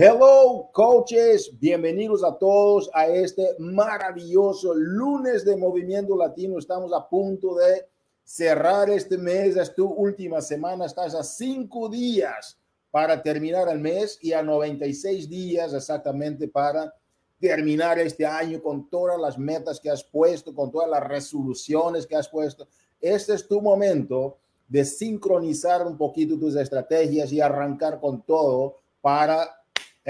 Hello, 0.00 0.70
coaches. 0.72 1.50
Bienvenidos 1.58 2.22
a 2.22 2.38
todos 2.38 2.88
a 2.94 3.08
este 3.08 3.56
maravilloso 3.58 4.72
lunes 4.72 5.44
de 5.44 5.56
Movimiento 5.56 6.16
Latino. 6.16 6.56
Estamos 6.56 6.92
a 6.92 7.08
punto 7.08 7.56
de 7.56 7.84
cerrar 8.22 8.88
este 8.90 9.18
mes. 9.18 9.56
Es 9.56 9.74
tu 9.74 9.88
última 9.88 10.40
semana. 10.40 10.86
Estás 10.86 11.16
a 11.16 11.24
cinco 11.24 11.88
días 11.88 12.56
para 12.92 13.20
terminar 13.20 13.68
el 13.68 13.80
mes 13.80 14.20
y 14.22 14.32
a 14.32 14.40
96 14.40 15.28
días 15.28 15.74
exactamente 15.74 16.46
para 16.46 16.94
terminar 17.40 17.98
este 17.98 18.24
año 18.24 18.62
con 18.62 18.88
todas 18.88 19.18
las 19.18 19.36
metas 19.36 19.80
que 19.80 19.90
has 19.90 20.04
puesto, 20.04 20.54
con 20.54 20.70
todas 20.70 20.88
las 20.88 21.02
resoluciones 21.02 22.06
que 22.06 22.14
has 22.14 22.28
puesto. 22.28 22.68
Este 23.00 23.34
es 23.34 23.48
tu 23.48 23.60
momento 23.60 24.36
de 24.68 24.84
sincronizar 24.84 25.84
un 25.84 25.98
poquito 25.98 26.38
tus 26.38 26.54
estrategias 26.54 27.32
y 27.32 27.40
arrancar 27.40 27.98
con 27.98 28.22
todo 28.22 28.76
para 29.00 29.57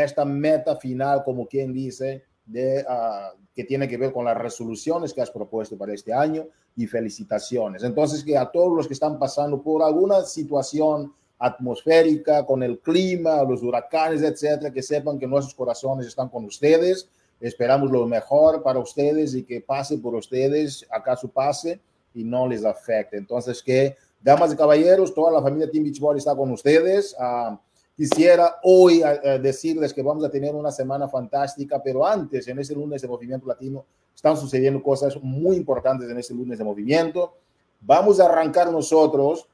esta 0.04 0.24
meta 0.24 0.76
final, 0.76 1.22
como 1.24 1.46
quien 1.46 1.72
dice, 1.72 2.24
de, 2.46 2.84
uh, 2.88 3.36
que 3.54 3.64
tiene 3.64 3.88
que 3.88 3.96
ver 3.96 4.12
con 4.12 4.24
las 4.24 4.36
resoluciones 4.36 5.12
que 5.12 5.20
has 5.20 5.30
propuesto 5.30 5.76
para 5.76 5.92
este 5.92 6.12
año 6.12 6.46
y 6.76 6.86
felicitaciones. 6.86 7.82
Entonces, 7.82 8.24
que 8.24 8.36
a 8.36 8.46
todos 8.46 8.76
los 8.76 8.86
que 8.86 8.94
están 8.94 9.18
pasando 9.18 9.60
por 9.62 9.82
alguna 9.82 10.22
situación 10.22 11.12
atmosférica, 11.38 12.44
con 12.44 12.62
el 12.62 12.80
clima, 12.80 13.42
los 13.42 13.62
huracanes, 13.62 14.22
etcétera, 14.22 14.72
que 14.72 14.82
sepan 14.82 15.18
que 15.18 15.26
nuestros 15.26 15.54
corazones 15.54 16.06
están 16.06 16.28
con 16.28 16.44
ustedes. 16.44 17.08
Esperamos 17.40 17.90
lo 17.90 18.06
mejor 18.06 18.62
para 18.62 18.80
ustedes 18.80 19.34
y 19.34 19.44
que 19.44 19.60
pase 19.60 19.98
por 19.98 20.14
ustedes, 20.14 20.86
acaso 20.90 21.28
pase 21.28 21.80
y 22.14 22.24
no 22.24 22.48
les 22.48 22.64
afecte. 22.64 23.16
Entonces, 23.16 23.62
que 23.62 23.96
damas 24.20 24.52
y 24.52 24.56
caballeros, 24.56 25.14
toda 25.14 25.30
la 25.30 25.42
familia 25.42 25.70
Team 25.70 25.84
Beachbody 25.84 26.18
está 26.18 26.34
con 26.34 26.50
ustedes. 26.50 27.14
Uh, 27.18 27.56
Quisiera 27.98 28.60
hoy 28.62 29.02
eh, 29.02 29.20
eh, 29.24 29.38
decirles 29.40 29.92
que 29.92 30.02
vamos 30.02 30.24
a 30.24 30.30
tener 30.30 30.54
una 30.54 30.70
semana 30.70 31.08
fantástica, 31.08 31.82
pero 31.82 32.06
antes, 32.06 32.46
en 32.46 32.60
este 32.60 32.72
lunes 32.72 33.02
de 33.02 33.08
Movimiento 33.08 33.48
Latino, 33.48 33.84
están 34.14 34.36
sucediendo 34.36 34.80
cosas 34.80 35.18
muy 35.20 35.56
importantes 35.56 36.08
en 36.08 36.16
este 36.16 36.32
lunes 36.32 36.58
de 36.58 36.64
movimiento. 36.64 37.34
Vamos 37.80 38.20
a 38.20 38.26
arrancar 38.26 38.70
nosotros 38.70 39.48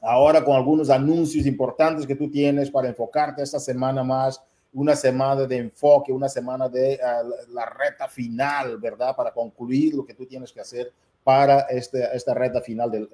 ahora 0.00 0.44
con 0.44 0.56
algunos 0.56 0.90
anuncios 0.90 1.46
importantes 1.46 2.08
que 2.08 2.16
tú 2.16 2.28
tienes 2.28 2.72
para 2.72 2.88
enfocarte 2.88 3.40
esta 3.40 3.60
semana 3.60 4.02
más, 4.02 4.42
una 4.72 4.96
semana 4.96 5.46
de 5.46 5.58
enfoque, 5.58 6.12
una 6.12 6.28
semana 6.28 6.68
de 6.68 6.98
uh, 7.00 7.52
la 7.54 7.66
reta 7.66 8.08
final, 8.08 8.78
¿verdad? 8.78 9.14
Para 9.14 9.30
concluir 9.30 9.94
lo 9.94 10.04
que 10.04 10.14
tú 10.14 10.26
tienes 10.26 10.50
que 10.50 10.60
hacer 10.60 10.92
para 11.22 11.60
este, 11.60 12.04
esta 12.16 12.34
reta 12.34 12.60
final 12.60 12.90
del, 12.90 13.08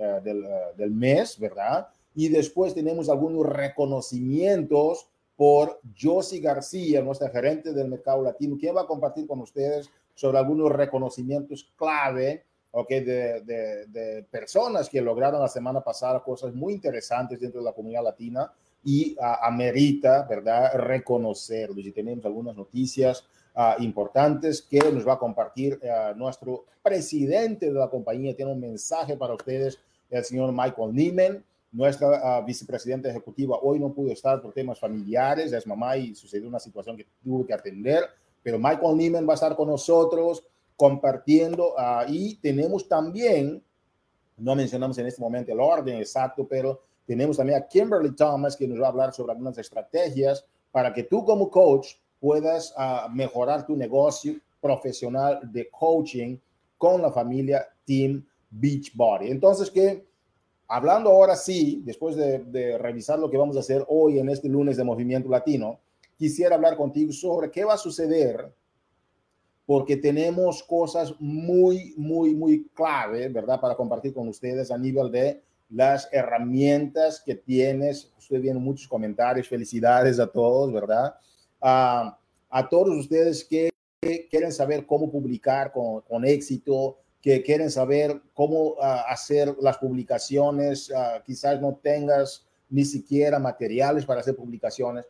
del 0.76 0.90
mes, 0.92 1.38
¿verdad? 1.38 1.88
Y 2.16 2.28
después 2.28 2.74
tenemos 2.74 3.08
algunos 3.08 3.46
reconocimientos 3.46 5.06
por 5.36 5.80
Josie 6.00 6.40
García, 6.40 7.02
nuestra 7.02 7.28
gerente 7.28 7.74
del 7.74 7.88
mercado 7.88 8.22
latino, 8.22 8.56
quien 8.58 8.74
va 8.74 8.80
a 8.80 8.86
compartir 8.86 9.26
con 9.26 9.40
ustedes 9.40 9.90
sobre 10.14 10.38
algunos 10.38 10.72
reconocimientos 10.72 11.70
clave 11.76 12.44
okay, 12.70 13.04
de, 13.04 13.42
de, 13.42 13.86
de, 13.86 14.22
personas 14.24 14.88
que 14.88 15.02
lograron 15.02 15.42
la 15.42 15.48
semana 15.48 15.82
pasada 15.82 16.24
cosas 16.24 16.54
muy 16.54 16.72
interesantes 16.72 17.38
dentro 17.38 17.60
de 17.60 17.66
la 17.66 17.74
comunidad 17.74 18.04
latina 18.04 18.50
y 18.82 19.14
uh, 19.18 19.44
amerita, 19.44 20.26
¿verdad?, 20.28 20.74
reconocerlos. 20.74 21.84
Y 21.84 21.92
tenemos 21.92 22.24
algunas 22.24 22.56
noticias 22.56 23.26
uh, 23.56 23.82
importantes 23.82 24.62
que 24.62 24.78
nos 24.90 25.06
va 25.06 25.14
a 25.14 25.18
compartir 25.18 25.78
uh, 25.82 26.16
nuestro 26.16 26.64
presidente 26.82 27.66
de 27.66 27.72
la 27.72 27.90
compañía. 27.90 28.34
Tiene 28.34 28.52
un 28.52 28.60
mensaje 28.60 29.18
para 29.18 29.34
ustedes, 29.34 29.78
el 30.08 30.24
señor 30.24 30.52
Michael 30.52 30.94
Neiman. 30.94 31.44
Nuestra 31.76 32.40
uh, 32.40 32.42
vicepresidenta 32.42 33.10
ejecutiva 33.10 33.58
hoy 33.60 33.78
no 33.78 33.92
pudo 33.92 34.10
estar 34.10 34.40
por 34.40 34.54
temas 34.54 34.80
familiares, 34.80 35.52
es 35.52 35.66
mamá 35.66 35.94
y 35.98 36.14
sucedió 36.14 36.48
una 36.48 36.58
situación 36.58 36.96
que 36.96 37.06
tuvo 37.22 37.44
que 37.44 37.52
atender, 37.52 38.02
pero 38.42 38.58
Michael 38.58 38.96
Neiman 38.96 39.28
va 39.28 39.32
a 39.32 39.34
estar 39.34 39.54
con 39.54 39.68
nosotros 39.68 40.42
compartiendo 40.74 41.74
uh, 41.74 42.08
y 42.08 42.36
tenemos 42.36 42.88
también, 42.88 43.62
no 44.38 44.56
mencionamos 44.56 44.96
en 44.96 45.06
este 45.06 45.20
momento 45.20 45.52
el 45.52 45.60
orden 45.60 45.98
exacto, 45.98 46.48
pero 46.48 46.80
tenemos 47.06 47.36
también 47.36 47.58
a 47.58 47.66
Kimberly 47.66 48.12
Thomas 48.12 48.56
que 48.56 48.66
nos 48.66 48.80
va 48.80 48.86
a 48.86 48.88
hablar 48.88 49.12
sobre 49.12 49.32
algunas 49.32 49.58
estrategias 49.58 50.46
para 50.72 50.94
que 50.94 51.02
tú 51.02 51.26
como 51.26 51.50
coach 51.50 51.88
puedas 52.18 52.74
uh, 52.78 53.12
mejorar 53.12 53.66
tu 53.66 53.76
negocio 53.76 54.36
profesional 54.62 55.40
de 55.52 55.68
coaching 55.68 56.38
con 56.78 57.02
la 57.02 57.12
familia 57.12 57.68
Team 57.84 58.24
Beachbody. 58.48 59.30
Entonces, 59.30 59.70
¿qué? 59.70 60.05
Hablando 60.68 61.10
ahora 61.10 61.36
sí, 61.36 61.82
después 61.84 62.16
de, 62.16 62.78
revisar 62.78 63.18
lo 63.18 63.30
que 63.30 63.36
vamos 63.36 63.56
a 63.56 63.60
hacer 63.60 63.84
hoy 63.88 64.18
en 64.18 64.28
este 64.28 64.48
lunes 64.48 64.76
de 64.76 64.84
Movimiento 64.84 65.28
Latino, 65.28 65.80
quisiera 66.16 66.56
hablar 66.56 66.76
contigo 66.76 67.12
sobre 67.12 67.50
qué 67.50 67.64
va 67.64 67.74
a 67.74 67.78
suceder, 67.78 68.52
porque 69.64 69.96
tenemos 69.96 70.62
cosas 70.62 71.14
muy, 71.18 71.94
muy, 71.96 72.34
muy 72.34 72.68
clave, 72.74 73.28
¿verdad? 73.28 73.60
Para 73.60 73.74
compartir 73.74 74.14
con 74.14 74.28
ustedes 74.28 74.70
a 74.70 74.78
nivel 74.78 75.10
de 75.10 75.42
las 75.70 76.08
herramientas 76.12 77.20
que 77.24 77.34
tienes. 77.34 78.12
Estoy 78.18 78.38
viendo 78.38 78.60
muchos 78.60 78.86
comentarios, 78.86 79.48
felicidades 79.48 80.20
a 80.20 80.26
todos, 80.28 80.72
¿verdad? 80.72 81.16
Uh, 81.60 82.12
a 82.48 82.68
todos 82.70 82.96
ustedes 82.96 83.44
que, 83.44 83.70
que, 84.00 84.28
quieren 84.28 84.52
saber 84.52 84.86
cómo 84.86 85.10
publicar 85.10 85.72
con, 85.72 86.00
con 86.02 86.24
éxito, 86.24 86.98
que 87.26 87.42
quieren 87.42 87.72
saber 87.72 88.22
cómo 88.34 88.74
uh, 88.74 89.02
hacer 89.08 89.56
las 89.60 89.78
publicaciones, 89.78 90.90
uh, 90.90 91.20
quizás 91.24 91.60
no 91.60 91.74
tengas 91.82 92.46
ni 92.70 92.84
siquiera 92.84 93.40
materiales 93.40 94.06
para 94.06 94.20
hacer 94.20 94.36
publicaciones. 94.36 95.06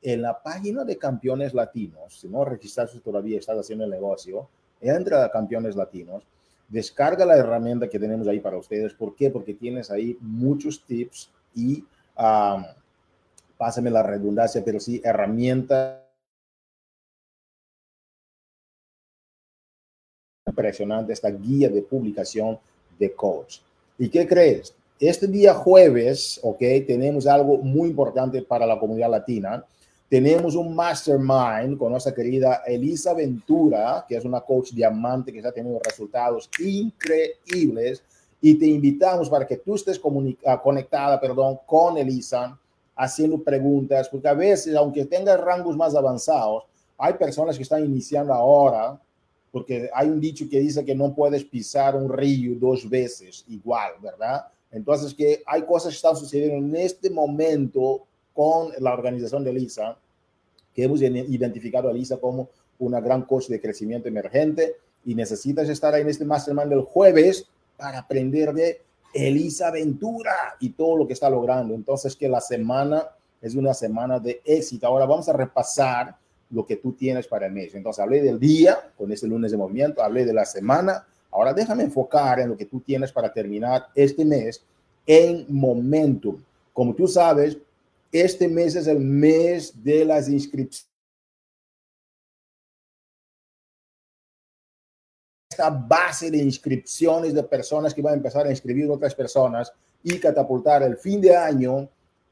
En 0.00 0.22
la 0.22 0.42
página 0.42 0.82
de 0.84 0.96
Campeones 0.96 1.52
Latinos, 1.52 2.20
si 2.20 2.26
no 2.26 2.42
registraste 2.46 3.00
todavía, 3.00 3.38
estás 3.38 3.58
haciendo 3.58 3.84
el 3.84 3.90
negocio, 3.90 4.48
entra 4.80 5.22
a 5.22 5.30
Campeones 5.30 5.76
Latinos, 5.76 6.26
descarga 6.70 7.26
la 7.26 7.36
herramienta 7.36 7.86
que 7.86 7.98
tenemos 7.98 8.26
ahí 8.28 8.40
para 8.40 8.56
ustedes. 8.56 8.94
¿Por 8.94 9.14
qué? 9.14 9.28
Porque 9.28 9.52
tienes 9.52 9.90
ahí 9.90 10.16
muchos 10.22 10.82
tips 10.86 11.30
y, 11.54 11.84
um, 12.18 12.64
pásame 13.58 13.90
la 13.90 14.02
redundancia, 14.02 14.64
pero 14.64 14.80
sí 14.80 15.02
herramientas 15.04 15.98
impresionante 20.58 21.12
esta 21.12 21.30
guía 21.30 21.68
de 21.68 21.82
publicación 21.82 22.58
de 22.98 23.12
coach. 23.12 23.60
¿Y 23.96 24.08
qué 24.08 24.26
crees? 24.26 24.74
Este 24.98 25.28
día 25.28 25.54
jueves, 25.54 26.40
ok, 26.42 26.58
tenemos 26.86 27.26
algo 27.26 27.58
muy 27.58 27.90
importante 27.90 28.42
para 28.42 28.66
la 28.66 28.78
comunidad 28.78 29.10
latina. 29.10 29.64
Tenemos 30.08 30.56
un 30.56 30.74
mastermind 30.74 31.78
con 31.78 31.92
nuestra 31.92 32.12
querida 32.12 32.62
Elisa 32.66 33.14
Ventura, 33.14 34.04
que 34.08 34.16
es 34.16 34.24
una 34.24 34.40
coach 34.40 34.72
diamante 34.72 35.30
que 35.30 35.38
está 35.38 35.52
teniendo 35.52 35.80
resultados 35.84 36.50
increíbles. 36.58 38.02
Y 38.40 38.58
te 38.58 38.66
invitamos 38.66 39.28
para 39.28 39.46
que 39.46 39.58
tú 39.58 39.74
estés 39.74 40.00
ah, 40.46 40.60
conectada, 40.60 41.20
perdón, 41.20 41.58
con 41.66 41.98
Elisa, 41.98 42.58
haciendo 42.96 43.40
preguntas, 43.42 44.08
porque 44.08 44.28
a 44.28 44.34
veces, 44.34 44.74
aunque 44.74 45.04
tengas 45.04 45.40
rangos 45.40 45.76
más 45.76 45.94
avanzados, 45.94 46.64
hay 46.96 47.14
personas 47.14 47.56
que 47.56 47.62
están 47.62 47.84
iniciando 47.84 48.32
ahora 48.32 48.98
porque 49.50 49.90
hay 49.94 50.08
un 50.08 50.20
dicho 50.20 50.46
que 50.50 50.60
dice 50.60 50.84
que 50.84 50.94
no 50.94 51.14
puedes 51.14 51.44
pisar 51.44 51.96
un 51.96 52.12
río 52.12 52.56
dos 52.58 52.88
veces 52.88 53.44
igual, 53.48 53.92
¿verdad? 54.02 54.46
Entonces, 54.70 55.14
que 55.14 55.42
hay 55.46 55.62
cosas 55.62 55.92
que 55.92 55.96
están 55.96 56.16
sucediendo 56.16 56.56
en 56.56 56.76
este 56.76 57.10
momento 57.10 58.06
con 58.34 58.72
la 58.78 58.92
organización 58.92 59.42
de 59.42 59.50
Elisa, 59.50 59.96
que 60.74 60.84
hemos 60.84 61.00
identificado 61.02 61.88
a 61.88 61.92
Elisa 61.92 62.18
como 62.18 62.50
una 62.78 63.00
gran 63.00 63.22
coach 63.22 63.48
de 63.48 63.60
crecimiento 63.60 64.08
emergente 64.08 64.76
y 65.04 65.14
necesitas 65.14 65.68
estar 65.68 65.94
ahí 65.94 66.02
en 66.02 66.08
este 66.10 66.24
mastermind 66.24 66.68
del 66.68 66.82
jueves 66.82 67.46
para 67.76 67.98
aprender 67.98 68.52
de 68.52 68.82
Elisa 69.14 69.70
Ventura 69.70 70.56
y 70.60 70.70
todo 70.70 70.98
lo 70.98 71.06
que 71.06 71.14
está 71.14 71.30
logrando. 71.30 71.74
Entonces, 71.74 72.14
que 72.14 72.28
la 72.28 72.40
semana 72.40 73.08
es 73.40 73.54
una 73.54 73.72
semana 73.74 74.18
de 74.18 74.42
éxito. 74.44 74.86
Ahora 74.86 75.06
vamos 75.06 75.28
a 75.28 75.32
repasar 75.32 76.16
lo 76.50 76.66
que 76.66 76.76
tú 76.76 76.92
tienes 76.92 77.26
para 77.26 77.46
el 77.46 77.52
mes. 77.52 77.74
Entonces 77.74 78.02
hablé 78.02 78.22
del 78.22 78.38
día 78.38 78.92
con 78.96 79.12
este 79.12 79.26
lunes 79.26 79.50
de 79.50 79.56
movimiento, 79.56 80.02
hablé 80.02 80.24
de 80.24 80.32
la 80.32 80.44
semana. 80.44 81.06
Ahora 81.30 81.52
déjame 81.52 81.84
enfocar 81.84 82.40
en 82.40 82.48
lo 82.48 82.56
que 82.56 82.64
tú 82.64 82.80
tienes 82.80 83.12
para 83.12 83.32
terminar 83.32 83.86
este 83.94 84.24
mes 84.24 84.62
en 85.06 85.46
momentum. 85.48 86.42
Como 86.72 86.94
tú 86.94 87.06
sabes, 87.06 87.58
este 88.10 88.48
mes 88.48 88.76
es 88.76 88.86
el 88.86 89.00
mes 89.00 89.82
de 89.82 90.04
las 90.04 90.28
inscripciones. 90.28 90.88
Esta 95.50 95.70
base 95.70 96.30
de 96.30 96.38
inscripciones 96.38 97.34
de 97.34 97.42
personas 97.42 97.92
que 97.92 98.00
van 98.00 98.14
a 98.14 98.16
empezar 98.16 98.46
a 98.46 98.50
inscribir 98.50 98.88
otras 98.90 99.14
personas 99.14 99.72
y 100.02 100.18
catapultar 100.18 100.82
el 100.84 100.96
fin 100.96 101.20
de 101.20 101.36
año 101.36 101.88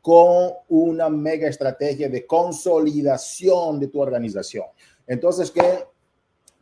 con 0.07 0.53
una 0.69 1.09
mega 1.09 1.49
estrategia 1.49 2.09
de 2.09 2.25
consolidación 2.25 3.81
de 3.81 3.89
tu 3.89 4.01
organización. 4.01 4.67
Entonces, 5.05 5.51
que 5.51 5.85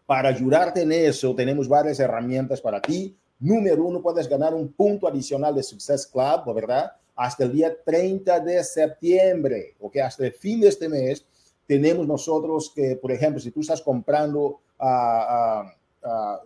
para 0.06 0.30
ayudarte 0.30 0.80
en 0.80 0.92
eso, 0.92 1.34
tenemos 1.34 1.68
varias 1.68 2.00
herramientas 2.00 2.62
para 2.62 2.80
ti. 2.80 3.14
Número 3.38 3.84
uno, 3.84 4.00
puedes 4.00 4.30
ganar 4.30 4.54
un 4.54 4.72
punto 4.72 5.06
adicional 5.06 5.54
de 5.54 5.62
Success 5.62 6.06
Club, 6.06 6.54
¿verdad? 6.54 6.92
Hasta 7.14 7.44
el 7.44 7.52
día 7.52 7.76
30 7.84 8.40
de 8.40 8.64
septiembre, 8.64 9.76
¿ok? 9.78 9.98
Hasta 9.98 10.24
el 10.24 10.32
fin 10.32 10.62
de 10.62 10.68
este 10.68 10.88
mes, 10.88 11.26
tenemos 11.66 12.06
nosotros 12.06 12.72
que, 12.74 12.96
por 12.96 13.12
ejemplo, 13.12 13.38
si 13.40 13.50
tú 13.50 13.60
estás 13.60 13.82
comprando 13.82 14.60
uh, 14.80 15.68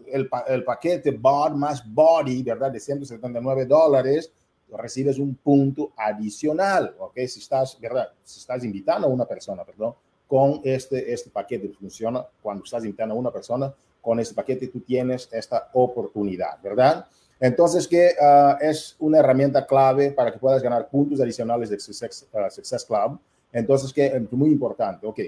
el, 0.04 0.28
el, 0.48 0.64
paquete 0.64 1.12
BOD 1.12 1.52
más 1.52 1.80
Body, 1.94 2.42
¿verdad? 2.42 2.72
De 2.72 2.80
179 2.80 3.66
dólares, 3.66 4.32
recibes 4.76 5.18
un 5.18 5.34
punto 5.36 5.92
adicional, 5.96 6.94
¿ok? 6.98 7.14
Si 7.26 7.40
estás, 7.40 7.78
¿verdad? 7.80 8.10
Si 8.22 8.40
estás 8.40 8.64
invitando 8.64 9.06
a 9.06 9.10
una 9.10 9.24
persona, 9.24 9.64
perdón, 9.64 9.94
con 10.26 10.60
este, 10.62 11.10
este 11.12 11.30
paquete, 11.30 11.70
funciona 11.70 12.26
cuando 12.42 12.64
estás 12.64 12.84
invitando 12.84 13.14
a 13.14 13.18
una 13.18 13.30
persona, 13.30 13.72
con 14.00 14.20
este 14.20 14.34
paquete 14.34 14.68
tú 14.68 14.80
tienes 14.80 15.28
esta 15.32 15.70
oportunidad, 15.72 16.60
¿verdad? 16.62 17.06
Entonces, 17.40 17.88
que 17.88 18.14
uh, 18.20 18.56
es 18.60 18.96
una 18.98 19.18
herramienta 19.18 19.64
clave 19.66 20.10
para 20.10 20.32
que 20.32 20.38
puedas 20.38 20.62
ganar 20.62 20.88
puntos 20.88 21.20
adicionales 21.20 21.68
de 21.70 21.78
Success, 21.78 22.26
uh, 22.32 22.48
Club. 22.86 23.18
Entonces, 23.52 23.92
que 23.92 24.06
es 24.06 24.32
muy 24.32 24.50
importante, 24.50 25.06
ok. 25.06 25.20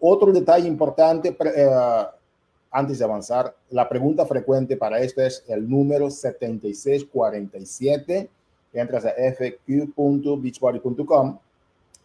Otro 0.00 0.32
detalle 0.32 0.68
importante, 0.68 1.30
uh, 1.30 2.06
antes 2.70 2.98
de 2.98 3.04
avanzar, 3.04 3.56
la 3.70 3.88
pregunta 3.88 4.26
frecuente 4.26 4.76
para 4.76 5.00
esto 5.00 5.22
es 5.22 5.42
el 5.48 5.66
número 5.68 6.10
7647 6.10 8.28
entras 8.72 9.04
a 9.04 9.10
fq.beachbody.com, 9.10 11.38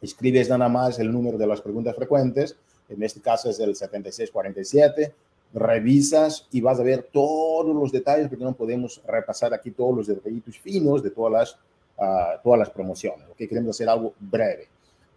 escribes 0.01 0.50
nada 0.50 0.67
más 0.69 1.00
el 1.00 1.12
número 1.12 1.38
de 1.38 1.47
las 1.47 1.62
preguntas 1.62 1.95
frecuentes, 1.95 2.57
en 2.89 3.01
este 3.03 3.21
caso 3.21 3.50
es 3.50 3.59
el 3.59 3.75
7647, 3.75 5.13
revisas 5.53 6.47
y 6.51 6.62
vas 6.62 6.79
a 6.79 6.83
ver 6.83 7.09
todos 7.12 7.75
los 7.75 7.91
detalles, 7.91 8.27
porque 8.27 8.44
no 8.44 8.53
podemos 8.53 9.01
repasar 9.07 9.51
aquí 9.53 9.71
todos 9.71 9.95
los 9.95 10.07
detallitos 10.07 10.59
finos 10.59 11.01
de 11.01 11.12
todas 11.12 11.31
las, 11.31 11.57
uh, 11.97 12.41
todas 12.44 12.59
las 12.59 12.69
promociones, 12.69 13.25
¿ok? 13.29 13.38
Queremos 13.38 13.75
hacer 13.75 13.89
algo 13.89 14.13
breve. 14.19 14.67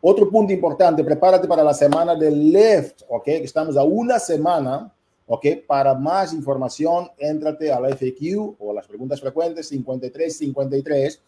Otro 0.01 0.31
punto 0.31 0.53
importante, 0.53 1.03
prepárate 1.03 1.49
para 1.49 1.65
la 1.65 1.75
semana 1.75 2.15
del 2.15 2.53
Lift, 2.53 3.03
¿ok? 3.09 3.27
Estamos 3.29 3.77
a 3.77 3.83
una 3.83 4.21
semana, 4.21 4.93
¿ok? 5.27 5.47
Para 5.67 5.93
más 5.95 6.33
información, 6.33 7.11
éntrate 7.19 7.73
a 7.73 7.81
la 7.81 7.89
FAQ 7.89 8.55
o 8.61 8.73
las 8.73 8.87
preguntas 8.87 9.21
frecuentes 9.21 9.67
5353 9.69 11.21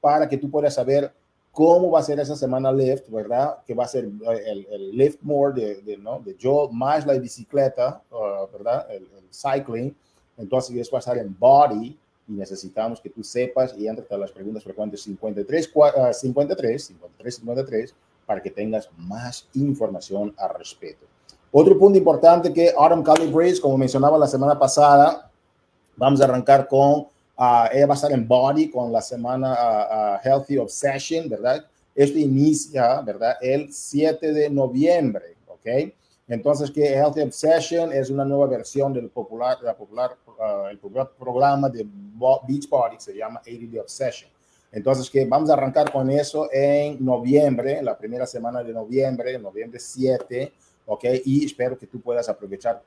para 0.00 0.28
que 0.28 0.36
tú 0.36 0.50
puedas 0.50 0.74
saber 0.74 1.12
cómo 1.56 1.90
va 1.90 2.00
a 2.00 2.02
ser 2.02 2.20
esa 2.20 2.36
semana 2.36 2.70
lift, 2.70 3.08
¿verdad? 3.08 3.56
Que 3.66 3.72
va 3.72 3.84
a 3.84 3.88
ser 3.88 4.04
eh, 4.04 4.42
el, 4.46 4.66
el 4.70 4.90
lift 4.90 5.22
more 5.22 5.58
de, 5.58 5.76
de, 5.76 5.96
¿no? 5.96 6.20
de 6.20 6.36
yo 6.36 6.68
más 6.70 7.06
la 7.06 7.14
bicicleta, 7.14 8.02
uh, 8.10 8.52
¿verdad? 8.52 8.86
El, 8.90 9.08
el, 9.16 9.24
cycling. 9.32 9.96
Entonces, 10.36 10.92
a 10.92 10.98
estar 10.98 11.16
en 11.16 11.34
body 11.38 11.98
y 12.28 12.32
necesitamos 12.32 13.00
que 13.00 13.08
tú 13.08 13.24
sepas 13.24 13.74
y 13.74 13.88
entres 13.88 14.12
a 14.12 14.18
las 14.18 14.32
preguntas 14.32 14.64
frecuentes 14.64 15.02
53, 15.04 15.72
uh, 15.74 16.12
53, 16.12 16.84
53, 16.84 17.34
53, 17.36 17.94
para 18.26 18.42
que 18.42 18.50
tengas 18.50 18.90
más 18.98 19.48
información 19.54 20.34
al 20.36 20.58
respecto. 20.58 21.06
Otro 21.50 21.78
punto 21.78 21.96
importante 21.96 22.52
que 22.52 22.74
Autumn 22.76 23.02
Calibrates, 23.02 23.60
como 23.60 23.78
mencionaba 23.78 24.18
la 24.18 24.26
semana 24.26 24.58
pasada, 24.58 25.30
vamos 25.96 26.20
a 26.20 26.24
arrancar 26.24 26.68
con 26.68 27.06
Uh, 27.38 27.68
ella 27.70 27.86
va 27.86 27.92
a 27.92 27.96
estar 27.96 28.12
en 28.12 28.26
Body 28.26 28.70
con 28.70 28.90
la 28.90 29.02
semana 29.02 29.52
uh, 29.52 30.26
Healthy 30.26 30.56
Obsession, 30.56 31.28
¿verdad? 31.28 31.66
Esto 31.94 32.18
inicia, 32.18 33.02
¿verdad? 33.02 33.36
El 33.42 33.70
7 33.70 34.32
de 34.32 34.48
noviembre, 34.48 35.36
¿ok? 35.46 35.92
Entonces, 36.28 36.70
que 36.70 36.94
Healthy 36.94 37.20
Obsession 37.20 37.92
es 37.92 38.08
una 38.08 38.24
nueva 38.24 38.46
versión 38.46 38.94
del 38.94 39.10
popular, 39.10 39.58
la 39.62 39.76
popular, 39.76 40.16
uh, 40.26 40.68
el 40.68 40.78
popular 40.78 41.10
programa 41.18 41.68
de 41.68 41.86
Beach 42.48 42.68
Body, 42.70 42.96
se 42.98 43.14
llama 43.14 43.40
80 43.42 43.66
Day 43.70 43.78
Obsession. 43.80 44.30
Entonces, 44.72 45.10
que 45.10 45.26
vamos 45.26 45.50
a 45.50 45.52
arrancar 45.52 45.92
con 45.92 46.08
eso 46.08 46.48
en 46.50 47.04
noviembre, 47.04 47.82
la 47.82 47.98
primera 47.98 48.26
semana 48.26 48.62
de 48.62 48.72
noviembre, 48.72 49.38
noviembre 49.38 49.78
7, 49.78 50.52
¿ok? 50.86 51.04
Y 51.26 51.44
espero 51.44 51.76
que 51.76 51.86
tú 51.86 52.00
puedas 52.00 52.30
aprovechar 52.30 52.82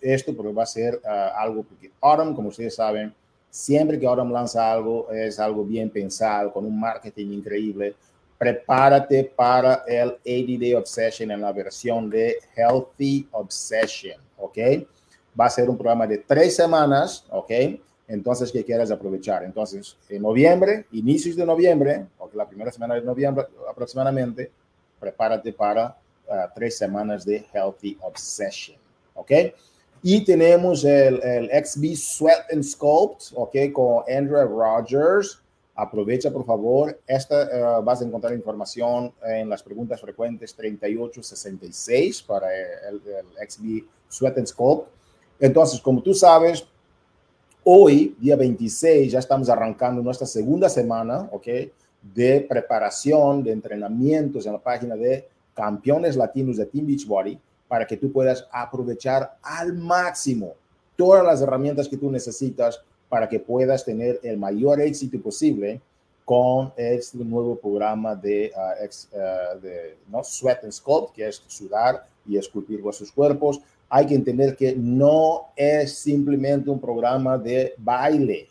esto, 0.00 0.34
porque 0.34 0.52
va 0.52 0.64
a 0.64 0.66
ser 0.66 1.00
algo, 1.06 1.62
porque 1.62 1.90
Autumn, 2.00 2.34
como 2.34 2.48
ustedes 2.48 2.74
saben, 2.74 3.14
Siempre 3.50 3.98
que 3.98 4.06
Autumn 4.06 4.32
lanza 4.32 4.70
algo, 4.70 5.10
es 5.10 5.38
algo 5.38 5.64
bien 5.64 5.90
pensado, 5.90 6.52
con 6.52 6.64
un 6.64 6.78
marketing 6.78 7.32
increíble. 7.32 7.94
Prepárate 8.38 9.24
para 9.24 9.84
el 9.86 10.10
80 10.10 10.60
Day 10.60 10.74
Obsession 10.74 11.30
en 11.30 11.40
la 11.40 11.52
versión 11.52 12.10
de 12.10 12.36
Healthy 12.54 13.28
Obsession, 13.32 14.20
¿ok? 14.36 14.58
Va 15.38 15.46
a 15.46 15.50
ser 15.50 15.70
un 15.70 15.76
programa 15.76 16.06
de 16.06 16.18
tres 16.18 16.54
semanas, 16.54 17.24
¿ok? 17.30 17.50
Entonces, 18.08 18.52
¿qué 18.52 18.64
quieres 18.64 18.90
aprovechar? 18.90 19.42
Entonces, 19.42 19.96
en 20.08 20.22
noviembre, 20.22 20.86
inicios 20.92 21.34
de 21.34 21.44
noviembre, 21.44 22.06
o 22.18 22.30
la 22.34 22.46
primera 22.46 22.70
semana 22.70 22.94
de 22.94 23.02
noviembre 23.02 23.46
aproximadamente, 23.68 24.50
prepárate 25.00 25.52
para 25.52 25.96
uh, 26.28 26.34
tres 26.54 26.76
semanas 26.78 27.24
de 27.24 27.44
Healthy 27.52 27.98
Obsession, 28.02 28.78
¿ok? 29.14 29.32
Y 30.02 30.24
tenemos 30.24 30.84
el, 30.84 31.22
el 31.22 31.64
XB 31.64 31.96
Sweat 31.96 32.52
and 32.52 32.62
Sculpt, 32.62 33.32
ok, 33.34 33.56
con 33.72 34.04
Andrew 34.08 34.46
Rogers. 34.46 35.40
Aprovecha, 35.74 36.30
por 36.30 36.44
favor. 36.44 36.98
Esta 37.06 37.78
uh, 37.78 37.82
vas 37.82 38.00
a 38.00 38.04
encontrar 38.04 38.32
información 38.32 39.12
en 39.24 39.48
las 39.48 39.62
preguntas 39.62 40.00
frecuentes 40.00 40.54
3866 40.54 42.22
para 42.22 42.48
el, 42.88 43.02
el 43.06 43.48
XB 43.48 43.84
Sweat 44.08 44.38
and 44.38 44.46
Sculpt. 44.46 44.88
Entonces, 45.38 45.80
como 45.80 46.02
tú 46.02 46.14
sabes, 46.14 46.66
hoy, 47.64 48.16
día 48.18 48.36
26, 48.36 49.12
ya 49.12 49.18
estamos 49.18 49.50
arrancando 49.50 50.02
nuestra 50.02 50.26
segunda 50.26 50.68
semana, 50.68 51.28
ok, 51.32 51.46
de 52.14 52.46
preparación, 52.48 53.42
de 53.42 53.52
entrenamientos 53.52 54.46
en 54.46 54.52
la 54.52 54.62
página 54.62 54.94
de 54.96 55.28
Campeones 55.52 56.16
Latinos 56.16 56.56
de 56.56 56.66
Team 56.66 56.86
Beachbody 56.86 57.38
para 57.68 57.86
que 57.86 57.96
tú 57.96 58.12
puedas 58.12 58.46
aprovechar 58.52 59.36
al 59.42 59.74
máximo 59.74 60.54
todas 60.96 61.24
las 61.24 61.42
herramientas 61.42 61.88
que 61.88 61.96
tú 61.96 62.10
necesitas 62.10 62.80
para 63.08 63.28
que 63.28 63.38
puedas 63.38 63.84
tener 63.84 64.18
el 64.22 64.36
mayor 64.36 64.80
éxito 64.80 65.20
posible 65.20 65.80
con 66.24 66.72
este 66.76 67.18
nuevo 67.18 67.54
programa 67.54 68.16
de, 68.16 68.52
uh, 68.56 68.84
ex, 68.84 69.08
uh, 69.12 69.60
de 69.60 69.96
¿no? 70.08 70.24
Sweat 70.24 70.64
and 70.64 70.72
Sculpt, 70.72 71.14
que 71.14 71.28
es 71.28 71.40
sudar 71.46 72.04
y 72.26 72.36
esculpir 72.36 72.82
vuestros 72.82 73.12
cuerpos. 73.12 73.60
Hay 73.88 74.06
que 74.06 74.16
entender 74.16 74.56
que 74.56 74.74
no 74.74 75.52
es 75.54 75.96
simplemente 75.96 76.68
un 76.68 76.80
programa 76.80 77.38
de 77.38 77.74
baile. 77.78 78.48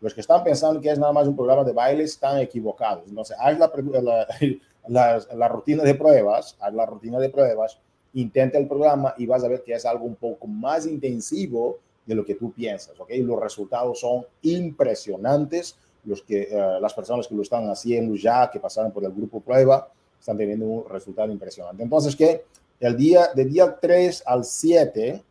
Los 0.00 0.14
que 0.14 0.20
están 0.20 0.44
pensando 0.44 0.80
que 0.80 0.90
es 0.90 0.98
nada 0.98 1.12
más 1.12 1.26
un 1.26 1.34
programa 1.34 1.64
de 1.64 1.72
baile 1.72 2.04
están 2.04 2.38
equivocados. 2.38 3.02
Entonces, 3.08 3.36
haz 3.40 3.58
la, 3.58 3.68
la, 4.00 4.26
la, 4.86 5.26
la 5.34 5.48
rutina 5.48 5.82
de 5.82 5.96
pruebas, 5.96 6.56
haz 6.60 6.72
la 6.72 6.86
rutina 6.86 7.18
de 7.18 7.30
pruebas, 7.30 7.80
intenta 8.14 8.58
el 8.58 8.66
programa 8.66 9.14
y 9.18 9.26
vas 9.26 9.44
a 9.44 9.48
ver 9.48 9.62
que 9.62 9.72
es 9.72 9.84
algo 9.84 10.04
un 10.04 10.16
poco 10.16 10.46
más 10.46 10.86
intensivo 10.86 11.78
de 12.06 12.14
lo 12.14 12.24
que 12.24 12.34
tú 12.34 12.52
piensas, 12.52 12.98
¿ok? 12.98 13.10
Los 13.18 13.38
resultados 13.38 14.00
son 14.00 14.24
impresionantes. 14.42 15.76
Los 16.04 16.22
que, 16.22 16.48
uh, 16.50 16.80
las 16.80 16.94
personas 16.94 17.26
que 17.26 17.34
lo 17.34 17.42
están 17.42 17.68
haciendo 17.68 18.14
ya, 18.16 18.48
que 18.50 18.60
pasaron 18.60 18.92
por 18.92 19.04
el 19.04 19.12
grupo 19.12 19.40
prueba, 19.40 19.90
están 20.18 20.38
teniendo 20.38 20.64
un 20.64 20.88
resultado 20.88 21.30
impresionante. 21.30 21.82
Entonces, 21.82 22.16
que 22.16 22.44
el 22.80 22.96
día, 22.96 23.28
de 23.34 23.44
día 23.44 23.76
3 23.78 24.22
al 24.24 24.44
7, 24.44 25.22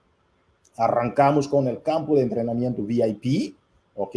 arrancamos 0.78 1.48
con 1.48 1.68
el 1.68 1.82
campo 1.82 2.16
de 2.16 2.22
entrenamiento 2.22 2.84
VIP, 2.84 3.56
¿ok? 3.96 4.16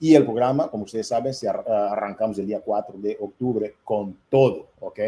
Y 0.00 0.14
el 0.14 0.24
programa, 0.24 0.70
como 0.70 0.84
ustedes 0.84 1.08
saben, 1.08 1.34
se 1.34 1.48
ar 1.48 1.68
arrancamos 1.68 2.38
el 2.38 2.46
día 2.46 2.60
4 2.64 2.98
de 2.98 3.16
octubre 3.20 3.74
con 3.84 4.16
todo, 4.30 4.68
¿ok? 4.80 5.00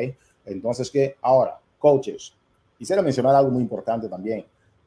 Entonces, 0.44 0.90
que 0.90 1.16
ahora, 1.22 1.58
coaches, 1.78 2.34
quisiera 2.80 3.02
mencionar 3.02 3.34
algo 3.34 3.50
muy 3.50 3.62
importante 3.62 4.08
también. 4.08 4.42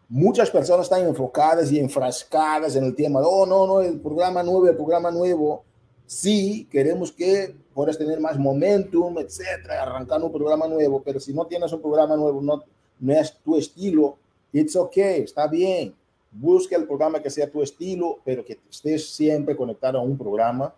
Muchas 0.10 0.50
personas 0.50 0.88
están 0.88 1.06
enfocadas 1.06 1.72
y 1.72 1.80
enfrascadas 1.80 2.76
en 2.76 2.86
el 2.86 2.96
tema 2.96 3.20
de, 3.20 3.28
oh, 3.30 3.46
no, 3.46 3.68
no, 3.68 3.82
el 3.82 4.00
programa 4.00 4.42
nuevo, 4.42 4.68
el 4.68 4.76
programa 4.76 5.12
nuevo. 5.12 5.64
Sí, 6.08 6.68
queremos 6.72 7.12
que 7.12 7.56
puedas 7.72 7.96
tener 7.96 8.20
más 8.20 8.40
momentum, 8.40 9.20
etcétera, 9.20 9.84
arrancando 9.84 10.26
un 10.26 10.34
programa 10.34 10.68
nuevo, 10.68 11.04
pero 11.04 11.20
si 11.20 11.36
no 11.36 11.46
tienes 11.46 11.72
un 11.72 11.82
programa 11.82 12.16
nuevo, 12.16 12.42
no, 12.42 12.64
no 13.00 13.14
es 13.14 13.38
tu 13.46 13.58
estilo, 13.58 14.18
it's 14.52 14.76
okay, 14.76 15.22
está 15.22 15.46
bien. 15.48 15.94
Busca 16.32 16.76
el 16.76 16.88
programa 16.88 17.22
que 17.22 17.30
sea 17.30 17.48
tu 17.48 17.62
estilo, 17.62 18.18
pero 18.26 18.44
que 18.44 18.58
estés 18.72 19.08
siempre 19.14 19.56
conectado 19.56 20.00
a 20.00 20.02
un 20.02 20.18
programa. 20.18 20.74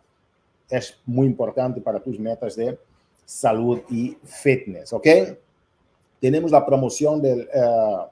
Es 0.69 0.97
muy 1.05 1.27
importante 1.27 1.79
para 1.79 2.01
tus 2.01 2.19
metas 2.19 2.57
de 2.57 2.77
salud 3.23 3.79
y 3.89 4.17
fitness, 4.21 4.91
¿ok? 4.91 5.07
Tenemos 6.19 6.51
la 6.51 6.65
promoción 6.65 7.21
del 7.21 7.47
uh, 7.53 8.05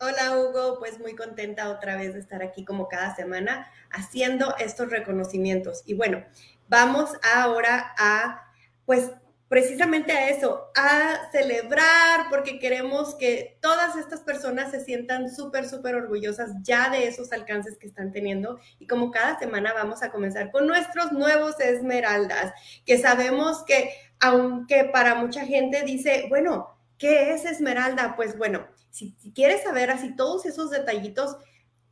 Hola 0.00 0.38
Hugo, 0.38 0.78
pues 0.78 1.00
muy 1.00 1.16
contenta 1.16 1.70
otra 1.70 1.96
vez 1.96 2.14
de 2.14 2.20
estar 2.20 2.40
aquí 2.40 2.64
como 2.64 2.86
cada 2.86 3.16
semana 3.16 3.68
haciendo 3.90 4.54
estos 4.58 4.90
reconocimientos. 4.90 5.82
Y 5.86 5.94
bueno, 5.94 6.22
vamos 6.68 7.10
ahora 7.34 7.94
a 7.98 8.44
pues 8.86 9.10
precisamente 9.48 10.12
a 10.12 10.28
eso, 10.28 10.70
a 10.76 11.30
celebrar, 11.32 12.26
porque 12.28 12.58
queremos 12.58 13.14
que 13.14 13.58
todas 13.60 13.96
estas 13.96 14.20
personas 14.20 14.70
se 14.70 14.84
sientan 14.84 15.34
súper, 15.34 15.68
súper 15.68 15.94
orgullosas 15.94 16.50
ya 16.62 16.90
de 16.90 17.08
esos 17.08 17.32
alcances 17.32 17.78
que 17.78 17.86
están 17.86 18.12
teniendo. 18.12 18.58
Y 18.78 18.86
como 18.86 19.10
cada 19.10 19.38
semana 19.38 19.72
vamos 19.72 20.02
a 20.02 20.10
comenzar 20.10 20.50
con 20.50 20.66
nuestros 20.66 21.12
nuevos 21.12 21.58
esmeraldas, 21.60 22.52
que 22.84 22.98
sabemos 22.98 23.64
que 23.64 23.92
aunque 24.20 24.84
para 24.84 25.14
mucha 25.14 25.46
gente 25.46 25.82
dice, 25.82 26.26
bueno, 26.28 26.76
¿qué 26.98 27.32
es 27.32 27.44
esmeralda? 27.44 28.16
Pues 28.16 28.36
bueno, 28.36 28.66
si, 28.90 29.14
quieres 29.34 29.62
saber 29.62 29.90
así 29.90 30.14
todos 30.16 30.44
esos 30.44 30.70
detallitos, 30.70 31.36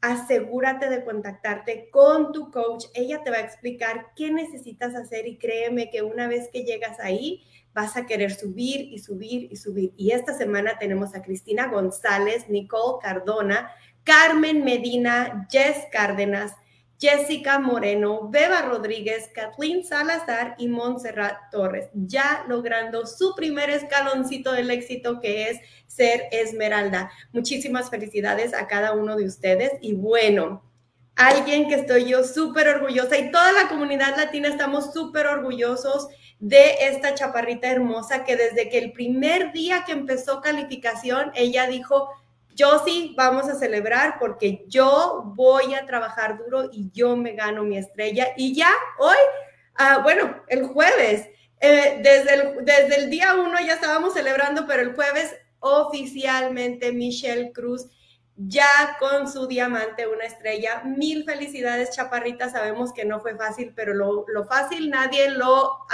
asegúrate 0.07 0.89
de 0.89 1.05
contactarte 1.05 1.91
con 1.91 2.33
tu 2.33 2.51
coach. 2.51 2.87
Ella 2.95 3.23
te 3.25 3.31
va 3.31 3.39
a 3.39 3.41
explicar 3.41 4.13
qué 4.15 4.31
necesitas 4.31 4.95
hacer 4.95 5.27
y 5.27 5.37
créeme 5.37 5.91
que 5.91 6.03
una 6.03 6.29
vez 6.29 6.49
que 6.53 6.65
llegas 6.65 7.01
ahí, 7.01 7.45
vas 7.75 7.97
a 7.97 8.07
querer 8.07 8.33
subir 8.33 8.81
y 8.93 8.99
subir 9.01 9.49
y 9.51 9.57
subir. 9.57 9.93
Y 9.97 10.13
esta 10.13 10.33
semana 10.33 10.79
tenemos 10.79 11.15
a 11.15 11.23
Cristina 11.23 11.67
González, 11.67 12.49
Nicole 12.49 12.99
Cardona, 13.03 13.71
Carmen 14.05 14.65
Medina, 14.65 15.47
Jess 15.51 15.87
Cárdenas, 15.91 16.55
Jessica 16.99 17.59
Moreno, 17.59 18.29
Beba 18.31 18.63
Rodríguez, 18.63 19.29
Kathleen 19.35 19.85
Salazar 19.85 20.55
y 20.59 20.69
Montserrat 20.69 21.51
Torres, 21.51 21.89
ya 21.93 22.45
logrando 22.49 23.07
su 23.07 23.35
primer 23.35 23.69
escaloncito 23.71 24.53
del 24.53 24.71
éxito 24.71 25.21
que 25.21 25.51
es 25.51 25.59
ser 25.87 26.25
Esmeralda. 26.33 27.11
Muchísimas 27.33 27.91
felicidades 27.91 28.55
a 28.55 28.67
cada 28.67 28.93
uno 28.95 29.17
de 29.17 29.27
ustedes 29.27 29.73
y 29.83 29.95
bueno, 29.95 30.63
alguien 31.17 31.69
que 31.69 31.75
estoy 31.75 32.07
yo 32.07 32.25
súper 32.25 32.69
orgullosa 32.69 33.19
y 33.19 33.31
toda 33.31 33.53
la 33.53 33.69
comunidad 33.69 34.17
latina 34.17 34.49
estamos 34.49 34.93
súper 34.93 35.27
orgullosos 35.27 36.09
de 36.39 36.75
esta 36.81 37.15
chaparrita 37.15 37.71
hermosa 37.71 38.25
que 38.25 38.37
desde 38.37 38.69
que 38.69 38.79
el 38.79 38.93
primer 38.93 39.53
día 39.53 39.85
que 39.87 39.93
empezó 39.93 40.41
calificación, 40.41 41.33
ella 41.35 41.67
dijo, 41.67 42.11
yo 42.57 42.83
sí, 42.85 43.15
vamos 43.17 43.49
a 43.49 43.55
celebrar 43.55 44.19
porque 44.19 44.65
yo 44.67 45.23
voy 45.37 45.75
a 45.75 45.85
trabajar 45.85 46.39
duro 46.39 46.71
y 46.73 46.91
yo 46.93 47.15
me 47.17 47.35
gano 47.35 47.63
mi 47.63 47.77
estrella. 47.77 48.29
Y 48.37 48.55
ya 48.55 48.71
hoy, 48.99 49.17
ah, 49.77 50.01
bueno, 50.03 50.43
el 50.49 50.67
jueves, 50.67 51.29
eh, 51.61 52.01
desde, 52.03 52.35
el, 52.35 52.65
desde 52.65 52.97
el 52.97 53.11
día 53.11 53.35
uno 53.35 53.59
ya 53.61 53.75
estábamos 53.75 54.15
celebrando, 54.15 54.67
pero 54.67 54.83
el 54.83 54.95
jueves 54.95 55.37
oficialmente 55.61 56.93
Michelle 56.93 57.53
Cruz 57.53 57.87
ya 58.37 58.97
con 58.99 59.31
su 59.31 59.47
diamante, 59.47 60.07
una 60.07 60.25
estrella. 60.25 60.83
Mil 60.85 61.25
felicidades, 61.25 61.91
Chaparrita. 61.91 62.51
Sabemos 62.51 62.93
que 62.93 63.05
no 63.05 63.21
fue 63.21 63.37
fácil, 63.37 63.73
pero 63.75 63.95
lo, 63.95 64.25
lo 64.29 64.45
fácil 64.45 64.91
nadie 64.91 65.31
lo 65.31 65.87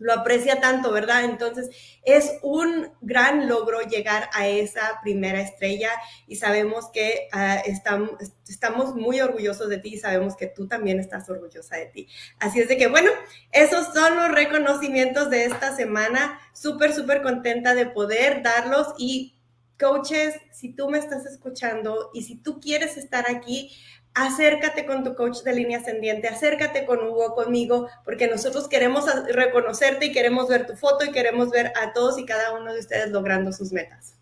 lo 0.00 0.14
aprecia 0.14 0.60
tanto, 0.60 0.90
¿verdad? 0.90 1.24
Entonces, 1.24 1.68
es 2.02 2.32
un 2.42 2.90
gran 3.02 3.48
logro 3.48 3.82
llegar 3.82 4.28
a 4.32 4.48
esa 4.48 4.98
primera 5.02 5.40
estrella 5.40 5.90
y 6.26 6.36
sabemos 6.36 6.90
que 6.90 7.28
estamos, 7.66 8.10
estamos 8.48 8.96
muy 8.96 9.20
orgullosos 9.20 9.68
de 9.68 9.78
ti 9.78 9.94
y 9.94 9.98
sabemos 9.98 10.36
que 10.36 10.46
tú 10.46 10.66
también 10.66 10.98
estás 10.98 11.28
orgullosa 11.28 11.76
de 11.76 11.86
ti. 11.86 12.08
Así 12.38 12.60
es 12.60 12.68
de 12.68 12.78
que, 12.78 12.88
bueno, 12.88 13.10
esos 13.52 13.92
son 13.92 14.16
los 14.16 14.32
reconocimientos 14.32 15.30
de 15.30 15.44
esta 15.44 15.76
semana. 15.76 16.40
Súper, 16.54 16.94
súper 16.94 17.22
contenta 17.22 17.74
de 17.74 17.86
poder 17.86 18.42
darlos 18.42 18.94
y 18.98 19.36
coaches, 19.78 20.34
si 20.52 20.74
tú 20.74 20.90
me 20.90 20.98
estás 20.98 21.24
escuchando 21.26 22.10
y 22.12 22.22
si 22.22 22.36
tú 22.36 22.60
quieres 22.60 22.96
estar 22.98 23.24
aquí, 23.30 23.74
acércate 24.14 24.86
con 24.86 25.04
tu 25.04 25.14
coach 25.14 25.42
de 25.42 25.54
línea 25.54 25.78
ascendiente, 25.78 26.28
acércate 26.28 26.84
con 26.84 26.98
Hugo, 27.06 27.34
conmigo, 27.34 27.88
porque 28.04 28.28
nosotros 28.28 28.68
queremos 28.68 29.04
reconocerte 29.32 30.06
y 30.06 30.12
queremos 30.12 30.48
ver 30.48 30.66
tu 30.66 30.74
foto 30.76 31.04
y 31.04 31.12
queremos 31.12 31.50
ver 31.50 31.72
a 31.80 31.92
todos 31.92 32.18
y 32.18 32.24
cada 32.24 32.58
uno 32.58 32.72
de 32.72 32.80
ustedes 32.80 33.10
logrando 33.10 33.52
sus 33.52 33.72
metas. 33.72 34.14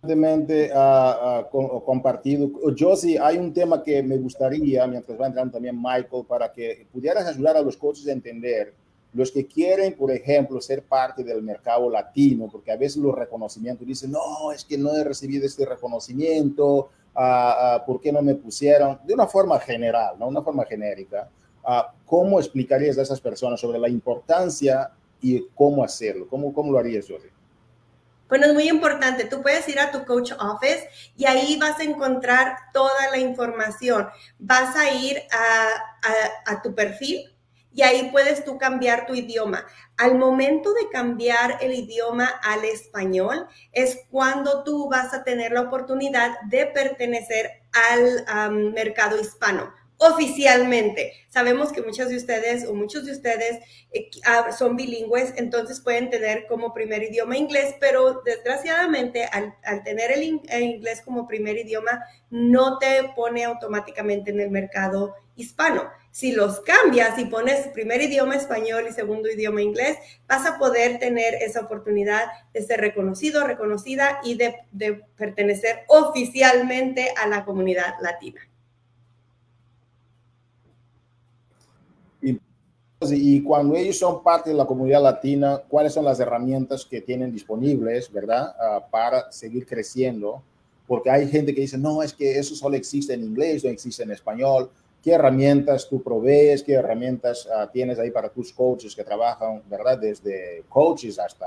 Uh, 0.00 1.44
uh, 1.52 1.84
compartido. 1.84 2.50
Josie, 2.78 3.18
hay 3.18 3.36
un 3.36 3.52
tema 3.52 3.82
que 3.82 4.02
me 4.02 4.16
gustaría, 4.16 4.86
mientras 4.86 5.20
va 5.20 5.26
entrando 5.26 5.52
también 5.52 5.76
Michael, 5.76 6.24
para 6.26 6.50
que 6.50 6.86
pudieras 6.92 7.26
ayudar 7.26 7.56
a 7.56 7.62
los 7.62 7.76
coaches 7.76 8.06
a 8.08 8.12
entender 8.12 8.72
los 9.18 9.32
que 9.32 9.48
quieren, 9.48 9.94
por 9.94 10.12
ejemplo, 10.12 10.60
ser 10.60 10.84
parte 10.84 11.24
del 11.24 11.42
mercado 11.42 11.90
latino, 11.90 12.48
porque 12.48 12.70
a 12.70 12.76
veces 12.76 12.98
los 12.98 13.12
reconocimientos 13.12 13.84
dicen, 13.84 14.12
no, 14.12 14.52
es 14.52 14.64
que 14.64 14.78
no 14.78 14.94
he 14.94 15.02
recibido 15.02 15.44
este 15.44 15.66
reconocimiento, 15.66 16.90
ah, 17.16 17.74
ah, 17.74 17.84
¿por 17.84 18.00
qué 18.00 18.12
no 18.12 18.22
me 18.22 18.36
pusieron? 18.36 19.00
De 19.02 19.14
una 19.14 19.26
forma 19.26 19.58
general, 19.58 20.16
¿no? 20.20 20.28
Una 20.28 20.40
forma 20.40 20.64
genérica. 20.64 21.28
Ah, 21.64 21.92
¿Cómo 22.06 22.38
explicarías 22.38 22.96
a 22.96 23.02
esas 23.02 23.20
personas 23.20 23.60
sobre 23.60 23.80
la 23.80 23.88
importancia 23.88 24.92
y 25.20 25.48
cómo 25.52 25.82
hacerlo? 25.82 26.28
¿Cómo, 26.28 26.52
cómo 26.52 26.70
lo 26.70 26.78
harías, 26.78 27.08
José? 27.08 27.32
Bueno, 28.28 28.46
es 28.46 28.54
muy 28.54 28.68
importante. 28.68 29.24
Tú 29.24 29.42
puedes 29.42 29.68
ir 29.68 29.80
a 29.80 29.90
tu 29.90 30.04
coach 30.04 30.30
office 30.38 30.88
y 31.16 31.26
ahí 31.26 31.58
vas 31.58 31.80
a 31.80 31.82
encontrar 31.82 32.56
toda 32.72 33.10
la 33.10 33.18
información. 33.18 34.06
Vas 34.38 34.76
a 34.76 34.92
ir 34.92 35.18
a, 35.32 36.52
a 36.52 36.62
tu 36.62 36.72
perfil 36.72 37.34
y 37.78 37.82
ahí 37.82 38.08
puedes 38.10 38.44
tú 38.44 38.58
cambiar 38.58 39.06
tu 39.06 39.14
idioma. 39.14 39.64
Al 39.98 40.16
momento 40.16 40.74
de 40.74 40.88
cambiar 40.90 41.58
el 41.60 41.74
idioma 41.74 42.26
al 42.42 42.64
español 42.64 43.46
es 43.70 44.00
cuando 44.10 44.64
tú 44.64 44.88
vas 44.90 45.14
a 45.14 45.22
tener 45.22 45.52
la 45.52 45.60
oportunidad 45.60 46.40
de 46.48 46.66
pertenecer 46.66 47.62
al 47.72 48.72
mercado 48.72 49.20
hispano 49.20 49.72
oficialmente. 49.98 51.12
Sabemos 51.28 51.70
que 51.70 51.82
muchos 51.82 52.08
de 52.08 52.16
ustedes 52.16 52.66
o 52.66 52.74
muchos 52.74 53.04
de 53.04 53.12
ustedes 53.12 53.60
eh, 53.92 54.10
ah, 54.26 54.50
son 54.50 54.74
bilingües, 54.74 55.34
entonces 55.36 55.80
pueden 55.80 56.10
tener 56.10 56.46
como 56.48 56.74
primer 56.74 57.04
idioma 57.04 57.36
inglés, 57.36 57.76
pero 57.78 58.22
desgraciadamente 58.24 59.24
al, 59.24 59.54
tener 59.84 60.10
el, 60.10 60.24
inglés 60.24 61.00
como 61.04 61.28
primer 61.28 61.58
idioma 61.58 62.04
no 62.30 62.78
te 62.78 63.12
pone 63.14 63.44
automáticamente 63.44 64.32
en 64.32 64.40
el 64.40 64.50
mercado 64.50 65.14
hispano. 65.36 65.88
Si 66.10 66.32
los 66.32 66.60
cambias 66.60 67.18
y 67.18 67.26
pones 67.26 67.68
primer 67.68 68.02
idioma 68.02 68.34
español 68.34 68.86
y 68.88 68.92
segundo 68.92 69.30
idioma 69.30 69.62
inglés, 69.62 69.98
vas 70.26 70.46
a 70.46 70.58
poder 70.58 70.98
tener 70.98 71.34
esa 71.34 71.60
oportunidad 71.60 72.24
de 72.52 72.62
ser 72.62 72.80
reconocido, 72.80 73.46
reconocida 73.46 74.20
y 74.24 74.34
de, 74.34 74.56
de 74.72 75.04
pertenecer 75.16 75.80
oficialmente 75.88 77.12
a 77.16 77.28
la 77.28 77.44
comunidad 77.44 77.94
latina. 78.00 78.40
Y 83.00 83.42
cuando 83.42 83.76
ellos 83.76 83.96
son 83.96 84.24
parte 84.24 84.50
de 84.50 84.56
la 84.56 84.66
comunidad 84.66 85.00
latina, 85.00 85.62
¿cuáles 85.68 85.92
son 85.92 86.04
las 86.04 86.18
herramientas 86.18 86.84
que 86.84 87.00
tienen 87.00 87.32
disponibles, 87.32 88.10
verdad, 88.12 88.56
ah, 88.58 88.84
para 88.90 89.30
seguir 89.30 89.66
creciendo? 89.66 90.42
Porque 90.84 91.08
hay 91.08 91.28
gente 91.28 91.54
que 91.54 91.60
dice, 91.60 91.78
no, 91.78 92.02
es 92.02 92.12
que 92.12 92.38
eso 92.38 92.56
solo 92.56 92.76
existe 92.76 93.14
en 93.14 93.22
inglés, 93.22 93.62
no 93.62 93.70
existe 93.70 94.02
en 94.02 94.10
español. 94.10 94.68
¿Qué 95.02 95.12
herramientas 95.12 95.88
tú 95.88 96.02
provees? 96.02 96.62
¿Qué 96.62 96.74
herramientas 96.74 97.48
ah, 97.54 97.68
tienes 97.72 97.98
ahí 97.98 98.10
para 98.10 98.28
tus 98.28 98.52
coaches 98.52 98.94
que 98.94 99.04
trabajan, 99.04 99.62
verdad, 99.68 99.98
desde 99.98 100.64
coaches 100.68 101.18
hasta 101.18 101.46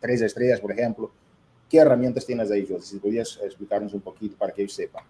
tres 0.00 0.22
estrellas, 0.22 0.60
por 0.60 0.72
ejemplo? 0.72 1.10
¿Qué 1.68 1.78
herramientas 1.78 2.24
tienes 2.24 2.50
ahí, 2.50 2.60
ellos? 2.60 2.86
Si 2.86 2.98
podías 2.98 3.38
explicarnos 3.42 3.92
un 3.92 4.00
poquito 4.00 4.36
para 4.36 4.52
que 4.52 4.62
ellos 4.62 4.74
sepan. 4.74 5.04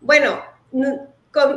Bueno, 0.00 0.40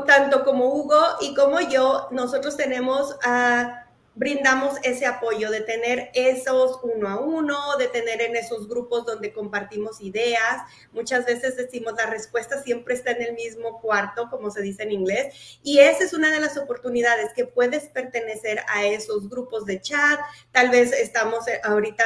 tanto 0.06 0.44
como 0.44 0.74
Hugo 0.74 1.00
y 1.22 1.34
como 1.36 1.60
yo, 1.62 2.08
nosotros 2.12 2.58
tenemos, 2.58 3.12
uh, 3.12 3.87
brindamos 4.18 4.78
ese 4.84 5.06
apoyo 5.06 5.52
de 5.52 5.62
tener 5.62 6.10
esos 6.14 6.80
uno 6.82 7.08
a 7.08 7.20
uno, 7.20 7.78
de 7.78 7.88
tener 7.88 8.22
en 8.22 8.36
esos 8.36 8.68
grupos 8.68 9.06
donde 9.06 9.32
compartimos 9.32 10.02
ideas. 10.02 10.64
Muchas 10.92 11.26
veces 11.26 11.56
decimos 11.56 11.94
la 11.96 12.08
respuesta 12.08 12.62
siempre 12.62 12.96
está 12.96 13.12
en 13.12 13.22
el 13.22 13.34
mismo 13.36 13.80
cuarto, 13.80 14.30
como 14.30 14.50
se 14.50 14.62
dice 14.62 14.84
en 14.84 14.92
inglés, 14.92 15.60
y 15.62 15.80
esa 15.80 16.04
es 16.04 16.14
una 16.14 16.32
de 16.32 16.40
las 16.40 16.58
oportunidades 16.58 17.32
que 17.36 17.46
puedes 17.46 17.86
pertenecer 17.90 18.62
a 18.68 18.86
esos 18.86 19.30
grupos 19.30 19.66
de 19.66 19.80
chat. 19.82 20.20
Tal 20.52 20.70
vez 20.70 20.92
estamos 20.92 21.48
eh, 21.48 21.62
ahorita... 21.64 22.04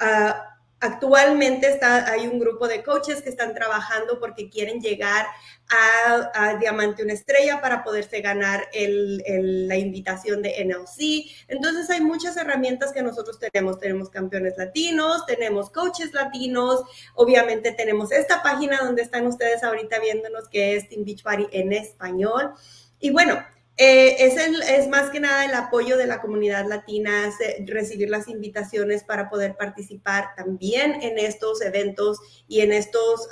Uh, 0.00 0.53
Actualmente 0.80 1.68
está, 1.68 2.10
hay 2.10 2.26
un 2.26 2.38
grupo 2.38 2.68
de 2.68 2.82
coaches 2.82 3.22
que 3.22 3.30
están 3.30 3.54
trabajando 3.54 4.20
porque 4.20 4.50
quieren 4.50 4.80
llegar 4.80 5.26
a, 5.70 6.56
Diamante 6.60 7.02
una 7.02 7.14
estrella 7.14 7.60
para 7.60 7.82
poderse 7.82 8.20
ganar 8.20 8.68
la 8.72 9.76
invitación 9.76 10.42
de 10.42 10.64
NLC. 10.64 11.30
Entonces 11.48 11.88
hay 11.90 12.00
muchas 12.00 12.36
herramientas 12.36 12.92
que 12.92 13.02
nosotros 13.02 13.38
tenemos. 13.38 13.78
Tenemos 13.78 14.10
campeones 14.10 14.54
latinos, 14.58 15.24
tenemos 15.26 15.70
coaches 15.70 16.12
latinos, 16.12 16.82
obviamente 17.14 17.72
tenemos 17.72 18.12
esta 18.12 18.42
página 18.42 18.82
donde 18.82 19.02
están 19.02 19.26
ustedes 19.26 19.64
ahorita 19.64 19.98
viéndonos 20.00 20.48
que 20.48 20.76
es 20.76 20.88
Team 20.88 21.04
Beachbody 21.04 21.48
en 21.52 21.72
español. 21.72 22.52
Y 23.00 23.10
bueno, 23.10 23.42
eh, 23.76 24.16
es, 24.20 24.36
es, 24.36 24.88
más 24.88 25.10
que 25.10 25.18
nada 25.18 25.44
el 25.44 25.54
apoyo 25.54 25.96
de 25.96 26.06
la 26.06 26.20
comunidad 26.20 26.66
latina, 26.66 27.32
recibir 27.66 28.08
las 28.08 28.28
invitaciones 28.28 29.02
para 29.02 29.28
poder 29.28 29.56
participar 29.56 30.34
también 30.36 31.02
en 31.02 31.18
estos 31.18 31.60
eventos 31.60 32.18
y 32.46 32.60
en, 32.60 32.72
estos, 32.72 33.28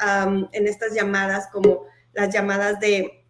en 0.52 0.66
estas 0.66 0.94
llamadas 0.94 1.46
como 1.52 1.86
las 2.12 2.34
llamadas 2.34 2.80
de, 2.80 3.24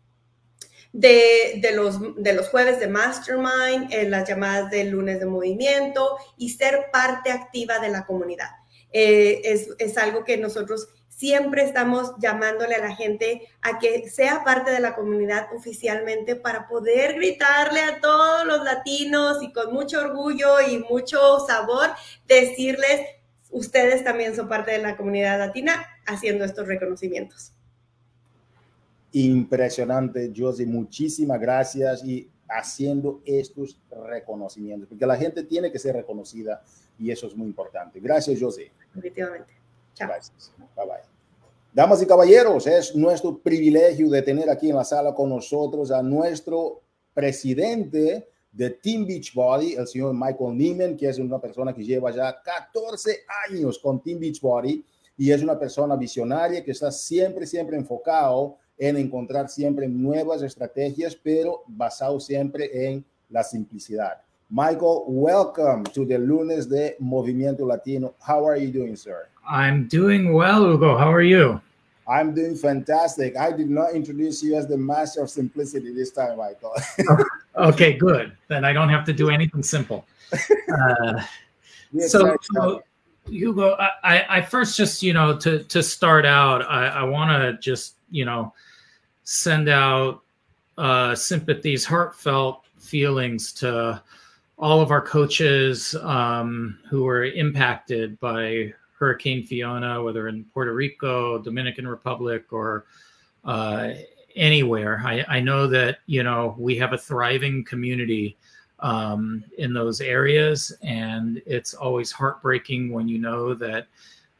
de, 0.93 1.73
los, 1.75 1.99
de 2.17 2.33
los 2.33 2.49
jueves 2.49 2.81
de 2.81 2.89
Mastermind, 2.89 3.93
en 3.93 4.11
las 4.11 4.29
llamadas 4.29 4.71
del 4.71 4.91
lunes 4.91 5.21
de 5.21 5.27
movimiento 5.27 6.17
y 6.37 6.51
ser 6.51 6.87
parte 6.93 7.31
activa 7.31 7.79
de 7.79 7.89
la 7.91 8.07
comunidad. 8.07 8.51
Eh, 8.91 9.41
es, 9.45 9.69
es 9.79 9.97
algo 9.97 10.25
que 10.25 10.37
nosotros 10.37 10.89
siempre 11.23 11.63
estamos 11.63 12.15
llamándole 12.19 12.75
a 12.75 12.81
la 12.81 12.97
gente 12.97 13.43
a 13.61 13.79
que 13.79 14.11
sea 14.11 14.43
parte 14.43 14.73
de 14.73 14.81
la 14.81 14.97
comunidad 14.97 15.47
oficialmente 15.55 16.35
para 16.35 16.67
poder 16.67 17.15
gritarle 17.15 17.79
a 17.79 18.01
todos 18.01 18.45
los 18.45 18.65
latinos 18.65 19.41
y 19.41 19.53
con 19.53 19.73
mucho 19.73 20.01
orgullo 20.01 20.61
y 20.69 20.79
mucho 20.79 21.39
sabor 21.47 21.91
decirles, 22.27 23.03
ustedes 23.53 24.03
también 24.03 24.35
son 24.35 24.49
parte 24.49 24.73
de 24.73 24.79
la 24.79 24.97
comunidad 24.97 25.39
latina 25.39 25.87
haciendo 26.07 26.45
estos 26.45 26.67
reconocimientos. 26.67 27.53
Impresionante, 29.13 30.33
Josie, 30.37 30.67
muchísimas 30.67 31.39
gracias 31.39 32.03
y 32.03 32.29
haciendo 32.49 33.23
estos 33.25 33.79
reconocimientos, 34.09 34.89
porque 34.89 35.07
la 35.07 35.17
gente 35.17 35.45
tiene 35.45 35.71
que 35.71 35.79
ser 35.79 35.95
reconocida 35.95 36.65
y 36.99 37.13
eso 37.13 37.29
es 37.29 37.37
muy 37.37 37.47
importante. 37.47 38.01
Gracias, 38.01 38.41
Josie. 38.41 38.73
Definitivamente. 38.93 39.53
Chao. 39.95 40.09
Gracias. 40.09 40.53
Bye 40.59 40.85
bye. 40.85 41.12
Damas 41.75 42.03
y 42.03 42.07
caballeros, 42.07 42.67
es 42.67 42.95
nuestro 42.95 43.39
privilegio 43.39 44.11
de 44.11 44.21
tener 44.21 44.51
aquí 44.51 44.69
en 44.69 44.77
la 44.77 44.85
sala 44.85 45.15
con 45.15 45.31
nosotros 45.31 45.91
a 45.91 46.03
nuestro 46.03 46.83
presidente 47.15 48.29
de 48.53 48.69
Team 48.69 49.07
Beachbody, 49.07 49.77
el 49.77 49.89
señor 49.89 50.13
Michael 50.13 50.55
Neiman, 50.55 50.99
que 50.99 51.09
es 51.09 51.19
una 51.19 51.41
persona 51.41 51.73
que 51.73 51.83
lleva 51.83 52.11
ya 52.11 52.43
14 52.43 53.21
años 53.49 53.79
con 53.79 54.03
Team 54.03 54.21
Beachbody 54.21 54.85
y 55.17 55.31
es 55.31 55.43
una 55.43 55.59
persona 55.59 55.97
visionaria 55.97 56.63
que 56.63 56.73
está 56.73 56.93
siempre, 56.93 57.47
siempre 57.47 57.79
enfocado 57.79 58.59
en 58.77 58.99
encontrar 58.99 59.49
siempre 59.49 59.89
nuevas 59.89 60.43
estrategias, 60.43 61.17
pero 61.17 61.63
basado 61.67 62.21
siempre 62.21 62.87
en 62.87 63.03
la 63.31 63.43
simplicidad. 63.43 64.21
Michael, 64.55 65.07
welcome 65.09 65.83
to 65.83 66.05
the 66.05 66.19
lunes 66.19 66.67
de 66.67 66.93
Movimiento 67.01 67.61
Latino. 67.61 68.15
How 68.21 68.47
are 68.47 68.59
you 68.59 68.71
doing, 68.71 68.97
sir? 68.97 69.27
I'm 69.49 69.89
doing 69.89 70.35
well, 70.35 70.71
Hugo. 70.71 70.99
How 70.99 71.11
are 71.11 71.23
you? 71.23 71.59
I'm 72.07 72.35
doing 72.35 72.55
fantastic. 72.55 73.35
I 73.35 73.51
did 73.53 73.71
not 73.71 73.95
introduce 73.95 74.43
you 74.43 74.55
as 74.55 74.67
the 74.67 74.77
master 74.77 75.23
of 75.23 75.31
simplicity 75.31 75.95
this 75.95 76.11
time, 76.11 76.37
Michael. 76.37 76.75
okay, 77.57 77.95
good. 77.95 78.37
Then 78.49 78.67
I 78.67 78.75
don't 78.75 78.91
have 78.91 79.07
to 79.07 79.15
do 79.15 79.31
anything 79.31 79.63
simple. 79.63 80.05
Uh, 80.73 81.23
so, 82.07 82.35
so, 82.55 82.83
Hugo, 83.29 83.77
I, 84.03 84.25
I 84.39 84.41
first 84.41 84.75
just 84.79 85.03
you 85.03 85.13
know 85.13 85.37
to 85.37 85.63
to 85.65 85.83
start 85.83 86.25
out, 86.25 86.63
I, 86.63 86.87
I 86.87 87.03
want 87.03 87.31
to 87.31 87.59
just 87.61 87.97
you 88.11 88.25
know 88.25 88.55
send 89.25 89.69
out 89.69 90.23
uh, 90.79 91.15
sympathies, 91.15 91.85
heartfelt 91.85 92.65
feelings 92.79 93.53
to 93.55 94.03
all 94.59 94.81
of 94.81 94.91
our 94.91 95.01
coaches 95.01 95.95
um, 96.03 96.79
who 96.89 97.03
were 97.03 97.25
impacted 97.25 98.19
by 98.21 98.73
Hurricane 98.99 99.45
Fiona, 99.45 100.03
whether 100.03 100.29
in 100.29 100.45
Puerto 100.55 100.73
Rico, 100.73 101.39
Dominican 101.39 101.89
Republic, 101.89 102.53
or 102.53 102.87
uh, 103.45 103.91
anywhere. 104.37 105.03
I, 105.05 105.25
I, 105.29 105.41
know 105.41 105.67
that 105.67 105.99
you 106.07 106.23
know 106.23 106.55
we 106.59 106.77
have 106.77 106.93
a 106.93 106.99
thriving 106.99 107.65
community 107.65 108.37
um, 108.79 109.45
in 109.59 109.73
those 109.73 110.01
areas, 110.01 110.73
and 110.83 111.43
it's 111.47 111.75
always 111.75 112.13
heartbreaking 112.13 112.93
when 112.93 113.09
you 113.09 113.19
know 113.19 113.55
that 113.55 113.89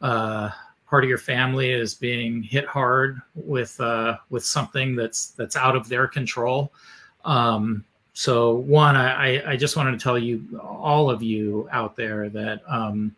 uh, 0.01 0.51
part 0.87 1.05
of 1.05 1.09
your 1.09 1.19
family 1.19 1.71
is 1.71 1.95
being 1.95 2.43
hit 2.43 2.67
hard 2.67 3.21
with 3.35 3.81
uh, 3.81 4.17
with 4.31 4.45
something 4.45 4.95
that's 4.95 5.31
that's 5.31 5.57
out 5.57 5.75
of 5.75 5.89
their 5.89 6.07
control. 6.07 6.73
Um, 7.25 7.85
so 8.15 8.55
one, 8.55 8.97
I, 8.97 9.53
I 9.53 9.57
just 9.57 9.77
wanted 9.77 9.93
to 9.93 9.99
tell 9.99 10.19
you, 10.19 10.45
all 10.63 11.11
of 11.11 11.23
you 11.23 11.69
out 11.73 11.97
there, 11.97 12.29
that 12.29 12.61
um, 12.69 13.15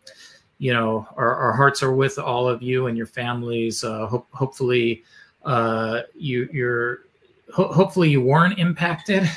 you 0.57 0.73
know 0.73 1.07
our, 1.17 1.35
our, 1.35 1.51
hearts 1.51 1.83
are 1.83 1.93
with 1.93 2.17
all 2.17 2.47
of 2.47 2.63
you 2.63 2.87
and 2.87 2.97
your 2.97 3.07
families. 3.07 3.83
Uh, 3.83 4.07
ho- 4.07 4.25
hopefully 4.31 5.03
uh, 5.43 6.01
you 6.15 6.47
you're 6.53 7.01
ho- 7.53 7.73
hopefully 7.73 8.09
you 8.09 8.21
weren't 8.21 8.57
impacted 8.57 9.29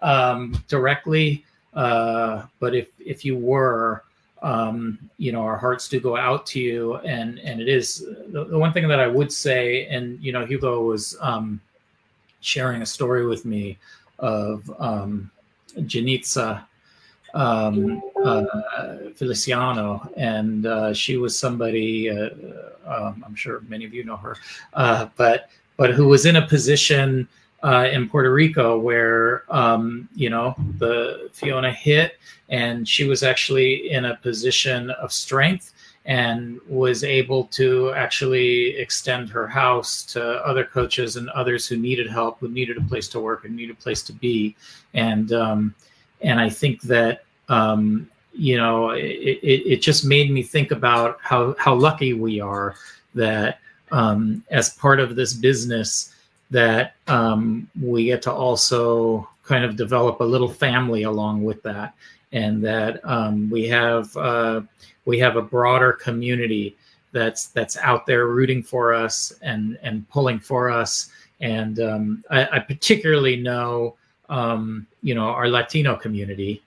um, 0.00 0.56
directly. 0.68 1.44
Uh, 1.74 2.46
but 2.58 2.74
if 2.74 2.88
if 2.98 3.26
you 3.26 3.36
were 3.36 4.04
um, 4.44 4.98
you 5.16 5.32
know 5.32 5.42
our 5.42 5.56
hearts 5.56 5.88
do 5.88 5.98
go 5.98 6.16
out 6.16 6.46
to 6.46 6.60
you. 6.60 6.96
And 6.96 7.38
and 7.40 7.60
it 7.60 7.68
is 7.68 8.06
the, 8.28 8.44
the 8.44 8.58
one 8.58 8.72
thing 8.72 8.86
that 8.88 9.00
i 9.00 9.08
would 9.08 9.32
say 9.32 9.86
and 9.86 10.22
you 10.22 10.32
know 10.32 10.44
hugo 10.44 10.82
was 10.82 11.16
um, 11.20 11.60
sharing 12.40 12.82
a 12.82 12.86
story 12.86 13.26
with 13.26 13.44
me 13.44 13.78
of 14.18 14.70
um, 14.78 15.30
um, 17.34 18.02
uh, 18.24 18.44
Feliciano, 19.14 20.08
and 20.16 20.66
uh, 20.66 20.94
she 20.94 21.16
was 21.16 21.36
somebody 21.36 22.08
uh, 22.10 22.30
um, 22.86 23.24
I'm 23.26 23.34
sure 23.34 23.62
many 23.68 23.84
of 23.84 23.94
you 23.94 24.04
know 24.04 24.16
her, 24.16 24.36
uh, 24.74 25.06
but 25.16 25.50
but 25.76 25.90
who 25.90 26.06
was 26.06 26.26
in 26.26 26.36
a 26.36 26.46
position 26.46 27.28
uh, 27.62 27.88
in 27.90 28.08
Puerto 28.08 28.32
Rico 28.32 28.78
where 28.78 29.44
um, 29.48 30.08
you 30.14 30.30
know 30.30 30.54
the 30.78 31.28
Fiona 31.32 31.72
hit, 31.72 32.18
and 32.48 32.88
she 32.88 33.04
was 33.04 33.22
actually 33.22 33.90
in 33.90 34.04
a 34.04 34.16
position 34.16 34.90
of 34.90 35.12
strength 35.12 35.73
and 36.06 36.60
was 36.68 37.02
able 37.02 37.44
to 37.44 37.92
actually 37.94 38.76
extend 38.76 39.30
her 39.30 39.46
house 39.46 40.04
to 40.04 40.22
other 40.46 40.64
coaches 40.64 41.16
and 41.16 41.30
others 41.30 41.66
who 41.66 41.76
needed 41.76 42.08
help, 42.08 42.38
who 42.40 42.48
needed 42.48 42.76
a 42.76 42.82
place 42.82 43.08
to 43.08 43.20
work 43.20 43.44
and 43.44 43.56
needed 43.56 43.72
a 43.72 43.82
place 43.82 44.02
to 44.02 44.12
be, 44.12 44.54
and 44.92 45.32
um, 45.32 45.74
and 46.20 46.38
I 46.38 46.50
think 46.50 46.82
that 46.82 47.24
um, 47.48 48.08
you 48.32 48.56
know 48.56 48.90
it, 48.90 49.02
it, 49.02 49.72
it, 49.72 49.82
just 49.82 50.04
made 50.04 50.30
me 50.30 50.42
think 50.42 50.70
about 50.70 51.18
how 51.22 51.54
how 51.58 51.74
lucky 51.74 52.12
we 52.12 52.40
are 52.40 52.74
that 53.14 53.60
um, 53.92 54.42
as 54.50 54.70
part 54.70 55.00
of 55.00 55.16
this 55.16 55.32
business 55.32 56.14
that 56.50 56.94
um, 57.08 57.68
we 57.80 58.04
get 58.06 58.22
to 58.22 58.32
also 58.32 59.28
kind 59.44 59.64
of 59.64 59.76
develop 59.76 60.20
a 60.20 60.24
little 60.24 60.48
family 60.48 61.02
along 61.02 61.44
with 61.44 61.62
that. 61.62 61.94
And 62.32 62.64
that 62.64 63.00
um, 63.04 63.48
we 63.50 63.68
have 63.68 64.16
uh, 64.16 64.62
we 65.04 65.18
have 65.18 65.36
a 65.36 65.42
broader 65.42 65.92
community 65.92 66.76
that's 67.12 67.48
that's 67.48 67.76
out 67.78 68.06
there 68.06 68.26
rooting 68.26 68.62
for 68.62 68.92
us 68.92 69.32
and 69.42 69.78
and 69.82 70.08
pulling 70.10 70.38
for 70.38 70.70
us 70.70 71.10
and 71.40 71.80
um, 71.80 72.24
I, 72.30 72.48
I, 72.52 72.58
particularly 72.58 73.36
know 73.36 73.96
um, 74.28 74.86
you 75.02 75.14
know 75.14 75.26
our 75.26 75.48
Latino 75.48 75.96
community 75.96 76.62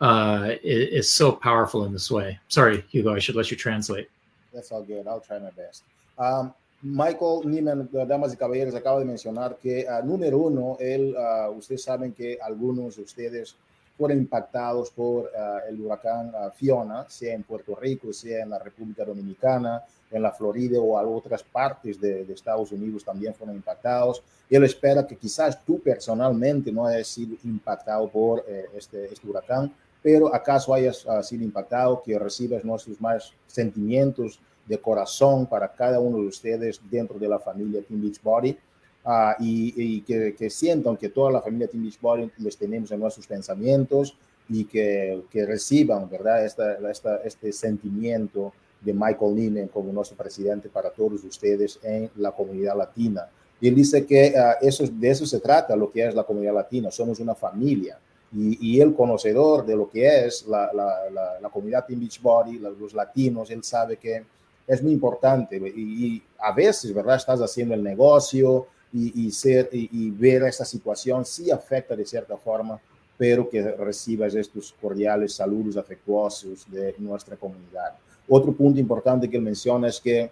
uh, 0.00 0.56
is, 0.62 0.88
is, 0.88 1.10
so 1.10 1.30
powerful 1.30 1.84
in 1.84 1.92
this 1.92 2.10
way. 2.10 2.38
Sorry, 2.48 2.84
Hugo, 2.90 3.14
I 3.14 3.20
should 3.20 3.36
let 3.36 3.52
you 3.52 3.56
translate. 3.56 4.10
That's 4.52 4.72
all 4.72 4.82
good. 4.82 5.06
I'll 5.06 5.20
try 5.20 5.38
my 5.38 5.50
best. 5.50 5.84
Um, 6.18 6.52
Michael 6.82 7.44
Neiman, 7.44 7.88
damas 8.08 8.32
y 8.32 8.36
caballeros, 8.36 8.74
acaba 8.74 8.98
de 8.98 9.04
mencionar 9.04 9.56
que, 9.62 9.86
uh, 9.86 10.04
número 10.04 10.38
uno, 10.38 10.76
él, 10.80 11.14
uh, 11.16 11.52
ustedes 11.56 11.84
saben 11.84 12.12
que 12.12 12.36
algunos 12.42 12.96
de 12.96 13.02
ustedes 13.02 13.54
fueron 13.96 14.18
impactados 14.18 14.90
por 14.90 15.24
uh, 15.24 15.68
el 15.68 15.80
huracán 15.80 16.32
Fiona, 16.54 17.06
sea 17.08 17.34
en 17.34 17.42
Puerto 17.42 17.74
Rico, 17.74 18.12
sea 18.12 18.42
en 18.42 18.50
la 18.50 18.58
República 18.58 19.04
Dominicana, 19.04 19.82
en 20.10 20.22
la 20.22 20.32
Florida 20.32 20.78
o 20.78 20.98
a 20.98 21.02
otras 21.06 21.42
partes 21.42 22.00
de, 22.00 22.24
de, 22.24 22.34
Estados 22.34 22.70
Unidos 22.72 23.04
también 23.04 23.34
fueron 23.34 23.56
impactados. 23.56 24.22
Él 24.48 24.64
espera 24.64 25.06
que 25.06 25.16
quizás 25.16 25.64
tú 25.64 25.80
personalmente 25.80 26.70
no 26.70 26.86
hayas 26.86 27.08
sido 27.08 27.36
impactado 27.44 28.08
por 28.08 28.44
eh, 28.46 28.66
este, 28.76 29.12
este 29.12 29.26
huracán, 29.26 29.72
pero 30.02 30.34
acaso 30.34 30.74
hayas 30.74 31.06
uh, 31.06 31.22
sido 31.22 31.44
impactado, 31.44 32.02
que 32.02 32.18
recibas 32.18 32.64
nuestros 32.64 33.00
más 33.00 33.32
sentimientos 33.46 34.40
de 34.66 34.78
corazón 34.78 35.46
para 35.46 35.72
cada 35.72 35.98
uno 35.98 36.18
de 36.18 36.26
ustedes 36.26 36.80
dentro 36.90 37.18
de 37.18 37.28
la 37.28 37.38
familia 37.38 37.82
Team 37.82 38.02
Beachbody 38.02 38.56
uh, 39.04 39.42
y, 39.42 39.74
y 39.76 40.00
que, 40.02 40.34
que, 40.34 40.50
sientan 40.50 40.96
que 40.96 41.08
toda 41.08 41.32
la 41.32 41.40
familia 41.40 41.68
Team 41.68 41.84
Beachbody 41.84 42.30
les 42.38 42.56
tenemos 42.56 42.90
en 42.90 43.00
nuestros 43.00 43.26
pensamientos 43.26 44.16
y 44.48 44.64
que, 44.64 45.22
que 45.30 45.46
reciban, 45.46 46.08
¿verdad? 46.08 46.44
Esta, 46.44 46.74
esta, 46.90 47.16
este 47.18 47.52
sentimiento 47.52 48.52
de 48.80 48.92
Michael 48.92 49.34
Ninen 49.34 49.68
como 49.68 49.92
nuestro 49.92 50.16
presidente 50.16 50.68
para 50.68 50.90
todos 50.90 51.22
ustedes 51.24 51.78
en 51.82 52.10
la 52.16 52.32
comunidad 52.32 52.76
latina. 52.76 53.28
Y 53.60 53.68
él 53.68 53.74
dice 53.76 54.04
que 54.04 54.34
uh, 54.36 54.66
eso, 54.66 54.84
de 54.86 55.10
eso 55.10 55.24
se 55.24 55.40
trata, 55.40 55.76
lo 55.76 55.90
que 55.90 56.04
es 56.06 56.14
la 56.14 56.24
comunidad 56.24 56.54
latina, 56.54 56.90
somos 56.90 57.20
una 57.20 57.34
familia. 57.34 57.98
Y, 58.34 58.76
y 58.76 58.80
el 58.80 58.94
conocedor 58.94 59.64
de 59.66 59.76
lo 59.76 59.90
que 59.90 60.26
es 60.26 60.46
la, 60.46 60.72
la, 60.72 61.10
la, 61.10 61.40
la 61.40 61.48
comunidad 61.50 61.84
Team 61.86 62.00
Beachbody, 62.00 62.58
los 62.58 62.94
latinos, 62.94 63.50
él 63.50 63.62
sabe 63.62 63.98
que 63.98 64.24
es 64.66 64.82
muy 64.82 64.92
importante. 64.92 65.56
Y, 65.58 66.06
y, 66.06 66.22
a 66.38 66.52
veces, 66.52 66.92
¿verdad? 66.92 67.16
Estás 67.16 67.40
haciendo 67.40 67.74
el 67.74 67.82
negocio 67.82 68.66
y, 68.92 69.26
y 69.26 69.30
ser, 69.30 69.68
y, 69.72 69.88
y 69.90 70.10
ver 70.10 70.42
esta 70.42 70.64
situación 70.64 71.24
sí 71.24 71.50
afecta 71.50 71.96
de 71.96 72.04
cierta 72.04 72.36
forma 72.36 72.80
pero 73.22 73.48
que 73.48 73.62
recibas 73.62 74.34
estos 74.34 74.74
cordiales 74.80 75.34
saludos 75.34 75.76
afectuosos 75.76 76.68
de 76.68 76.92
nuestra 76.98 77.36
comunidad. 77.36 77.94
Otro 78.28 78.52
punto 78.52 78.80
importante 78.80 79.30
que 79.30 79.36
él 79.36 79.44
menciona 79.44 79.86
es 79.86 80.00
que 80.00 80.28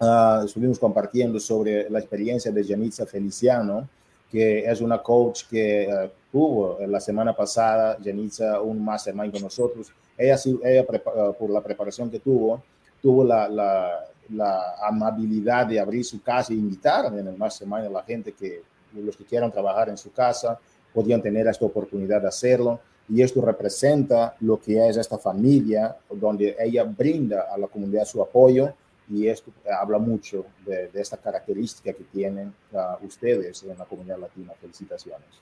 uh, 0.00 0.44
estuvimos 0.44 0.78
compartiendo 0.80 1.38
sobre 1.38 1.88
la 1.88 2.00
experiencia 2.00 2.50
de 2.50 2.64
Janitza 2.64 3.06
Feliciano, 3.06 3.88
que 4.28 4.60
es 4.68 4.80
una 4.80 5.00
coach 5.00 5.44
que 5.48 5.88
uh, 5.88 6.08
tuvo 6.32 6.78
la 6.84 6.98
semana 6.98 7.32
pasada, 7.32 7.96
Janitza, 8.02 8.60
un 8.60 8.84
mastermind 8.84 9.32
con 9.32 9.42
nosotros. 9.42 9.92
Ella, 10.18 10.36
ella 10.64 10.82
uh, 10.82 11.32
por 11.34 11.50
la 11.50 11.60
preparación 11.60 12.10
que 12.10 12.18
tuvo, 12.18 12.60
tuvo 13.00 13.22
la, 13.22 13.48
la, 13.48 14.06
la, 14.32 14.74
amabilidad 14.82 15.66
de 15.66 15.80
abrir 15.80 16.04
su 16.04 16.22
casa 16.22 16.52
e 16.52 16.56
invitar 16.56 17.06
en 17.06 17.26
el 17.26 17.36
mastermind 17.36 17.86
a 17.86 17.90
la 17.90 18.02
gente 18.02 18.32
que 18.32 18.62
los 18.94 19.16
que 19.16 19.24
quieran 19.24 19.52
trabajar 19.52 19.88
en 19.88 19.96
su 19.96 20.12
casa 20.12 20.58
podían 20.92 21.22
tener 21.22 21.46
esta 21.46 21.64
oportunidad 21.64 22.20
de 22.20 22.28
hacerlo. 22.28 22.80
Y 23.08 23.22
esto 23.22 23.40
representa 23.40 24.36
lo 24.40 24.60
que 24.60 24.88
es 24.88 24.96
esta 24.96 25.18
familia, 25.18 25.96
donde 26.08 26.56
ella 26.58 26.84
brinda 26.84 27.46
a 27.52 27.58
la 27.58 27.66
comunidad 27.66 28.04
su 28.04 28.22
apoyo 28.22 28.72
y 29.10 29.26
esto 29.26 29.52
habla 29.80 29.98
mucho 29.98 30.46
de, 30.64 30.88
de 30.88 31.00
esta 31.00 31.16
característica 31.16 31.92
que 31.92 32.04
tienen 32.04 32.54
uh, 32.72 33.04
ustedes 33.04 33.64
en 33.64 33.76
la 33.76 33.84
comunidad 33.84 34.18
latina. 34.18 34.52
Felicitaciones. 34.60 35.40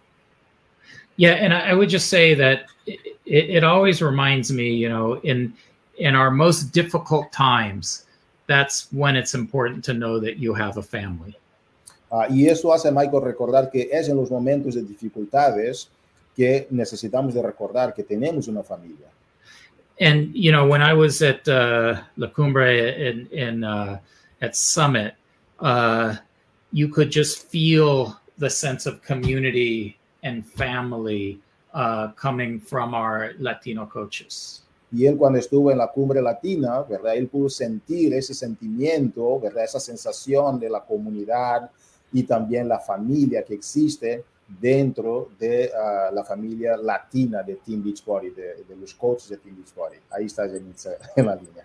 Yeah, 1.16 1.34
and 1.34 1.52
I 1.52 1.74
would 1.74 1.90
just 1.90 2.08
say 2.08 2.34
that 2.34 2.66
it, 2.86 3.00
it 3.26 3.64
always 3.64 4.00
reminds 4.00 4.50
me, 4.50 4.70
you 4.70 4.88
know, 4.88 5.20
in 5.22 5.52
in 5.98 6.14
our 6.14 6.30
most 6.30 6.72
difficult 6.72 7.30
times, 7.32 8.06
that's 8.48 8.88
when 8.90 9.14
it's 9.14 9.34
important 9.34 9.84
to 9.84 9.94
know 9.94 10.18
that 10.18 10.38
you 10.38 10.54
have 10.54 10.78
a 10.78 10.82
family. 10.82 11.36
Uh, 12.10 12.26
y 12.30 12.48
eso 12.48 12.72
hace 12.72 12.90
Michael 12.90 13.20
recordar 13.20 13.70
que 13.70 13.88
es 13.92 14.08
en 14.08 14.16
los 14.16 14.30
momentos 14.30 14.74
de 14.74 14.82
dificultades 14.82 15.88
que 16.34 16.66
necesitamos 16.70 17.34
de 17.34 17.42
recordar 17.42 17.94
que 17.94 18.02
tenemos 18.02 18.48
una 18.48 18.62
familia. 18.62 19.06
And 20.00 20.34
you 20.34 20.50
know, 20.52 20.66
when 20.66 20.80
I 20.80 20.94
was 20.94 21.20
at 21.22 21.46
uh, 21.48 22.00
La 22.16 22.28
Cumbre 22.28 22.94
in, 22.96 23.26
in 23.26 23.64
uh, 23.64 23.98
at 24.40 24.56
Summit, 24.56 25.14
uh, 25.60 26.16
you 26.72 26.88
could 26.88 27.10
just 27.10 27.48
feel 27.48 28.18
the 28.38 28.48
sense 28.48 28.86
of 28.86 29.02
community 29.02 29.98
and 30.22 30.46
family 30.46 31.40
uh, 31.74 32.08
coming 32.12 32.60
from 32.60 32.94
our 32.94 33.32
Latino 33.38 33.84
coaches. 33.86 34.62
Y 34.90 35.06
él 35.06 35.16
cuando 35.16 35.38
estuvo 35.38 35.70
en 35.70 35.78
la 35.78 35.88
cumbre 35.88 36.22
latina, 36.22 36.82
¿verdad? 36.82 37.14
Él 37.14 37.28
pudo 37.28 37.48
sentir 37.48 38.14
ese 38.14 38.34
sentimiento, 38.34 39.38
¿verdad? 39.38 39.64
Esa 39.64 39.80
sensación 39.80 40.58
de 40.58 40.70
la 40.70 40.80
comunidad, 40.80 41.70
y 42.12 42.22
también 42.22 42.68
la 42.68 42.78
familia 42.78 43.44
que 43.44 43.54
existe 43.54 44.24
dentro 44.46 45.30
de 45.38 45.70
uh, 45.74 46.14
la 46.14 46.24
familia 46.24 46.76
latina 46.76 47.42
de 47.42 47.56
Team 47.56 47.82
Beachbody, 47.84 48.30
de, 48.30 48.64
de, 48.66 48.76
los 48.80 48.94
coaches 48.94 49.28
de 49.28 49.36
Team 49.36 49.56
Beachbody. 49.56 49.96
Ahí 50.10 50.24
está 50.24 50.48
Jenitza 50.48 50.92
en 51.16 51.26
la 51.26 51.34
línea. 51.34 51.64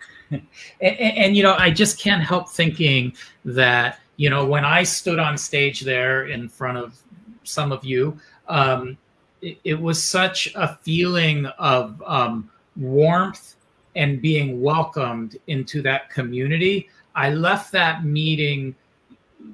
And, 0.81 1.17
and, 1.17 1.35
you 1.37 1.43
know, 1.43 1.55
I 1.57 1.71
just 1.71 1.97
can't 1.97 2.21
help 2.21 2.49
thinking 2.49 3.13
that, 3.45 3.99
you 4.17 4.29
know, 4.29 4.45
when 4.45 4.65
I 4.65 4.83
stood 4.83 5.19
on 5.19 5.37
stage 5.37 5.81
there 5.81 6.27
in 6.27 6.49
front 6.49 6.77
of 6.77 6.97
some 7.43 7.71
of 7.71 7.85
you, 7.85 8.17
um, 8.49 8.97
it, 9.41 9.57
it, 9.63 9.79
was 9.79 10.03
such 10.03 10.51
a 10.55 10.75
feeling 10.81 11.45
of 11.57 12.01
um, 12.05 12.49
warmth 12.75 13.55
and 13.95 14.21
being 14.21 14.61
welcomed 14.61 15.37
into 15.47 15.81
that 15.83 16.09
community. 16.09 16.89
I 17.15 17.29
left 17.29 17.71
that 17.73 18.03
meeting 18.03 18.75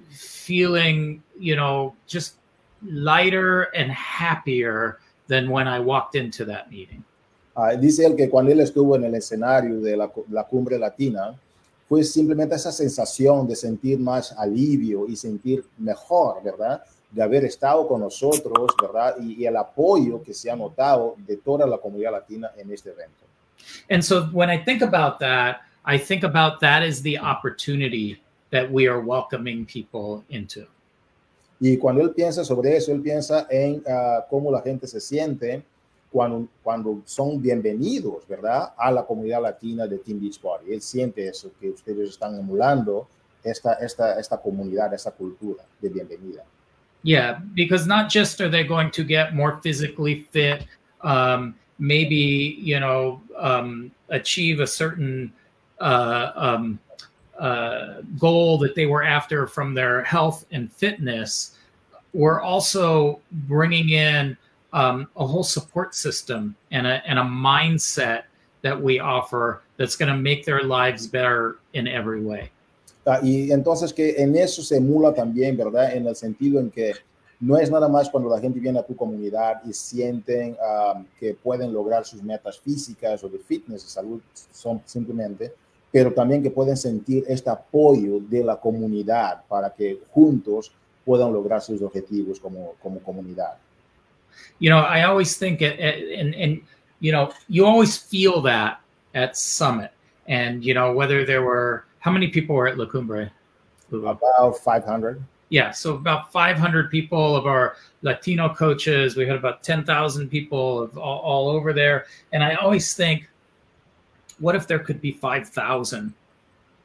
feeling, 0.10 1.21
you 1.38 1.55
know, 1.55 1.95
just 2.08 2.36
lighter 2.84 3.63
and 3.75 3.91
happier 3.91 4.99
than 5.27 5.49
when 5.49 5.67
I 5.67 5.79
walked 5.79 6.15
into 6.15 6.45
that 6.45 6.71
meeting. 6.71 7.03
Uh, 7.55 7.75
dice 7.75 8.05
él 8.05 8.15
que 8.15 8.29
cuando 8.29 8.51
él 8.51 8.62
estuvo 8.62 8.95
en 8.95 9.03
el 9.03 9.15
escenario 9.15 9.82
de 9.82 9.97
la, 9.97 10.10
la, 10.29 10.43
cumbre 10.45 10.79
latina, 10.79 11.36
fue 11.89 12.03
simplemente 12.03 12.55
esa 12.55 12.71
sensación 12.71 13.47
de 13.47 13.55
sentir 13.55 13.99
más 13.99 14.32
alivio 14.32 15.08
y 15.08 15.15
sentir 15.15 15.65
mejor, 15.77 16.41
¿verdad? 16.43 16.82
De 17.12 17.24
haber 17.24 17.45
estado 17.45 17.88
con 17.88 18.02
nosotros, 18.02 18.67
¿verdad? 18.82 19.15
Y, 19.19 19.43
y 19.43 19.45
el 19.45 19.58
apoyo 19.58 20.22
que 20.22 20.34
se 20.34 20.52
ha 20.52 20.56
notado 20.56 21.15
de 21.17 21.38
toda 21.38 21.65
la 21.65 21.78
comunidad 21.78 22.12
latina 22.12 22.52
en 22.56 22.72
este 22.72 22.91
evento. 22.91 23.26
And 23.89 24.04
so 24.04 24.30
when 24.32 24.50
I 24.50 24.63
think 24.63 24.82
about 24.82 25.19
that, 25.19 25.62
I 25.86 25.98
think 25.98 26.24
about 26.24 26.60
that 26.62 26.84
as 26.84 27.02
the 27.02 27.17
opportunity 27.17 28.22
that 28.52 28.69
we 28.72 28.88
are 28.88 29.00
welcoming 29.00 29.65
people 29.65 30.24
into. 30.30 30.67
Y 31.60 31.78
cuando 31.78 32.02
él 32.02 32.12
piensa 32.12 32.45
sobre 32.45 32.78
eso, 32.78 32.91
él 32.91 33.02
piensa 33.02 33.48
en 33.50 33.84
uh, 33.86 34.24
cómo 34.30 34.52
la 34.52 34.62
gente 34.62 34.88
se 34.88 35.02
siente 35.02 35.62
cuando, 36.12 36.48
cuando 36.63 37.02
son 37.06 37.41
bienvenidos, 37.41 38.26
¿verdad? 38.28 38.74
A 38.78 38.91
la 38.91 39.06
comunidad 39.06 39.41
latina 39.41 39.86
de 39.86 39.98
Team 39.98 40.22
Beachbody. 40.22 40.74
Él 40.74 40.82
siente 40.82 41.28
eso, 41.28 41.52
que 41.60 41.69
ustedes 41.69 42.12
están 42.12 42.39
emulando 42.39 43.08
esta, 43.43 43.74
esta, 43.74 44.19
esta 44.19 44.38
comunidad, 44.38 44.93
esta 44.93 45.12
cultura 45.12 45.63
de 45.82 45.89
bienvenida. 45.89 46.43
Yeah, 47.03 47.39
because 47.53 47.88
not 47.88 48.09
just 48.09 48.41
are 48.41 48.49
they 48.49 48.63
going 48.63 48.91
to 48.91 49.03
get 49.03 49.33
more 49.33 49.59
physically 49.63 50.27
fit, 50.31 50.65
um, 51.01 51.55
maybe, 51.77 52.57
you 52.59 52.79
know, 52.79 53.21
um, 53.38 53.91
achieve 54.09 54.59
a 54.59 54.67
certain 54.67 55.31
uh, 55.79 56.31
um, 56.35 56.79
uh, 57.39 58.01
goal 58.17 58.57
that 58.57 58.75
they 58.75 58.85
were 58.85 59.03
after 59.03 59.47
from 59.47 59.73
their 59.73 60.03
health 60.03 60.45
and 60.51 60.71
fitness, 60.73 61.55
we're 62.13 62.41
also 62.41 63.21
bringing 63.31 63.89
in 63.89 64.35
um, 64.73 65.07
a 65.15 65.25
whole 65.25 65.43
support 65.43 65.95
system 65.95 66.55
and 66.71 66.85
a, 66.85 67.01
and 67.07 67.17
a 67.17 67.23
mindset 67.23 68.23
that 68.62 68.79
we 68.79 68.99
offer 68.99 69.62
that's 69.77 69.95
going 69.95 70.12
to 70.12 70.17
make 70.17 70.43
their 70.43 70.63
lives 70.63 71.07
better 71.07 71.59
in 71.73 71.88
every 71.88 72.21
way. 72.21 72.51
Uh, 73.05 73.25
y 73.25 73.51
entonces 73.51 73.93
que 73.93 74.21
en 74.21 74.35
eso 74.35 74.62
se 74.62 74.77
emula 74.77 75.13
también, 75.13 75.57
¿verdad? 75.57 75.95
En 75.95 76.05
el 76.05 76.15
sentido 76.15 76.59
en 76.59 76.69
que 76.69 76.93
no 77.39 77.57
es 77.57 77.71
nada 77.71 77.88
más 77.88 78.09
cuando 78.09 78.29
la 78.29 78.39
gente 78.39 78.59
viene 78.59 78.79
a 78.79 78.85
tu 78.85 78.95
comunidad 78.95 79.62
y 79.65 79.73
sienten 79.73 80.57
um, 80.59 81.05
que 81.19 81.33
pueden 81.33 81.73
lograr 81.73 82.05
sus 82.05 82.21
metas 82.21 82.59
físicas 82.59 83.23
o 83.23 83.29
de 83.29 83.39
fitness, 83.39 83.83
de 83.83 83.89
salud, 83.89 84.21
son 84.51 84.81
simplemente, 84.85 85.53
pero 85.91 86.13
también 86.13 86.43
que 86.43 86.51
pueden 86.51 86.75
sentir 86.75 87.23
este 87.27 87.49
apoyo 87.49 88.19
de 88.19 88.43
la 88.43 88.57
comunidad 88.57 89.43
para 89.47 89.69
que 89.69 90.01
juntos 90.12 90.71
puedan 91.05 91.31
lograr 91.31 91.62
sus 91.62 91.81
objetivos 91.81 92.39
como, 92.39 92.73
como 92.83 92.99
comunidad. 92.99 93.57
You 94.59 94.69
know, 94.69 94.79
I 94.79 95.03
always 95.03 95.38
think, 95.38 95.62
it, 95.62 95.79
and, 95.79 96.35
and, 96.35 96.62
you 96.99 97.12
know, 97.12 97.31
you 97.47 97.65
always 97.65 97.97
feel 97.97 98.41
that 98.43 98.81
at 99.15 99.35
Summit. 99.35 99.91
And, 100.27 100.63
you 100.63 100.73
know, 100.73 100.93
whether 100.93 101.25
there 101.25 101.41
were, 101.41 101.85
how 101.99 102.12
many 102.12 102.27
people 102.27 102.55
were 102.55 102.67
at 102.67 102.77
La 102.77 102.85
Cumbre? 102.85 103.31
About 103.91 104.57
500. 104.57 105.23
Yeah, 105.49 105.71
so 105.71 105.95
about 105.95 106.31
500 106.31 106.91
people 106.91 107.35
of 107.35 107.47
our 107.47 107.75
Latino 108.03 108.53
coaches. 108.53 109.15
We 109.15 109.25
had 109.25 109.35
about 109.35 109.63
10,000 109.63 110.29
people 110.29 110.83
of 110.83 110.97
all, 110.97 111.19
all 111.19 111.49
over 111.49 111.73
there. 111.73 112.05
And 112.31 112.43
I 112.43 112.55
always 112.55 112.93
think, 112.93 113.27
what 114.38 114.55
if 114.55 114.67
there 114.67 114.79
could 114.79 115.01
be 115.01 115.12
5,000 115.12 116.13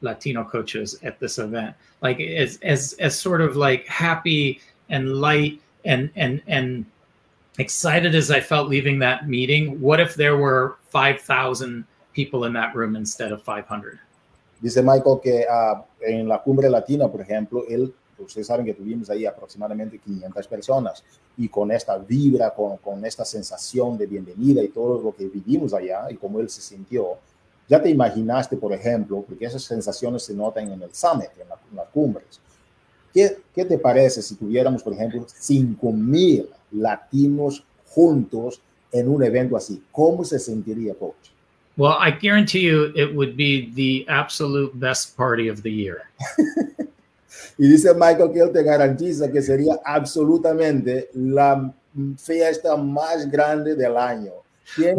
Latino 0.01 0.45
coaches 0.45 0.99
at 1.03 1.21
this 1.21 1.39
event? 1.39 1.77
Like 2.01 2.21
as, 2.21 2.59
as, 2.63 2.95
as 2.95 3.19
sort 3.19 3.43
of 3.43 3.55
like 3.55 3.87
happy 3.87 4.61
and 4.89 5.21
light 5.21 5.61
and, 5.85 6.11
and, 6.17 6.43
and 6.47 6.87
excited 7.59 8.15
as 8.15 8.31
I 8.31 8.41
felt 8.41 8.69
leaving 8.69 8.99
that 9.01 9.29
meeting, 9.29 9.79
what 9.79 10.01
if 10.01 10.15
there 10.15 10.39
were 10.39 10.79
5,000 10.89 11.85
people 12.15 12.45
in 12.45 12.55
that 12.55 12.75
room 12.75 12.97
instead 12.97 13.31
of 13.31 13.43
500? 13.43 13.99
Dice 14.61 14.83
Michael 14.83 15.19
que 15.23 15.47
uh, 15.49 15.83
en 16.01 16.29
la 16.29 16.43
cumbre 16.43 16.71
latina, 16.71 17.09
por 17.09 17.21
ejemplo, 17.21 17.65
él, 17.69 17.93
ustedes 18.19 18.47
saben 18.47 18.65
que 18.65 18.75
tuvimos 18.75 19.11
ahí 19.11 19.27
aproximadamente 19.27 19.99
500 19.99 20.47
personas 20.49 21.05
y 21.37 21.49
con 21.49 21.71
esta 21.71 21.99
vibra, 21.99 22.55
con, 22.55 23.05
esta 23.05 23.25
sensación 23.25 23.99
de 23.99 24.07
bienvenida 24.07 24.63
y 24.63 24.69
todo 24.69 25.03
lo 25.03 25.15
que 25.15 25.27
vivimos 25.27 25.75
allá 25.75 26.11
y 26.11 26.17
cómo 26.17 26.41
él 26.41 26.49
se 26.49 26.61
sintió, 26.61 27.19
Ya 27.69 27.83
te 27.83 27.89
imaginaste, 27.89 28.57
por 28.57 28.73
ejemplo, 28.73 29.25
porque 29.27 29.47
esas 29.47 29.63
sensaciones 29.63 30.23
se 30.23 30.35
notan 30.35 30.71
en 30.71 30.83
el 30.83 30.95
summit, 30.95 31.31
en, 31.41 31.49
la, 31.49 31.59
en 31.71 31.77
las 31.77 31.89
cumbres. 31.89 32.41
¿Qué, 33.13 33.39
¿Qué, 33.55 33.65
te 33.65 33.79
parece 33.79 34.21
si 34.21 34.35
tuviéramos, 34.35 34.83
por 34.83 34.93
ejemplo, 34.93 35.25
5.000 35.27 36.49
latinos 36.73 37.65
juntos 37.87 38.61
en 38.93 39.09
un 39.09 39.23
evento 39.23 39.57
así? 39.57 39.83
¿Cómo 39.91 40.25
se 40.25 40.39
sentiría, 40.39 40.95
coach? 40.95 41.34
Well, 41.77 41.97
I 41.99 42.11
guarantee 42.11 42.61
you 42.61 42.93
it 42.95 43.13
would 43.15 43.37
be 43.37 43.71
the 43.75 44.07
absolute 44.09 44.79
best 44.79 45.17
party 45.17 45.49
of 45.49 45.63
the 45.63 45.73
year. 45.73 46.09
y 47.59 47.67
dice 47.67 47.93
Michael 47.95 48.33
que 48.33 48.43
él 48.43 48.53
te 48.53 48.63
garantiza 48.63 49.33
que 49.33 49.43
sería 49.43 49.81
absolutamente 49.85 51.09
la 51.15 51.73
fiesta 52.17 52.77
más 52.77 53.29
grande 53.31 53.75
del 53.77 53.97
año. 53.97 54.33
But, 54.77 54.97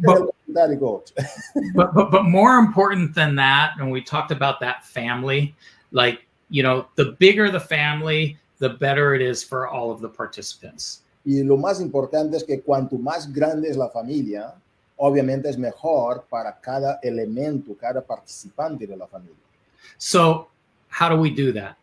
but, 0.00 0.30
but, 1.74 1.94
but, 1.94 2.10
but 2.10 2.24
more 2.24 2.58
important 2.58 3.14
than 3.14 3.36
that, 3.36 3.72
and 3.78 3.90
we 3.90 4.00
talked 4.02 4.32
about 4.32 4.60
that 4.60 4.84
family, 4.84 5.54
like, 5.92 6.26
you 6.50 6.62
know, 6.62 6.86
the 6.96 7.16
bigger 7.18 7.50
the 7.50 7.60
family, 7.60 8.36
the 8.58 8.70
better 8.70 9.14
it 9.14 9.22
is 9.22 9.44
for 9.44 9.68
all 9.68 9.90
of 9.90 10.00
the 10.00 10.08
participants. 10.08 11.02
Y 11.24 11.42
lo 11.44 11.56
más 11.56 11.80
importante 11.80 12.36
es 12.36 12.44
que 12.44 12.60
cuanto 12.62 12.96
más 12.96 13.32
grande 13.32 13.68
es 13.68 13.76
la 13.76 13.88
familia, 13.90 14.54
obviamente 14.98 15.48
es 15.48 15.56
mejor 15.56 16.26
para 16.28 16.58
cada 16.60 16.98
elemento, 17.02 17.76
cada 17.76 18.02
participante 18.02 18.86
de 18.86 18.96
la 18.96 19.06
familia. 19.06 19.36
So, 19.96 20.48
how 20.90 21.08
do 21.08 21.16
we 21.16 21.30
do 21.30 21.52
that? 21.52 21.76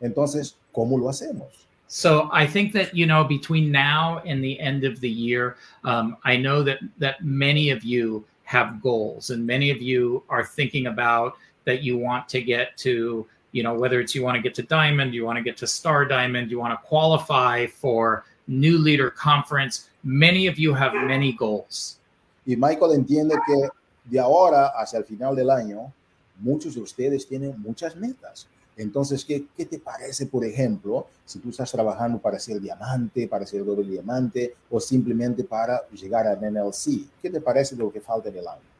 Entonces, 0.00 0.56
¿cómo 0.72 0.98
lo 0.98 1.08
hacemos? 1.08 1.64
So 1.86 2.28
I 2.32 2.46
think 2.46 2.72
that 2.72 2.94
you 2.94 3.06
know 3.06 3.24
between 3.24 3.70
now 3.70 4.20
and 4.26 4.42
the 4.42 4.58
end 4.58 4.84
of 4.84 5.00
the 5.00 5.08
year, 5.08 5.56
um, 5.84 6.16
I 6.24 6.36
know 6.36 6.62
that 6.62 6.78
that 6.98 7.24
many 7.24 7.70
of 7.70 7.84
you 7.84 8.24
have 8.44 8.82
goals, 8.82 9.30
and 9.30 9.46
many 9.46 9.70
of 9.70 9.80
you 9.80 10.22
are 10.28 10.44
thinking 10.44 10.86
about 10.86 11.36
that 11.64 11.82
you 11.82 11.96
want 11.96 12.28
to 12.30 12.42
get 12.42 12.76
to 12.78 13.26
you 13.52 13.62
know 13.62 13.74
whether 13.74 14.00
it's 14.00 14.14
you 14.14 14.22
want 14.22 14.34
to 14.34 14.42
get 14.42 14.54
to 14.56 14.62
diamond, 14.62 15.14
you 15.14 15.24
want 15.24 15.36
to 15.36 15.42
get 15.42 15.56
to 15.58 15.66
star 15.66 16.04
diamond, 16.04 16.50
you 16.50 16.58
want 16.58 16.72
to 16.72 16.86
qualify 16.86 17.66
for 17.66 18.24
new 18.48 18.76
leader 18.78 19.10
conference. 19.10 19.88
Many 20.02 20.46
of 20.46 20.58
you 20.58 20.74
have 20.74 20.94
many 20.94 21.32
goals. 21.32 21.98
Y 22.46 22.56
Michael 22.56 22.92
entiende 22.92 23.36
que 23.46 23.68
de 24.04 24.20
ahora 24.20 24.72
hacia 24.76 24.98
el 24.98 25.04
final 25.04 25.34
del 25.34 25.50
año, 25.50 25.92
muchos 26.38 26.74
de 26.74 26.80
ustedes 26.80 27.26
tienen 27.26 27.54
muchas 27.60 27.96
metas. 27.96 28.46
Entonces, 28.76 29.24
¿qué, 29.24 29.44
¿qué, 29.56 29.64
te 29.66 29.78
parece, 29.78 30.26
por 30.26 30.44
ejemplo, 30.44 31.06
si 31.24 31.38
tú 31.38 31.50
estás 31.50 31.70
trabajando 31.70 32.18
para 32.18 32.38
ser 32.38 32.60
diamante, 32.60 33.28
para 33.28 33.46
ser 33.46 33.64
doble 33.64 33.88
diamante 33.88 34.54
o 34.68 34.80
simplemente 34.80 35.44
para 35.44 35.86
llegar 35.90 36.26
al 36.26 36.40
NLC? 36.40 37.06
¿Qué 37.22 37.30
te 37.30 37.40
parece 37.40 37.76
de 37.76 37.84
lo 37.84 37.92
que 37.92 38.00
falta 38.00 38.28
en 38.28 38.36
el 38.36 38.48
año? 38.48 38.74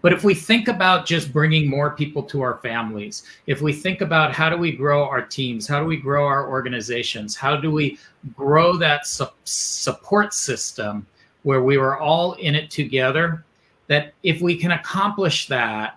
But 0.00 0.12
if 0.12 0.24
we 0.24 0.34
think 0.34 0.68
about 0.68 1.06
just 1.06 1.32
bringing 1.32 1.68
more 1.68 1.90
people 1.90 2.22
to 2.24 2.40
our 2.40 2.58
families, 2.62 3.24
if 3.46 3.60
we 3.60 3.72
think 3.72 4.00
about 4.00 4.32
how 4.32 4.48
do 4.48 4.56
we 4.56 4.72
grow 4.72 5.04
our 5.04 5.22
teams, 5.22 5.68
how 5.68 5.80
do 5.80 5.86
we 5.86 5.96
grow 5.96 6.26
our 6.26 6.48
organizations, 6.48 7.36
how 7.36 7.56
do 7.56 7.70
we 7.70 7.98
grow 8.34 8.76
that 8.78 9.06
su 9.06 9.26
support 9.44 10.32
system 10.32 11.06
where 11.48 11.62
we 11.62 11.78
were 11.78 11.96
all 11.98 12.34
in 12.34 12.54
it 12.54 12.70
together, 12.70 13.42
that 13.86 14.12
if 14.22 14.42
we 14.42 14.54
can 14.54 14.72
accomplish 14.72 15.48
that, 15.48 15.96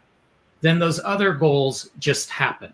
then 0.61 0.79
those 0.79 1.01
other 1.03 1.33
goals 1.33 1.89
just 1.99 2.29
happen. 2.29 2.71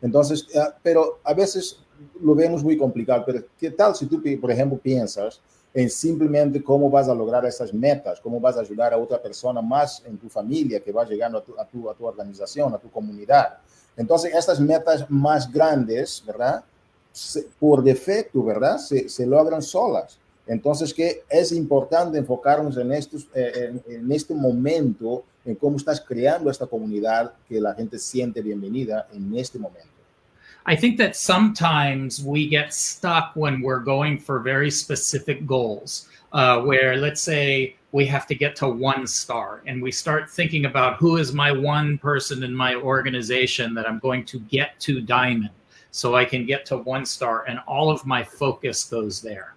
Entonces, 0.00 0.46
uh, 0.54 0.70
pero 0.84 1.18
a 1.24 1.34
veces 1.34 1.80
lo 2.22 2.36
vemos 2.36 2.62
muy 2.62 2.76
complicado, 2.78 3.24
pero 3.26 3.42
¿qué 3.58 3.72
tal 3.72 3.96
si 3.96 4.06
tú, 4.06 4.22
por 4.40 4.50
ejemplo, 4.52 4.78
piensas 4.78 5.40
en 5.74 5.90
simplemente 5.90 6.62
cómo 6.62 6.88
vas 6.88 7.08
a 7.08 7.14
lograr 7.14 7.44
esas 7.44 7.74
metas, 7.74 8.20
cómo 8.20 8.38
vas 8.38 8.56
a 8.56 8.60
ayudar 8.60 8.94
a 8.94 8.98
otra 8.98 9.20
persona 9.20 9.60
más 9.60 10.00
en 10.06 10.16
tu 10.18 10.28
familia 10.28 10.78
que 10.78 10.92
va 10.92 11.04
llegando 11.04 11.38
a 11.38 11.42
tu, 11.42 11.58
a 11.58 11.94
tu, 11.94 12.06
organización, 12.06 12.74
a 12.74 12.78
tu 12.78 12.88
comunidad? 12.92 13.58
Entonces, 13.96 14.32
estas 14.32 14.60
metas 14.60 15.04
más 15.10 15.50
grandes, 15.52 16.22
¿verdad? 16.24 16.62
Por 17.58 17.82
defecto, 17.82 18.44
¿verdad? 18.44 18.78
Se, 18.78 19.08
se, 19.08 19.26
logran 19.26 19.62
solas. 19.62 20.16
Entonces, 20.48 20.92
que 20.94 21.22
es 21.28 21.52
importante 21.52 22.18
enfocarnos 22.18 22.76
en, 22.78 22.92
estos, 22.92 23.28
eh, 23.34 23.70
en, 23.86 23.94
en 23.94 24.12
este 24.12 24.34
momento 24.34 25.24
en 25.44 25.54
cómo 25.54 25.76
estás 25.76 26.00
creando 26.00 26.50
esta 26.50 26.66
comunidad 26.66 27.32
que 27.48 27.60
la 27.60 27.74
gente 27.74 27.98
siente 27.98 28.42
bienvenida 28.42 29.06
en 29.12 29.36
este 29.36 29.58
momento. 29.58 29.88
I 30.66 30.76
think 30.76 30.98
that 30.98 31.16
sometimes 31.16 32.22
we 32.22 32.46
get 32.46 32.74
stuck 32.74 33.34
when 33.34 33.62
we're 33.62 33.82
going 33.82 34.18
for 34.18 34.38
very 34.38 34.70
specific 34.70 35.46
goals, 35.46 36.08
uh, 36.32 36.60
where 36.60 36.96
let's 36.96 37.22
say 37.22 37.74
we 37.92 38.04
have 38.04 38.26
to 38.26 38.34
get 38.34 38.54
to 38.56 38.68
one 38.68 39.06
star 39.06 39.62
and 39.66 39.82
we 39.82 39.90
start 39.90 40.28
thinking 40.28 40.66
about 40.66 40.96
who 40.98 41.16
is 41.16 41.32
my 41.32 41.50
one 41.50 41.96
person 41.96 42.42
in 42.42 42.54
my 42.54 42.74
organization 42.74 43.72
that 43.74 43.88
I'm 43.88 43.98
going 43.98 44.26
to 44.26 44.40
get 44.40 44.78
to 44.80 45.00
diamond 45.00 45.50
so 45.90 46.14
I 46.14 46.26
can 46.26 46.44
get 46.44 46.66
to 46.66 46.76
one 46.76 47.06
star 47.06 47.44
and 47.48 47.60
all 47.66 47.90
of 47.90 48.04
my 48.04 48.22
focus 48.22 48.84
goes 48.84 49.22
there. 49.22 49.54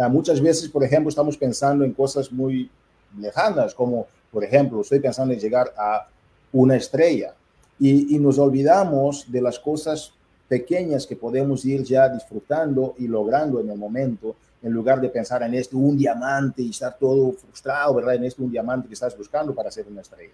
Uh, 0.00 0.08
muchas 0.08 0.40
veces, 0.40 0.68
por 0.70 0.82
ejemplo, 0.82 1.10
estamos 1.10 1.36
pensando 1.36 1.84
en 1.84 1.92
cosas 1.92 2.32
muy 2.32 2.70
lejanas, 3.18 3.74
como 3.74 4.06
por 4.32 4.42
ejemplo, 4.42 4.80
estoy 4.80 4.98
pensando 4.98 5.34
en 5.34 5.40
llegar 5.40 5.74
a 5.76 6.06
una 6.52 6.76
estrella 6.76 7.34
y, 7.78 8.16
y 8.16 8.18
nos 8.18 8.38
olvidamos 8.38 9.30
de 9.30 9.42
las 9.42 9.58
cosas 9.58 10.14
pequeñas 10.48 11.06
que 11.06 11.16
podemos 11.16 11.64
ir 11.66 11.82
ya 11.82 12.08
disfrutando 12.08 12.94
y 12.98 13.08
logrando 13.08 13.60
en 13.60 13.68
el 13.68 13.76
momento, 13.76 14.36
en 14.62 14.72
lugar 14.72 15.02
de 15.02 15.10
pensar 15.10 15.42
en 15.42 15.52
este 15.54 15.76
un 15.76 15.98
diamante 15.98 16.62
y 16.62 16.70
estar 16.70 16.96
todo 16.98 17.32
frustrado, 17.32 17.94
¿verdad? 17.94 18.14
En 18.14 18.24
este 18.24 18.42
un 18.42 18.50
diamante 18.50 18.88
que 18.88 18.94
estás 18.94 19.16
buscando 19.16 19.54
para 19.54 19.70
ser 19.70 19.86
una 19.86 20.00
estrella. 20.00 20.32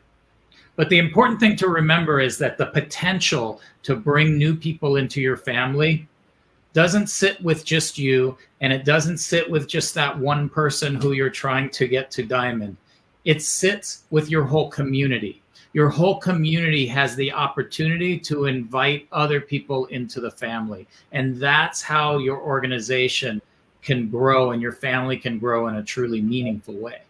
But 0.76 0.90
the 0.90 0.98
important 0.98 1.40
thing 1.40 1.56
to 1.56 1.66
remember 1.68 2.20
is 2.20 2.38
that 2.38 2.56
the 2.56 2.66
potential 2.66 3.58
to 3.82 3.96
bring 3.96 4.38
new 4.38 4.54
people 4.54 5.00
into 5.00 5.20
your 5.20 5.36
family 5.36 6.06
doesn't 6.76 7.06
sit 7.06 7.42
with 7.42 7.64
just 7.64 7.96
you 7.96 8.36
and 8.60 8.70
it 8.70 8.84
doesn't 8.84 9.16
sit 9.16 9.50
with 9.50 9.66
just 9.66 9.94
that 9.94 10.12
one 10.18 10.46
person 10.46 10.94
who 10.94 11.12
you're 11.12 11.30
trying 11.30 11.70
to 11.70 11.88
get 11.88 12.10
to 12.10 12.22
diamond. 12.22 12.76
It 13.24 13.40
sits 13.40 14.04
with 14.10 14.28
your 14.28 14.44
whole 14.44 14.68
community. 14.68 15.40
Your 15.72 15.88
whole 15.88 16.18
community 16.20 16.86
has 16.88 17.16
the 17.16 17.32
opportunity 17.32 18.18
to 18.28 18.44
invite 18.44 19.08
other 19.10 19.40
people 19.40 19.86
into 19.86 20.20
the 20.20 20.30
family. 20.30 20.86
And 21.12 21.40
that's 21.40 21.80
how 21.80 22.18
your 22.18 22.42
organization 22.42 23.40
can 23.80 24.10
grow 24.10 24.50
and 24.50 24.60
your 24.60 24.72
family 24.72 25.16
can 25.16 25.38
grow 25.38 25.68
in 25.68 25.76
a 25.76 25.82
truly 25.82 26.20
meaningful 26.20 26.74
way. 26.74 27.00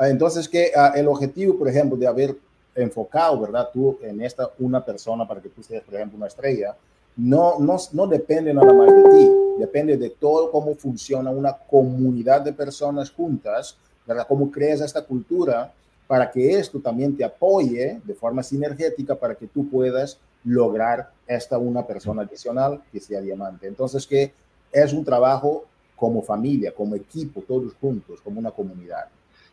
Entonces, 0.00 0.48
que 0.48 0.72
uh, 0.74 0.92
el 0.96 1.08
objetivo, 1.08 1.58
por 1.58 1.68
ejemplo, 1.68 1.98
de 1.98 2.06
haber 2.06 2.36
enfocado, 2.74 3.38
¿verdad? 3.38 3.68
Tú 3.70 3.98
en 4.02 4.22
esta 4.22 4.50
una 4.58 4.82
persona 4.82 5.28
para 5.28 5.42
que 5.42 5.50
tú 5.50 5.62
seas, 5.62 5.82
por 5.82 5.94
ejemplo, 5.94 6.16
una 6.16 6.28
estrella, 6.28 6.74
no, 7.16 7.58
no, 7.58 7.76
no 7.92 8.06
depende 8.06 8.52
nada 8.52 8.72
más 8.72 8.88
de 8.88 9.02
ti, 9.02 9.30
depende 9.58 9.96
de 9.96 10.10
todo 10.10 10.50
cómo 10.50 10.74
funciona 10.74 11.30
una 11.30 11.52
comunidad 11.52 12.40
de 12.40 12.52
personas 12.52 13.10
juntas, 13.10 13.76
¿verdad? 14.06 14.26
Cómo 14.28 14.50
creas 14.50 14.80
esta 14.80 15.02
cultura 15.02 15.72
para 16.06 16.30
que 16.30 16.58
esto 16.58 16.80
también 16.80 17.16
te 17.16 17.24
apoye 17.24 18.00
de 18.04 18.14
forma 18.14 18.42
sinergética 18.42 19.14
para 19.14 19.34
que 19.34 19.46
tú 19.46 19.68
puedas 19.68 20.18
lograr 20.44 21.10
esta 21.26 21.56
una 21.56 21.86
persona 21.86 22.22
adicional 22.22 22.82
que 22.92 23.00
sea 23.00 23.20
diamante. 23.20 23.66
Entonces, 23.66 24.06
que 24.06 24.32
es 24.72 24.92
un 24.92 25.04
trabajo 25.04 25.64
como 25.96 26.22
familia, 26.22 26.72
como 26.72 26.94
equipo, 26.96 27.42
todos 27.42 27.72
juntos, 27.80 28.20
como 28.20 28.38
una 28.40 28.50
comunidad. 28.50 29.06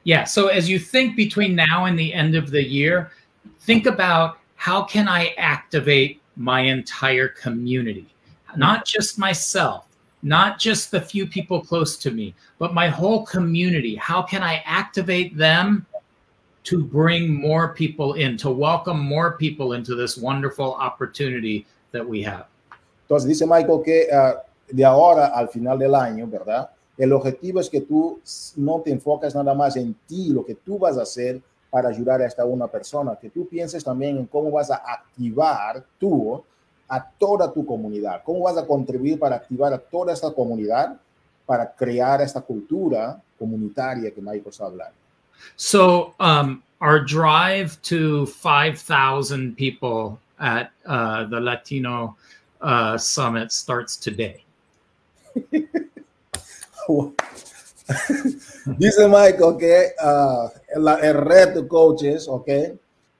Yeah, 0.03 0.25
so 0.25 0.49
as 0.49 0.67
you 0.67 0.79
think 0.79 1.15
between 1.15 1.55
now 1.55 1.85
and 1.85 1.97
the 1.97 2.11
end 2.13 2.35
of 2.35 2.49
the 2.49 2.63
year, 2.63 3.11
think 3.59 3.85
about 3.85 4.37
how 4.57 4.83
can 4.85 5.07
I 5.07 5.33
activate 5.37 6.20
my 6.41 6.61
entire 6.61 7.27
community, 7.27 8.07
not 8.55 8.85
just 8.85 9.19
myself, 9.19 9.85
not 10.23 10.59
just 10.59 10.91
the 10.91 10.99
few 10.99 11.25
people 11.27 11.61
close 11.61 11.97
to 11.97 12.11
me, 12.11 12.33
but 12.59 12.73
my 12.73 12.87
whole 12.87 13.25
community. 13.25 13.95
How 13.95 14.21
can 14.21 14.43
I 14.43 14.63
activate 14.65 15.37
them 15.37 15.85
to 16.63 16.83
bring 16.83 17.33
more 17.33 17.73
people 17.73 18.13
in, 18.13 18.37
to 18.37 18.49
welcome 18.51 18.99
more 18.99 19.37
people 19.37 19.73
into 19.73 19.95
this 19.95 20.17
wonderful 20.17 20.75
opportunity 20.75 21.65
that 21.91 22.07
we 22.07 22.21
have? 22.23 22.45
Entonces 23.07 23.27
dice 23.27 23.45
Michael 23.47 23.83
que 23.83 24.07
uh, 24.11 24.33
de 24.71 24.85
ahora 24.85 25.31
al 25.35 25.49
final 25.49 25.77
del 25.77 25.95
año, 25.95 26.27
¿verdad? 26.27 26.69
El 26.97 27.13
objetivo 27.13 27.59
es 27.59 27.69
que 27.69 27.81
tú 27.81 28.21
no 28.57 28.81
te 28.81 28.91
enfocas 28.91 29.35
nada 29.35 29.53
más 29.53 29.75
en 29.75 29.95
ti, 30.07 30.29
lo 30.29 30.45
que 30.45 30.55
tú 30.55 30.77
vas 30.77 30.97
a 30.97 31.01
hacer 31.01 31.41
para 31.71 31.89
ayudar 31.89 32.21
a 32.21 32.27
esta 32.27 32.45
una 32.45 32.67
persona, 32.67 33.15
que 33.15 33.29
tú 33.29 33.47
pienses 33.47 33.83
también 33.83 34.17
en 34.17 34.27
cómo 34.27 34.51
vas 34.51 34.69
a 34.69 34.75
activar 34.75 35.83
tú 35.97 36.43
a 36.87 37.01
toda 37.01 37.51
tu 37.51 37.65
comunidad, 37.65 38.21
cómo 38.25 38.41
vas 38.41 38.57
a 38.57 38.67
contribuir 38.67 39.17
para 39.17 39.37
activar 39.37 39.73
a 39.73 39.77
toda 39.79 40.11
esta 40.11 40.29
comunidad 40.31 40.99
para 41.45 41.71
crear 41.73 42.21
esta 42.21 42.41
cultura 42.41 43.19
comunitaria 43.39 44.11
que 44.11 44.21
Michael 44.21 44.49
está 44.49 44.65
hablando. 44.65 44.93
So, 45.55 46.13
um, 46.19 46.61
our 46.81 46.99
drive 46.99 47.81
to 47.83 48.25
5,000 48.27 49.55
people 49.55 50.19
at 50.39 50.71
uh, 50.85 51.25
the 51.25 51.39
Latino 51.39 52.17
uh, 52.61 52.97
Summit 52.97 53.51
starts 53.51 53.95
today. 53.97 54.43
Dice 58.77 59.07
Michael 59.07 59.57
que 59.57 59.93
uh, 60.03 60.49
el, 60.75 60.87
el, 61.03 61.13
reto, 61.15 61.67
coaches, 61.67 62.27
ok, 62.27 62.49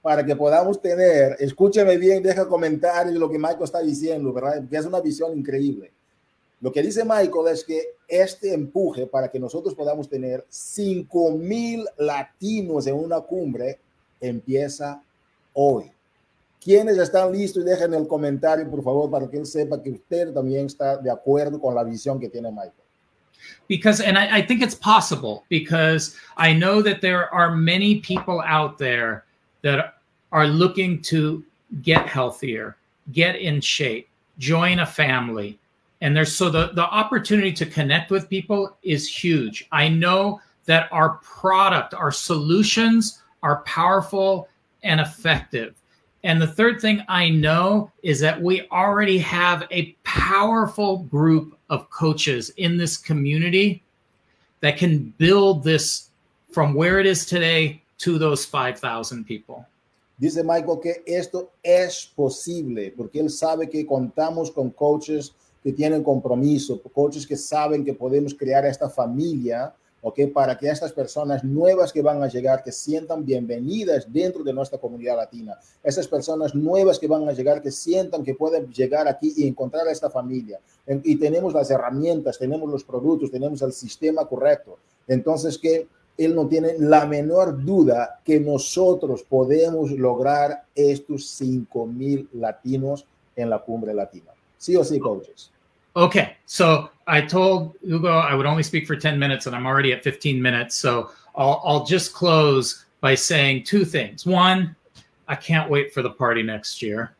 para 0.02 0.26
que 0.26 0.36
podamos 0.36 0.82
tener, 0.82 1.36
escúcheme 1.40 1.98
bien, 1.98 2.24
deja 2.24 2.48
comentarios 2.48 3.16
lo 3.16 3.30
que 3.30 3.38
Michael 3.38 3.64
está 3.64 3.82
diciendo, 3.82 4.34
¿verdad? 4.34 4.64
Que 4.70 4.78
es 4.78 4.86
una 4.86 5.00
visión 5.00 5.38
increíble. 5.38 5.92
Lo 6.62 6.72
que 6.72 6.84
dice 6.84 7.04
Michael 7.04 7.48
es 7.52 7.64
que 7.64 7.96
este 8.08 8.54
empuje 8.54 9.08
para 9.08 9.30
que 9.30 9.40
nosotros 9.40 9.74
podamos 9.74 10.08
tener 10.08 10.46
5 10.48 11.32
mil 11.32 11.86
latinos 11.98 12.86
en 12.86 12.96
una 12.96 13.20
cumbre 13.22 13.80
empieza 14.20 15.02
hoy. 15.54 15.92
¿Quiénes 16.64 17.00
están 17.00 17.32
listos? 17.32 17.66
Dejen 17.66 17.96
el 17.96 18.08
comentario, 18.08 18.70
por 18.70 18.84
favor, 18.84 19.10
para 19.10 19.28
que 19.28 19.38
él 19.38 19.48
sepa 19.48 19.82
que 19.82 19.90
usted 19.90 20.32
también 20.32 20.68
está 20.68 20.98
de 20.98 21.10
acuerdo 21.10 21.60
con 21.60 21.74
la 21.74 21.84
visión 21.84 22.20
que 22.20 22.30
tiene 22.30 22.52
Michael. 22.52 22.74
Because, 23.68 24.02
and 24.02 24.18
I, 24.18 24.38
I 24.38 24.42
think 24.42 24.62
it's 24.62 24.76
possible 24.76 25.46
because 25.50 26.16
I 26.38 26.54
know 26.54 26.82
that 26.82 27.02
there 27.02 27.34
are 27.34 27.56
many 27.56 28.00
people 28.00 28.42
out 28.42 28.78
there 28.78 29.26
that 29.62 29.96
are 30.32 30.48
looking 30.48 31.02
to 31.04 31.44
get 31.82 32.08
healthier, 32.08 32.78
get 33.12 33.36
in 33.36 33.62
shape, 33.62 34.10
join 34.38 34.80
a 34.80 34.86
family. 34.86 35.60
And 36.02 36.16
there's 36.16 36.36
so 36.36 36.50
the, 36.50 36.72
the 36.74 36.86
opportunity 36.86 37.54
to 37.54 37.66
connect 37.66 38.12
with 38.12 38.30
people 38.30 38.78
is 38.84 39.08
huge. 39.08 39.68
I 39.72 39.88
know 39.88 40.42
that 40.66 40.90
our 40.92 41.20
product, 41.22 41.94
our 41.94 42.12
solutions 42.12 43.22
are 43.44 43.62
powerful 43.64 44.48
and 44.84 45.00
effective. 45.00 45.76
And 46.24 46.42
the 46.42 46.48
third 46.48 46.80
thing 46.80 47.04
I 47.08 47.30
know 47.30 47.92
is 48.04 48.20
that 48.20 48.40
we 48.40 48.68
already 48.70 49.18
have 49.20 49.68
a 49.72 49.94
powerful 50.04 51.00
group 51.04 51.58
of 51.70 51.90
coaches 51.90 52.52
in 52.58 52.78
this 52.78 52.98
community 52.98 53.82
that 54.60 54.78
can 54.78 55.14
build 55.18 55.64
this 55.64 56.10
from 56.52 56.74
where 56.74 57.00
it 57.00 57.08
is 57.08 57.26
today 57.26 57.82
to 58.00 58.20
those 58.20 58.46
5,000 58.46 59.26
people. 59.26 59.66
Dice 60.20 60.44
Michael 60.44 60.78
que 60.78 61.02
esto 61.08 61.50
es 61.64 62.06
posible 62.16 62.92
porque 62.96 63.20
él 63.20 63.32
sabe 63.32 63.68
que 63.68 63.84
contamos 63.88 64.52
con 64.54 64.70
coaches 64.70 65.32
que 65.64 65.74
tienen 65.74 66.04
compromiso, 66.04 66.80
coaches 66.94 67.26
que 67.26 67.36
saben 67.36 67.84
que 67.84 67.94
podemos 67.94 68.36
crear 68.36 68.64
esta 68.66 68.88
familia 68.88 69.74
¿ok? 70.02 70.20
Para 70.34 70.58
que 70.58 70.70
estas 70.70 70.94
personas 70.94 71.44
nuevas 71.44 71.94
que 71.94 72.02
van 72.02 72.22
a 72.24 72.28
llegar, 72.28 72.64
que 72.64 72.72
sientan 72.72 73.26
bienvenidas 73.26 74.12
dentro 74.12 74.44
de 74.44 74.54
nuestra 74.54 74.80
comunidad 74.80 75.18
latina, 75.18 75.58
esas 75.84 76.08
personas 76.08 76.56
nuevas 76.56 77.00
que 77.00 77.08
van 77.08 77.28
a 77.28 77.34
llegar, 77.34 77.62
que 77.62 77.72
sientan 77.72 78.24
que 78.24 78.36
pueden 78.36 78.72
llegar 78.72 79.08
aquí 79.08 79.34
y 79.38 79.48
encontrar 79.48 79.88
a 79.88 79.92
esta 79.92 80.10
familia. 80.10 80.60
Y 81.04 81.16
tenemos 81.18 81.54
las 81.54 81.70
herramientas, 81.70 82.38
tenemos 82.38 82.70
los 82.70 82.84
productos, 82.84 83.32
tenemos 83.32 83.62
el 83.62 83.74
sistema 83.74 84.26
correcto. 84.26 84.78
Entonces, 85.08 85.58
que 85.58 85.88
él 86.18 86.36
no 86.36 86.48
tiene 86.48 86.76
la 86.78 87.06
menor 87.06 87.64
duda 87.64 88.20
que 88.24 88.40
nosotros 88.40 89.24
podemos 89.24 89.92
lograr 89.92 90.66
estos 90.76 91.28
5 91.30 91.86
mil 91.88 92.30
latinos 92.34 93.06
en 93.36 93.50
la 93.50 93.60
cumbre 93.60 93.94
latina. 93.94 94.32
Sí 94.58 94.76
o 94.76 94.84
sí, 94.84 95.00
coaches. 95.00 95.52
Okay, 95.96 96.38
so 96.46 96.90
I 97.08 97.22
told 97.22 97.76
Hugo 97.84 98.10
I 98.10 98.34
would 98.34 98.46
only 98.46 98.64
speak 98.64 98.88
for 98.88 98.96
10 98.96 99.20
minutes, 99.20 99.46
and 99.46 99.56
I'm 99.56 99.66
already 99.66 99.92
at 99.92 100.04
15 100.04 100.42
minutes. 100.42 100.76
So 100.76 101.12
I'll, 101.36 101.62
I'll 101.66 101.86
just 101.86 102.14
close 102.14 102.86
by 103.02 103.16
saying 103.16 103.64
two 103.64 103.84
things. 103.84 104.26
One, 104.26 104.76
I 105.28 105.36
can't 105.36 105.70
wait 105.70 105.94
for 105.94 106.02
the 106.02 106.10
party 106.10 106.44
next 106.44 106.82
year. 106.82 107.16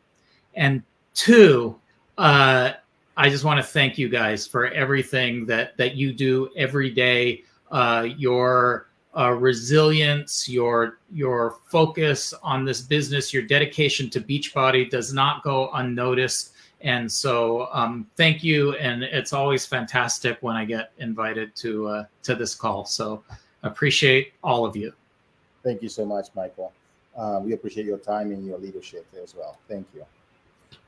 And 0.54 0.82
two, 1.14 1.78
uh, 2.16 2.72
I 3.16 3.28
just 3.28 3.44
want 3.44 3.58
to 3.58 3.62
thank 3.62 3.98
you 3.98 4.08
guys 4.08 4.46
for 4.46 4.68
everything 4.68 5.44
that, 5.46 5.76
that 5.76 5.96
you 5.96 6.12
do 6.12 6.50
every 6.56 6.90
day. 6.90 7.44
Uh, 7.70 8.06
your 8.16 8.88
uh, 9.16 9.30
resilience, 9.30 10.48
your 10.48 10.98
your 11.12 11.56
focus 11.66 12.32
on 12.42 12.64
this 12.64 12.80
business, 12.80 13.32
your 13.32 13.42
dedication 13.42 14.08
to 14.10 14.20
Beachbody 14.20 14.88
does 14.88 15.12
not 15.12 15.42
go 15.42 15.70
unnoticed. 15.74 16.51
And 16.82 17.10
so, 17.10 17.68
um, 17.72 18.06
thank 18.16 18.42
you. 18.42 18.74
And 18.74 19.02
it's 19.04 19.32
always 19.32 19.64
fantastic 19.66 20.38
when 20.40 20.56
I 20.56 20.64
get 20.64 20.92
invited 20.98 21.54
to 21.56 21.88
uh, 21.88 22.04
to 22.24 22.34
this 22.34 22.54
call. 22.54 22.84
So, 22.84 23.22
appreciate 23.62 24.32
all 24.42 24.64
of 24.64 24.76
you. 24.76 24.92
Thank 25.62 25.82
you 25.82 25.88
so 25.88 26.04
much, 26.04 26.28
Michael. 26.34 26.72
Uh, 27.16 27.40
we 27.44 27.52
appreciate 27.52 27.86
your 27.86 27.98
time 27.98 28.32
and 28.32 28.44
your 28.44 28.58
leadership 28.58 29.06
as 29.22 29.34
well. 29.34 29.58
Thank 29.68 29.86
you. 29.94 30.04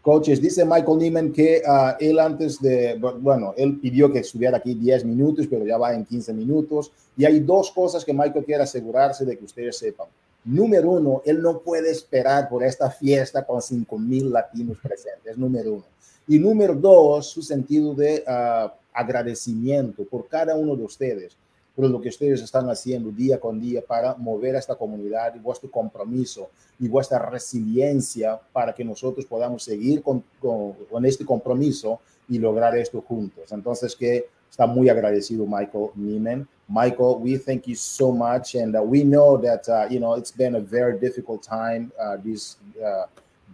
Coaches, 0.03 0.41
dice 0.41 0.65
Michael 0.67 0.97
Neiman 0.99 1.33
que 1.33 1.63
uh, 1.67 1.97
él 1.99 2.19
antes 2.19 2.61
de, 2.61 2.99
bueno, 3.21 3.55
él 3.57 3.79
pidió 3.81 4.13
que 4.13 4.19
estuviera 4.19 4.59
aquí 4.59 4.75
10 4.75 5.05
minutos, 5.07 5.47
pero 5.47 5.65
ya 5.65 5.79
va 5.79 5.95
en 5.95 6.05
15 6.05 6.35
minutos. 6.35 6.93
Y 7.17 7.25
hay 7.25 7.41
dos 7.41 7.71
cosas 7.71 8.05
que 8.05 8.13
Michael 8.13 8.45
quiere 8.45 8.65
asegurarse 8.65 9.25
de 9.25 9.39
que 9.39 9.45
ustedes 9.45 9.79
sepan. 9.79 10.07
Número 10.45 10.91
uno, 10.91 11.23
él 11.25 11.41
no 11.41 11.61
puede 11.61 11.91
esperar 11.91 12.49
por 12.49 12.63
esta 12.63 12.91
fiesta 12.91 13.47
con 13.47 13.63
5 13.63 13.99
mil 13.99 14.31
latinos 14.31 14.79
presentes, 14.83 15.39
número 15.39 15.75
uno. 15.75 15.85
Y 16.29 16.39
número 16.39 16.75
dos, 16.75 17.27
su 17.27 17.43
sentido 17.43 17.95
de 17.95 18.25
uh, 18.27 18.71
agradecimiento 18.93 20.05
por 20.05 20.29
cada 20.29 20.57
uno 20.57 20.77
de 20.77 20.85
ustedes, 20.85 21.37
por 21.75 21.89
lo 21.89 22.01
que 22.01 22.09
ustedes 22.09 22.43
están 22.43 22.69
haciendo 22.71 23.11
día 23.11 23.41
con 23.41 23.61
día 23.61 23.83
para 23.87 24.15
mover 24.15 24.57
a 24.57 24.59
esta 24.59 24.77
comunidad 24.77 25.35
y 25.35 25.39
vuestro 25.39 25.71
compromiso 25.71 26.49
y 26.79 26.89
vuestra 26.89 27.19
resiliencia 27.19 28.41
para 28.53 28.75
que 28.75 28.85
nosotros 28.85 29.27
podamos 29.27 29.65
seguir 29.65 30.03
con, 30.03 30.23
con, 30.41 30.73
con 30.91 31.05
este 31.05 31.25
compromiso 31.25 32.01
y 32.29 32.39
lograr 32.39 32.77
esto 32.77 33.03
juntos. 33.03 33.51
Entonces, 33.51 33.97
que 33.97 34.27
está 34.51 34.67
muy 34.67 34.89
agradecido 34.89 35.47
Michael 35.47 35.91
Neiman. 35.97 36.49
Michael, 36.69 37.19
we 37.19 37.37
thank 37.37 37.67
you 37.67 37.75
so 37.75 38.11
much, 38.11 38.55
and 38.55 38.75
uh, 38.75 38.83
we 38.83 39.05
know 39.05 39.37
that 39.37 39.69
uh, 39.69 39.87
you 39.91 40.01
know 40.01 40.15
it's 40.15 40.31
been 40.31 40.55
a 40.55 40.61
very 40.61 40.99
difficult 40.99 41.43
time 41.43 41.93
uh, 42.01 42.17
this 42.25 42.57
uh, 42.85 43.05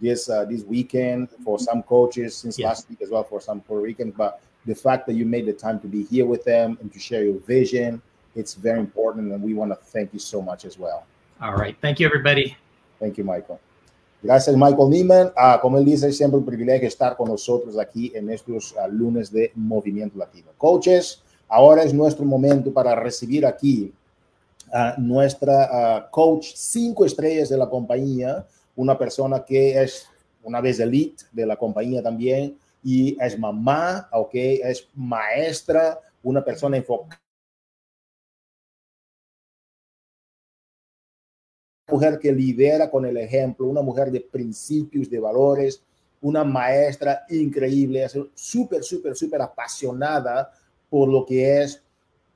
this 0.01 0.29
uh, 0.29 0.45
this 0.45 0.63
weekend 0.63 1.29
for 1.43 1.59
some 1.59 1.83
coaches 1.83 2.35
since 2.35 2.57
yeah. 2.57 2.69
last 2.69 2.89
week 2.89 3.01
as 3.01 3.09
well 3.09 3.23
for 3.23 3.41
some 3.41 3.59
Puerto 3.61 3.83
Ricans. 3.83 4.13
But 4.15 4.41
the 4.65 4.75
fact 4.75 5.07
that 5.07 5.13
you 5.13 5.25
made 5.25 5.45
the 5.45 5.53
time 5.53 5.79
to 5.81 5.87
be 5.87 6.03
here 6.03 6.25
with 6.25 6.45
them 6.45 6.77
and 6.79 6.91
to 6.93 6.99
share 6.99 7.23
your 7.23 7.39
vision, 7.39 8.01
it's 8.35 8.53
very 8.53 8.79
important, 8.79 9.31
and 9.33 9.43
we 9.43 9.53
want 9.53 9.71
to 9.71 9.75
thank 9.75 10.13
you 10.13 10.19
so 10.19 10.41
much 10.41 10.63
as 10.63 10.79
well. 10.79 11.05
All 11.41 11.55
right, 11.55 11.75
thank 11.81 11.99
you, 11.99 12.07
everybody. 12.07 12.55
Thank 12.99 13.17
you, 13.17 13.25
Michael. 13.25 13.59
Gracias, 14.23 14.55
Michael 14.55 14.87
Neiman. 14.87 15.33
Uh, 15.35 15.59
como 15.59 15.79
él 15.79 15.85
dice, 15.85 16.11
siempre 16.13 16.37
un 16.37 16.45
privilegio 16.45 16.87
estar 16.87 17.17
con 17.17 17.27
nosotros 17.27 17.77
aquí 17.79 18.11
en 18.13 18.29
estos 18.29 18.73
uh, 18.73 18.87
lunes 18.87 19.31
de 19.31 19.51
Movimiento 19.55 20.17
Latino. 20.19 20.51
Coaches, 20.59 21.23
ahora 21.51 21.83
es 21.83 21.93
nuestro 21.93 22.23
momento 22.23 22.71
para 22.71 22.95
recibir 22.95 23.45
aquí 23.45 23.93
a 24.71 24.95
nuestra 24.97 26.07
coach 26.09 26.53
cinco 26.55 27.05
estrellas 27.05 27.49
de 27.49 27.57
la 27.57 27.69
compañía, 27.69 28.47
una 28.73 28.97
persona 28.97 29.43
que 29.43 29.83
es 29.83 30.07
una 30.43 30.61
vez 30.61 30.79
elite 30.79 31.25
de 31.33 31.45
la 31.45 31.57
compañía 31.57 32.01
también 32.01 32.57
y 32.81 33.21
es 33.21 33.37
mamá, 33.37 34.07
ok, 34.13 34.31
es 34.33 34.87
maestra, 34.95 35.99
una 36.23 36.43
persona 36.43 36.77
enfocada. 36.77 37.21
Mujer 41.89 42.17
que 42.17 42.31
lidera 42.31 42.89
con 42.89 43.05
el 43.05 43.17
ejemplo, 43.17 43.67
una 43.67 43.81
mujer 43.81 44.09
de 44.09 44.21
principios, 44.21 45.09
de 45.09 45.19
valores, 45.19 45.83
una 46.21 46.45
maestra 46.45 47.25
increíble, 47.29 48.07
súper, 48.33 48.85
súper, 48.85 49.17
súper 49.17 49.41
apasionada 49.41 50.49
por 50.91 51.09
lo 51.09 51.25
que 51.25 51.63
es 51.63 51.81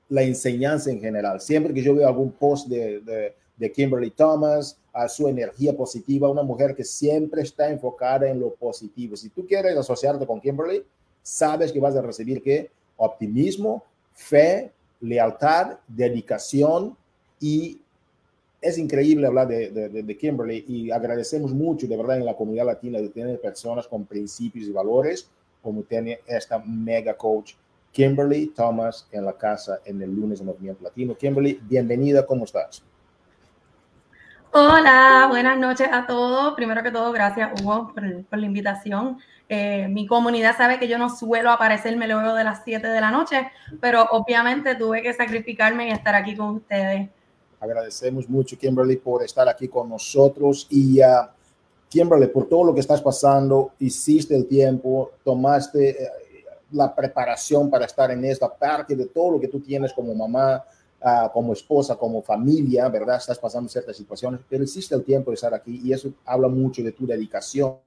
la 0.09 0.23
enseñanza 0.23 0.89
en 0.89 0.99
general. 0.99 1.39
Siempre 1.41 1.73
que 1.73 1.83
yo 1.83 1.93
veo 1.93 2.07
algún 2.07 2.31
post 2.31 2.67
de, 2.67 3.01
de, 3.01 3.35
de 3.57 3.71
Kimberly 3.71 4.11
Thomas, 4.11 4.79
a 4.95 5.09
su 5.09 5.27
energía 5.27 5.75
positiva, 5.75 6.29
una 6.29 6.41
mujer 6.41 6.73
que 6.73 6.85
siempre 6.85 7.41
está 7.41 7.69
enfocada 7.69 8.29
en 8.29 8.39
lo 8.39 8.55
positivo. 8.55 9.17
Si 9.17 9.29
tú 9.29 9.45
quieres 9.45 9.75
asociarte 9.75 10.25
con 10.25 10.39
Kimberly, 10.39 10.83
sabes 11.21 11.73
que 11.73 11.81
vas 11.81 11.97
a 11.97 12.01
recibir 12.01 12.41
que 12.41 12.71
optimismo, 12.95 13.83
fe, 14.13 14.71
lealtad, 15.01 15.79
dedicación 15.85 16.95
y 17.41 17.81
es 18.61 18.77
increíble 18.77 19.27
hablar 19.27 19.49
de, 19.49 19.69
de, 19.69 19.89
de, 20.01 20.17
Kimberly 20.17 20.63
y 20.65 20.91
agradecemos 20.91 21.51
mucho 21.51 21.87
de 21.87 21.97
verdad 21.97 22.17
en 22.17 22.25
la 22.25 22.37
comunidad 22.37 22.65
latina 22.65 22.99
de 22.99 23.09
tener 23.09 23.39
personas 23.41 23.87
con 23.87 24.05
principios 24.05 24.65
y 24.65 24.71
valores 24.71 25.27
como 25.61 25.83
tiene 25.83 26.19
esta 26.25 26.57
mega 26.59 27.15
coach 27.15 27.53
Kimberly 27.95 28.47
Thomas 28.47 29.07
en 29.09 29.23
la 29.23 29.31
casa 29.31 29.79
en 29.85 30.01
el 30.01 30.13
lunes 30.13 30.39
de 30.39 30.45
Movimiento 30.45 30.83
Latino. 30.83 31.15
Kimberly, 31.15 31.61
bienvenida, 31.63 32.25
¿cómo 32.25 32.43
estás? 32.43 32.83
Hola, 34.51 35.27
buenas 35.29 35.57
noches 35.57 35.87
a 35.89 36.05
todos. 36.05 36.55
Primero 36.55 36.83
que 36.83 36.91
todo, 36.91 37.13
gracias 37.13 37.61
Hugo 37.61 37.93
por, 37.93 38.25
por 38.25 38.37
la 38.37 38.45
invitación. 38.45 39.17
Eh, 39.47 39.87
mi 39.87 40.07
comunidad 40.07 40.57
sabe 40.57 40.77
que 40.77 40.89
yo 40.89 40.97
no 40.97 41.09
suelo 41.09 41.51
aparecerme 41.51 42.05
luego 42.05 42.33
de 42.33 42.43
las 42.43 42.63
7 42.65 42.85
de 42.85 42.99
la 42.99 43.11
noche, 43.11 43.49
pero 43.79 44.03
obviamente 44.11 44.75
tuve 44.75 45.01
que 45.01 45.13
sacrificarme 45.13 45.87
y 45.87 45.91
estar 45.91 46.15
aquí 46.15 46.35
con 46.35 46.55
ustedes. 46.55 47.07
Agradecemos 47.61 48.27
mucho, 48.27 48.57
Kimberly, 48.57 48.97
por 48.97 49.23
estar 49.23 49.47
aquí 49.47 49.69
con 49.69 49.87
nosotros 49.87 50.67
y 50.69 50.99
uh, 50.99 51.29
Kimberly, 51.87 52.27
por 52.27 52.49
todo 52.49 52.65
lo 52.65 52.73
que 52.73 52.81
estás 52.81 53.01
pasando, 53.01 53.71
hiciste 53.79 54.35
el 54.35 54.47
tiempo, 54.47 55.11
tomaste 55.23 55.95
uh, 55.97 56.24
la 56.71 56.93
preparación 56.93 57.69
para 57.69 57.85
estar 57.85 58.11
en 58.11 58.25
esta 58.25 58.53
parte 58.53 58.95
de 58.95 59.05
todo 59.05 59.31
lo 59.31 59.39
que 59.39 59.47
tú 59.47 59.59
tienes 59.59 59.93
como 59.93 60.13
mamá, 60.13 60.63
uh, 61.01 61.31
como 61.31 61.53
esposa, 61.53 61.95
como 61.95 62.21
familia, 62.21 62.87
¿verdad? 62.89 63.17
Estás 63.17 63.39
pasando 63.39 63.69
ciertas 63.69 63.95
situaciones, 63.95 64.41
pero 64.49 64.63
hiciste 64.63 64.95
el 64.95 65.03
tiempo 65.03 65.31
de 65.31 65.35
estar 65.35 65.53
aquí 65.53 65.81
y 65.83 65.93
eso 65.93 66.11
habla 66.25 66.47
mucho 66.47 66.83
de 66.83 66.91
tu 66.91 67.05
dedicación 67.05 67.77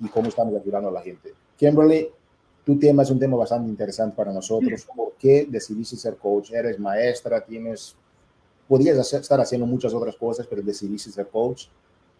y 0.00 0.08
cómo 0.08 0.28
estamos 0.28 0.54
ayudando 0.60 0.88
a 0.88 0.92
la 0.92 1.02
gente. 1.02 1.34
Kimberly, 1.56 2.08
tu 2.64 2.78
tema 2.78 3.02
es 3.02 3.10
un 3.10 3.18
tema 3.18 3.36
bastante 3.36 3.68
interesante 3.68 4.16
para 4.16 4.32
nosotros. 4.32 4.86
¿Por 4.94 5.12
qué 5.18 5.46
decidiste 5.48 5.96
ser 5.96 6.16
coach? 6.16 6.52
Eres 6.52 6.78
maestra, 6.78 7.40
tienes, 7.40 7.94
podías 8.66 9.12
estar 9.12 9.40
haciendo 9.40 9.66
muchas 9.66 9.92
otras 9.92 10.16
cosas, 10.16 10.46
pero 10.46 10.62
decidiste 10.62 11.10
ser 11.10 11.28
coach. 11.28 11.66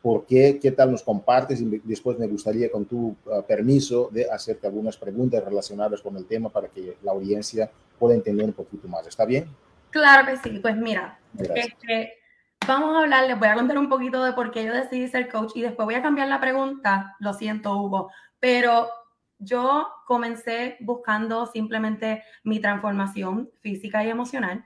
¿Por 0.03 0.25
qué? 0.25 0.59
¿Qué 0.61 0.73
tal 0.73 0.93
nos 0.93 1.03
compartes? 1.03 1.61
Y 1.61 1.81
después 1.85 2.19
me 2.19 2.27
gustaría, 2.27 2.71
con 2.71 2.87
tu 2.87 3.17
uh, 3.27 3.43
permiso, 3.47 4.09
de 4.11 4.31
hacerte 4.31 4.67
algunas 4.67 4.97
preguntas 4.97 5.45
relacionadas 5.45 6.01
con 6.01 6.17
el 6.17 6.27
tema 6.27 6.49
para 6.49 6.69
que 6.69 6.97
la 7.03 7.13
audiencia 7.13 7.71
pueda 7.99 8.15
entender 8.15 8.47
un 8.47 8.55
poquito 8.55 8.89
más. 8.89 9.07
¿Está 9.07 9.27
bien? 9.27 9.47
Claro 9.91 10.27
que 10.27 10.37
sí. 10.39 10.59
Pues 10.59 10.77
mira, 10.77 11.19
este, 11.39 12.15
vamos 12.67 12.97
a 12.97 13.01
hablar, 13.01 13.27
les 13.27 13.39
voy 13.39 13.49
a 13.49 13.55
contar 13.55 13.77
un 13.77 13.91
poquito 13.91 14.25
de 14.25 14.33
por 14.33 14.51
qué 14.51 14.65
yo 14.65 14.73
decidí 14.73 15.07
ser 15.09 15.29
coach 15.29 15.53
y 15.55 15.63
después 15.63 15.85
voy 15.85 15.95
a 15.95 16.03
cambiar 16.03 16.29
la 16.29 16.41
pregunta. 16.41 17.17
Lo 17.19 17.35
siento, 17.35 17.77
Hugo, 17.77 18.11
pero 18.39 18.89
yo 19.39 19.87
comencé 20.07 20.77
buscando 20.81 21.47
simplemente 21.47 22.23
mi 22.43 22.61
transformación 22.61 23.51
física 23.61 24.03
y 24.05 24.09
emocional. 24.09 24.65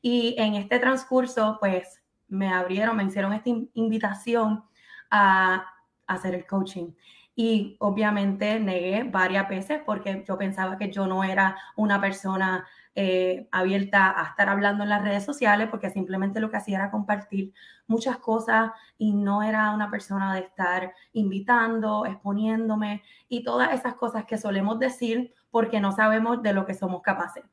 Y 0.00 0.36
en 0.38 0.54
este 0.54 0.78
transcurso, 0.78 1.56
pues 1.58 2.02
me 2.28 2.48
abrieron, 2.52 2.96
me 2.96 3.04
hicieron 3.04 3.32
esta 3.32 3.50
invitación 3.74 4.64
a, 5.10 5.72
hacer 6.06 6.34
el 6.34 6.46
coaching. 6.46 6.92
Y 7.34 7.76
obviamente 7.80 8.60
negué 8.60 9.02
varias 9.02 9.48
veces 9.48 9.80
porque 9.84 10.24
yo 10.26 10.38
pensaba 10.38 10.78
que 10.78 10.90
yo 10.90 11.06
no 11.06 11.24
era 11.24 11.58
una 11.74 12.00
persona 12.00 12.64
eh, 12.94 13.48
abierta 13.50 14.14
a 14.18 14.30
estar 14.30 14.48
hablando 14.48 14.84
en 14.84 14.90
las 14.90 15.02
redes 15.02 15.24
sociales 15.24 15.68
porque 15.68 15.90
simplemente 15.90 16.40
lo 16.40 16.48
que 16.48 16.56
hacía 16.58 16.78
era 16.78 16.90
compartir 16.90 17.52
muchas 17.88 18.18
cosas 18.18 18.70
y 18.96 19.12
no 19.12 19.42
era 19.42 19.72
una 19.72 19.90
persona 19.90 20.32
de 20.34 20.40
estar 20.40 20.94
invitando, 21.12 22.06
exponiéndome 22.06 23.02
y 23.28 23.42
todas 23.42 23.74
esas 23.74 23.94
cosas 23.94 24.24
que 24.26 24.38
solemos 24.38 24.78
decir 24.78 25.34
porque 25.50 25.80
no 25.80 25.92
sabemos 25.92 26.42
de 26.42 26.52
lo 26.52 26.64
que 26.66 26.74
somos 26.74 27.02
capaces. 27.02 27.44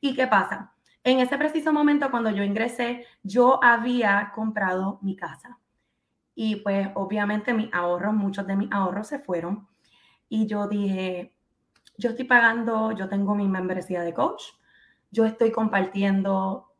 ¿Y 0.00 0.14
qué 0.14 0.26
pasa? 0.26 0.72
En 1.04 1.20
ese 1.20 1.38
preciso 1.38 1.72
momento 1.72 2.10
cuando 2.10 2.30
yo 2.30 2.42
ingresé, 2.42 3.06
yo 3.22 3.62
había 3.62 4.32
comprado 4.34 4.98
mi 5.00 5.16
casa 5.16 5.59
y 6.34 6.56
pues 6.56 6.88
obviamente 6.94 7.54
mis 7.54 7.72
ahorros, 7.72 8.14
muchos 8.14 8.46
de 8.46 8.56
mis 8.56 8.72
ahorros 8.72 9.08
se 9.08 9.18
fueron. 9.18 9.68
Y 10.28 10.46
yo 10.46 10.68
dije, 10.68 11.34
yo 11.98 12.10
estoy 12.10 12.24
pagando, 12.24 12.92
yo 12.92 13.08
tengo 13.08 13.34
mi 13.34 13.48
membresía 13.48 14.02
de 14.02 14.14
coach, 14.14 14.42
yo 15.10 15.24
estoy 15.26 15.50
compartiendo 15.50 16.72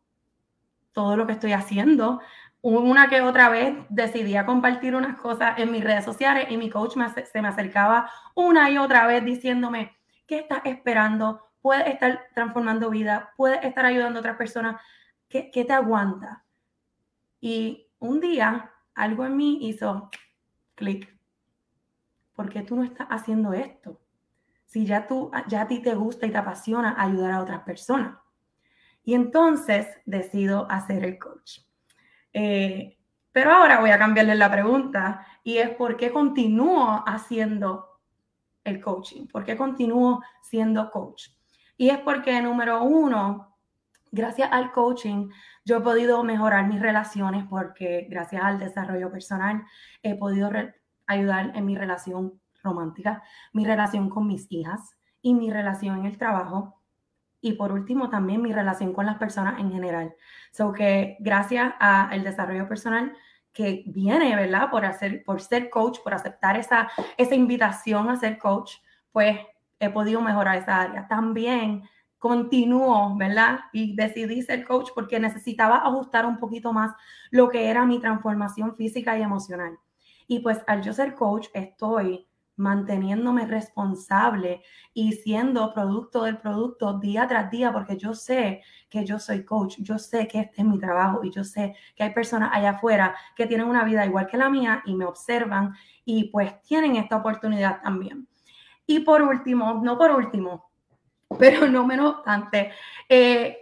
todo 0.93 1.17
lo 1.17 1.27
que 1.27 1.33
estoy 1.35 1.53
haciendo. 1.53 2.21
Una 2.63 3.09
que 3.09 3.23
otra 3.23 3.49
vez 3.49 3.75
decidí 3.89 4.37
a 4.37 4.47
compartir 4.47 4.95
unas 4.95 5.17
cosas 5.17 5.59
en 5.59 5.73
mis 5.73 5.83
redes 5.83 6.05
sociales 6.05 6.47
y 6.51 6.57
mi 6.57 6.69
coach 6.69 6.97
se 7.31 7.43
me 7.43 7.49
acercaba 7.49 8.11
una 8.35 8.71
y 8.71 8.79
otra 8.79 9.07
vez 9.07 9.25
diciéndome, 9.25 9.97
¿qué 10.27 10.39
estás 10.39 10.61
esperando? 10.65 11.43
Puedes 11.63 11.87
estar 11.89 12.29
transformando 12.35 12.91
vida, 12.91 13.33
puedes 13.37 13.65
estar 13.65 13.85
ayudando 13.85 14.19
a 14.19 14.21
otras 14.21 14.37
personas. 14.37 14.81
¿Qué, 15.29 15.51
qué 15.51 15.65
te 15.65 15.73
aguanta? 15.73 16.45
Y 17.41 17.89
un 17.99 18.21
día 18.21 18.71
algo 19.01 19.25
en 19.25 19.37
mí 19.37 19.59
hizo 19.63 20.11
clic. 20.75 21.17
¿Por 22.35 22.49
qué 22.49 22.63
tú 22.63 22.77
no 22.77 22.85
estás 22.85 23.09
haciendo 23.11 23.53
esto? 23.53 24.01
Si 24.67 24.87
ya, 24.87 25.07
tú, 25.07 25.31
ya 25.49 25.63
a 25.63 25.69
ti 25.69 25.81
te 25.81 25.95
gusta 25.95 26.27
y 26.27 26.31
te 26.31 26.39
apasiona 26.39 26.95
ayudar 26.99 27.33
a 27.33 27.43
otras 27.43 27.63
personas. 27.63 28.19
Y 29.03 29.15
entonces 29.15 29.89
decido 30.07 30.71
hacer 30.71 31.05
el 31.05 31.19
coach. 31.19 31.61
Eh, 32.33 32.99
pero 33.33 33.53
ahora 33.53 33.81
voy 33.81 33.91
a 33.91 33.99
cambiarle 33.99 34.35
la 34.35 34.51
pregunta 34.51 35.27
y 35.43 35.59
es 35.59 35.71
por 35.71 35.97
qué 35.97 36.11
continúo 36.11 37.03
haciendo 37.07 38.01
el 38.65 38.81
coaching, 38.81 39.27
por 39.27 39.45
qué 39.45 39.57
continúo 39.57 40.23
siendo 40.43 40.91
coach. 40.91 41.29
Y 41.77 41.89
es 41.89 41.99
porque, 42.01 42.41
número 42.43 42.83
uno, 42.83 43.50
gracias 44.11 44.49
al 44.53 44.73
coaching, 44.73 45.31
yo 45.65 45.79
he 45.79 45.81
podido 45.81 46.23
mejorar 46.25 46.67
mis 46.67 46.81
relaciones 46.81 47.45
porque 47.49 48.07
gracias 48.11 48.43
al 48.43 48.59
desarrollo 48.59 49.11
personal 49.11 49.65
he 50.03 50.15
podido 50.15 50.51
ayudar 51.07 51.53
en 51.55 51.67
mi 51.67 51.77
relación 51.77 52.41
romántica, 52.63 53.23
mi 53.53 53.65
relación 53.65 54.11
con 54.11 54.27
mis 54.27 54.47
hijas 54.51 54.97
y 55.23 55.35
mi 55.35 55.51
relación 55.51 55.99
en 55.99 56.07
el 56.07 56.19
trabajo. 56.19 56.81
Y 57.43 57.55
por 57.55 57.73
último, 57.73 58.11
también 58.11 58.43
mi 58.43 58.53
relación 58.53 58.93
con 58.93 59.07
las 59.07 59.17
personas 59.17 59.59
en 59.61 59.73
general. 59.73 60.15
So 60.53 60.73
que 60.73 61.17
gracias 61.21 61.73
al 61.79 62.23
desarrollo 62.23 62.69
personal 62.69 63.17
que 63.53 63.83
viene, 63.87 64.37
¿verdad? 64.37 64.71
Por, 64.71 64.85
hacer, 64.85 65.25
por 65.25 65.41
ser 65.41 65.71
coach, 65.71 65.99
por 66.05 66.15
aceptar 66.15 66.57
esa, 66.57 66.89
esa 67.17 67.35
invitación 67.35 68.11
a 68.11 68.17
ser 68.17 68.39
coach, 68.39 68.75
pues 69.11 69.39
he 69.79 69.89
podido 69.89 70.21
mejorar 70.21 70.59
esa 70.59 70.81
área. 70.81 71.09
También 71.09 71.83
continuó, 72.21 73.17
¿verdad? 73.17 73.61
Y 73.73 73.97
decidí 73.97 74.43
ser 74.43 74.65
coach 74.65 74.91
porque 74.95 75.19
necesitaba 75.19 75.79
ajustar 75.79 76.27
un 76.27 76.39
poquito 76.39 76.73
más 76.73 76.93
lo 77.31 77.49
que 77.49 77.69
era 77.69 77.87
mi 77.87 77.99
transformación 77.99 78.77
física 78.77 79.19
y 79.19 79.23
emocional. 79.23 79.79
Y 80.29 80.41
pues 80.41 80.61
al 80.67 80.83
yo 80.83 80.93
ser 80.93 81.15
coach 81.15 81.49
estoy 81.55 82.29
manteniéndome 82.57 83.47
responsable 83.47 84.63
y 84.93 85.15
siendo 85.15 85.73
producto 85.73 86.25
del 86.25 86.37
producto 86.37 86.99
día 86.99 87.27
tras 87.27 87.51
día, 87.51 87.73
porque 87.73 87.97
yo 87.97 88.13
sé 88.13 88.63
que 88.91 89.07
yo 89.07 89.19
soy 89.19 89.47
coach, 89.47 89.79
yo 89.79 89.99
sé 89.99 90.29
que 90.29 90.41
este 90.41 90.61
es 90.61 90.67
mi 90.67 90.79
trabajo 90.79 91.25
y 91.25 91.31
yo 91.31 91.43
sé 91.43 91.75
que 91.97 92.03
hay 92.03 92.13
personas 92.13 92.51
allá 92.53 92.73
afuera 92.73 93.17
que 93.35 93.47
tienen 93.47 93.67
una 93.67 93.83
vida 93.83 94.05
igual 94.05 94.27
que 94.27 94.37
la 94.37 94.51
mía 94.51 94.83
y 94.85 94.95
me 94.95 95.07
observan 95.07 95.75
y 96.05 96.25
pues 96.25 96.61
tienen 96.61 96.97
esta 96.97 97.17
oportunidad 97.17 97.81
también. 97.81 98.29
Y 98.87 99.01
por 99.01 99.23
último, 99.23 99.81
no 99.83 99.97
por 99.97 100.11
último, 100.11 100.70
pero 101.39 101.69
no 101.69 101.87
menos 101.87 102.17
obstante, 102.17 102.73
eh, 103.09 103.59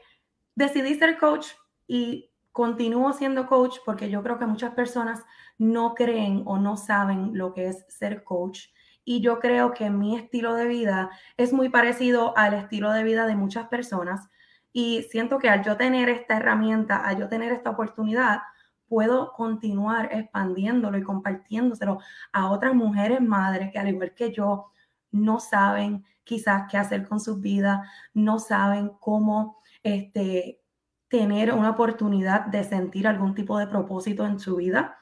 decidí 0.54 0.94
ser 0.94 1.18
coach 1.18 1.48
y 1.86 2.30
continúo 2.52 3.12
siendo 3.12 3.46
coach 3.46 3.76
porque 3.84 4.10
yo 4.10 4.22
creo 4.22 4.38
que 4.38 4.46
muchas 4.46 4.74
personas 4.74 5.24
no 5.58 5.94
creen 5.94 6.42
o 6.46 6.58
no 6.58 6.76
saben 6.76 7.36
lo 7.36 7.52
que 7.52 7.68
es 7.68 7.84
ser 7.88 8.24
coach. 8.24 8.66
Y 9.04 9.20
yo 9.20 9.38
creo 9.38 9.72
que 9.72 9.90
mi 9.90 10.16
estilo 10.16 10.54
de 10.54 10.66
vida 10.66 11.10
es 11.36 11.52
muy 11.52 11.68
parecido 11.68 12.36
al 12.36 12.54
estilo 12.54 12.92
de 12.92 13.04
vida 13.04 13.26
de 13.26 13.36
muchas 13.36 13.68
personas. 13.68 14.28
Y 14.72 15.04
siento 15.10 15.38
que 15.38 15.48
al 15.48 15.64
yo 15.64 15.76
tener 15.76 16.08
esta 16.08 16.36
herramienta, 16.36 16.96
al 16.96 17.18
yo 17.18 17.28
tener 17.28 17.52
esta 17.52 17.70
oportunidad, 17.70 18.40
puedo 18.86 19.32
continuar 19.32 20.08
expandiéndolo 20.12 20.98
y 20.98 21.02
compartiéndoselo 21.02 22.00
a 22.32 22.50
otras 22.50 22.74
mujeres 22.74 23.20
madres 23.20 23.70
que 23.72 23.78
al 23.78 23.88
igual 23.88 24.14
que 24.14 24.32
yo 24.32 24.72
no 25.10 25.40
saben 25.40 26.04
quizás 26.28 26.64
qué 26.70 26.76
hacer 26.76 27.08
con 27.08 27.20
sus 27.20 27.40
vidas, 27.40 27.88
no 28.12 28.38
saben 28.38 28.90
cómo 29.00 29.62
este, 29.82 30.60
tener 31.08 31.54
una 31.54 31.70
oportunidad 31.70 32.46
de 32.46 32.64
sentir 32.64 33.08
algún 33.08 33.34
tipo 33.34 33.58
de 33.58 33.66
propósito 33.66 34.26
en 34.26 34.38
su 34.38 34.56
vida. 34.56 34.98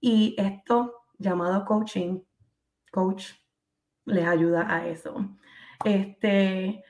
Y 0.00 0.34
esto 0.38 0.94
llamado 1.18 1.66
coaching, 1.66 2.20
coach, 2.90 3.32
les 4.06 4.26
ayuda 4.26 4.66
a 4.68 4.86
eso. 4.86 5.28
Este, 5.84 6.82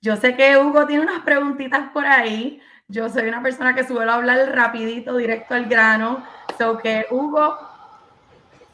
yo 0.00 0.16
sé 0.16 0.36
que 0.36 0.56
Hugo 0.56 0.86
tiene 0.86 1.02
unas 1.02 1.24
preguntitas 1.24 1.90
por 1.92 2.06
ahí. 2.06 2.60
Yo 2.86 3.08
soy 3.08 3.26
una 3.28 3.42
persona 3.42 3.74
que 3.74 3.84
suelo 3.84 4.12
hablar 4.12 4.38
rapidito, 4.54 5.16
directo 5.16 5.54
al 5.54 5.66
grano. 5.66 6.24
So 6.56 6.78
que 6.78 7.06
Hugo, 7.10 7.58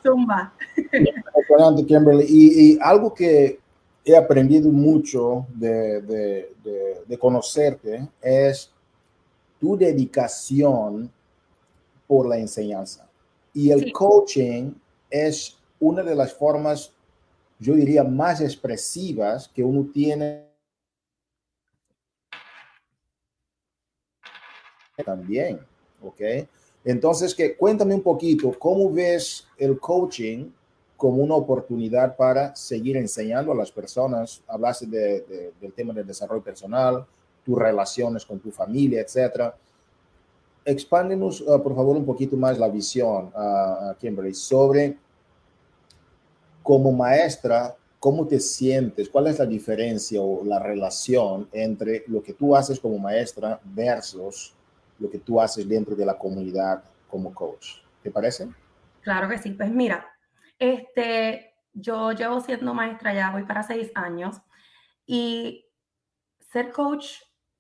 zumba. 0.03 0.53
Y 2.29 2.79
algo 2.81 3.15
que 3.15 3.61
he 4.05 4.17
aprendido 4.17 4.71
mucho 4.71 5.47
de, 5.55 6.01
de, 7.07 7.19
conocerte 7.19 8.09
es 8.23 8.71
tu 9.59 9.77
dedicación 9.77 11.11
por 12.07 12.27
la 12.29 12.39
enseñanza. 12.39 13.09
Y 13.53 13.71
el 13.71 13.93
coaching 13.93 14.73
es 15.11 15.59
una 15.79 16.03
de 16.03 16.15
las 16.15 16.33
formas, 16.33 16.93
yo 17.59 17.75
diría, 17.75 18.05
más 18.05 18.41
expresivas 18.41 19.49
que 19.49 19.63
uno 19.63 19.91
tiene 19.93 20.49
también, 25.05 25.61
¿ok? 26.03 26.21
Entonces, 26.85 27.35
que 27.35 27.57
cuéntame 27.57 27.95
un 27.95 28.03
poquito, 28.03 28.57
¿cómo 28.59 28.91
ves 28.91 29.47
el 29.59 29.79
coaching 29.79 30.51
como 31.01 31.23
una 31.23 31.35
oportunidad 31.35 32.15
para 32.15 32.55
seguir 32.55 32.99
enseñando 32.99 33.53
a 33.53 33.55
las 33.55 33.73
personas. 33.73 34.43
Hablaste 34.47 34.85
de, 34.87 35.51
del 35.59 35.73
tema 35.73 35.95
del 35.95 36.07
desarrollo 36.07 36.45
personal, 36.45 37.07
tus 37.43 37.59
relaciones 37.59 38.27
con 38.27 38.39
tu 38.39 38.51
familia, 38.51 39.01
etcétera. 39.01 39.57
Expándenos, 40.63 41.41
uh, 41.41 41.59
por 41.63 41.75
favor, 41.75 41.97
un 41.97 42.05
poquito 42.05 42.37
más 42.37 42.59
la 42.59 42.69
visión, 42.69 43.33
uh, 43.35 43.95
Kimberly, 43.99 44.35
sobre 44.35 44.99
como 46.63 46.93
maestra, 46.93 47.75
cómo 47.99 48.27
te 48.27 48.39
sientes, 48.39 49.09
cuál 49.09 49.29
es 49.29 49.39
la 49.39 49.47
diferencia 49.47 50.21
o 50.21 50.45
la 50.45 50.59
relación 50.59 51.49
entre 51.51 52.05
lo 52.09 52.23
que 52.23 52.35
tú 52.35 52.55
haces 52.55 52.79
como 52.79 52.99
maestra 52.99 53.59
versus 53.65 54.53
lo 54.99 55.09
que 55.09 55.17
tú 55.17 55.41
haces 55.41 55.67
dentro 55.67 55.97
de 55.97 56.05
la 56.05 56.19
comunidad 56.19 56.85
como 57.09 57.33
coach. 57.33 57.77
¿Te 58.03 58.11
parece? 58.11 58.51
Claro 59.01 59.31
que 59.31 59.39
sí. 59.39 59.53
Pues 59.53 59.71
mira, 59.71 60.10
este, 60.61 61.57
yo 61.73 62.13
llevo 62.13 62.41
siendo 62.41 62.75
maestra 62.75 63.13
ya, 63.15 63.31
voy 63.31 63.45
para 63.45 63.65
seis 63.65 63.91
años, 63.97 64.41
y 65.07 65.67
ser 66.41 66.71
coach, 66.71 67.07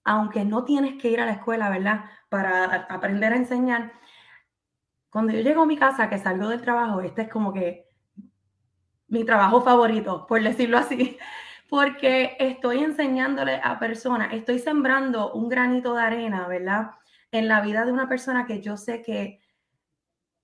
aunque 0.04 0.44
no 0.44 0.64
tienes 0.64 1.00
que 1.00 1.10
ir 1.10 1.20
a 1.20 1.26
la 1.26 1.32
escuela, 1.32 1.68
¿verdad? 1.70 2.04
Para 2.28 2.64
aprender 2.88 3.32
a 3.32 3.36
enseñar, 3.36 3.92
cuando 5.10 5.32
yo 5.32 5.40
llego 5.40 5.62
a 5.62 5.66
mi 5.66 5.76
casa, 5.76 6.08
que 6.08 6.18
salgo 6.18 6.48
del 6.48 6.62
trabajo, 6.62 7.00
este 7.00 7.22
es 7.22 7.28
como 7.28 7.52
que 7.52 7.88
mi 9.08 9.24
trabajo 9.24 9.60
favorito, 9.62 10.26
por 10.26 10.42
decirlo 10.42 10.78
así, 10.78 11.18
porque 11.68 12.36
estoy 12.38 12.78
enseñándole 12.84 13.60
a 13.62 13.78
personas, 13.78 14.32
estoy 14.32 14.58
sembrando 14.58 15.32
un 15.32 15.48
granito 15.48 15.94
de 15.94 16.02
arena, 16.02 16.46
¿verdad? 16.48 16.92
En 17.32 17.48
la 17.48 17.60
vida 17.60 17.84
de 17.84 17.92
una 17.92 18.08
persona 18.08 18.46
que 18.46 18.60
yo 18.60 18.76
sé 18.76 19.02
que 19.02 19.40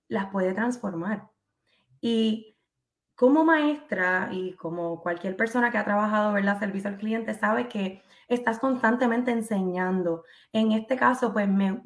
las 0.09 0.27
puede 0.31 0.53
transformar. 0.53 1.29
Y 2.01 2.57
como 3.15 3.43
maestra 3.43 4.29
y 4.31 4.53
como 4.53 5.01
cualquier 5.01 5.35
persona 5.35 5.71
que 5.71 5.77
ha 5.79 5.85
trabajado, 5.85 6.33
¿verdad? 6.33 6.59
Servicio 6.59 6.89
al 6.89 6.97
cliente, 6.97 7.33
sabe 7.33 7.67
que 7.67 8.03
estás 8.27 8.59
constantemente 8.59 9.31
enseñando. 9.31 10.23
En 10.51 10.71
este 10.71 10.97
caso, 10.97 11.33
pues 11.33 11.47
me, 11.47 11.81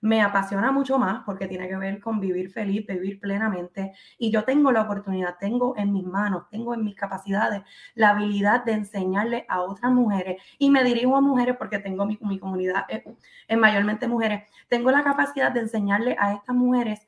me, 0.00 0.22
apasiona 0.22 0.72
mucho 0.72 0.98
más 0.98 1.24
porque 1.24 1.48
tiene 1.48 1.68
que 1.68 1.76
ver 1.76 2.00
con 2.00 2.20
vivir 2.20 2.50
feliz, 2.50 2.86
vivir 2.86 3.20
plenamente. 3.20 3.92
Y 4.18 4.30
yo 4.30 4.44
tengo 4.44 4.72
la 4.72 4.82
oportunidad, 4.82 5.36
tengo 5.38 5.76
en 5.76 5.92
mis 5.92 6.04
manos, 6.04 6.48
tengo 6.50 6.74
en 6.74 6.84
mis 6.84 6.94
capacidades 6.94 7.62
la 7.94 8.10
habilidad 8.10 8.64
de 8.64 8.72
enseñarle 8.72 9.44
a 9.48 9.60
otras 9.62 9.92
mujeres. 9.92 10.40
Y 10.58 10.70
me 10.70 10.84
dirijo 10.84 11.16
a 11.16 11.20
mujeres 11.20 11.56
porque 11.58 11.80
tengo 11.80 12.06
mi, 12.06 12.18
mi 12.22 12.38
comunidad 12.38 12.84
es, 12.88 13.02
es 13.48 13.58
mayormente 13.58 14.08
mujeres. 14.08 14.48
Tengo 14.68 14.90
la 14.90 15.04
capacidad 15.04 15.52
de 15.52 15.60
enseñarle 15.60 16.16
a 16.18 16.34
estas 16.34 16.56
mujeres 16.56 17.06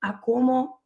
a 0.00 0.20
cómo 0.20 0.77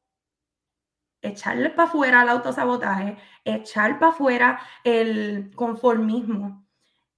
echarle 1.23 1.71
para 1.71 1.89
afuera 1.89 2.23
el 2.23 2.29
autosabotaje, 2.29 3.17
echar 3.45 3.99
para 3.99 4.13
afuera 4.13 4.61
el 4.85 5.51
conformismo, 5.55 6.63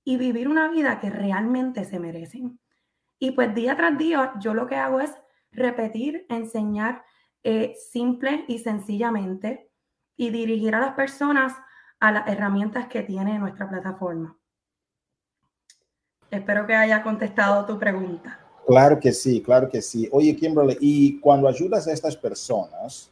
y 0.05 0.19
vivir 0.19 0.49
una 0.49 0.69
vida 0.69 1.01
que 1.01 1.11
realmente 1.11 1.85
se 1.85 1.99
merecen. 1.99 2.61
Y 3.19 3.33
pues 3.33 3.55
día 3.55 3.75
tras 3.77 3.97
día 3.97 4.35
yo 4.39 4.55
lo 4.55 4.67
que 4.67 4.77
hago 4.77 5.01
es 5.01 5.11
repetir, 5.51 6.27
enseñar 6.29 7.03
eh, 7.43 7.75
simple 7.91 8.45
y 8.49 8.59
sencillamente 8.59 9.71
y 10.17 10.31
dirigir 10.31 10.75
a 10.75 10.81
las 10.81 10.95
personas 10.95 11.55
a 12.01 12.13
las 12.13 12.29
herramientas 12.29 12.87
que 12.89 13.03
tiene 13.03 13.39
nuestra 13.39 13.69
plataforma. 13.69 14.37
Espero 16.31 16.67
que 16.67 16.75
haya 16.75 17.03
contestado 17.03 17.65
tu 17.65 17.79
pregunta. 17.79 18.41
Claro 18.67 18.99
que 18.99 19.13
sí, 19.13 19.41
claro 19.41 19.69
que 19.69 19.81
sí. 19.81 20.09
Oye, 20.11 20.35
Kimberly, 20.37 20.77
y 20.81 21.21
cuando 21.21 21.49
ayudas 21.49 21.87
a 21.87 21.93
estas 21.93 22.17
personas, 22.17 23.11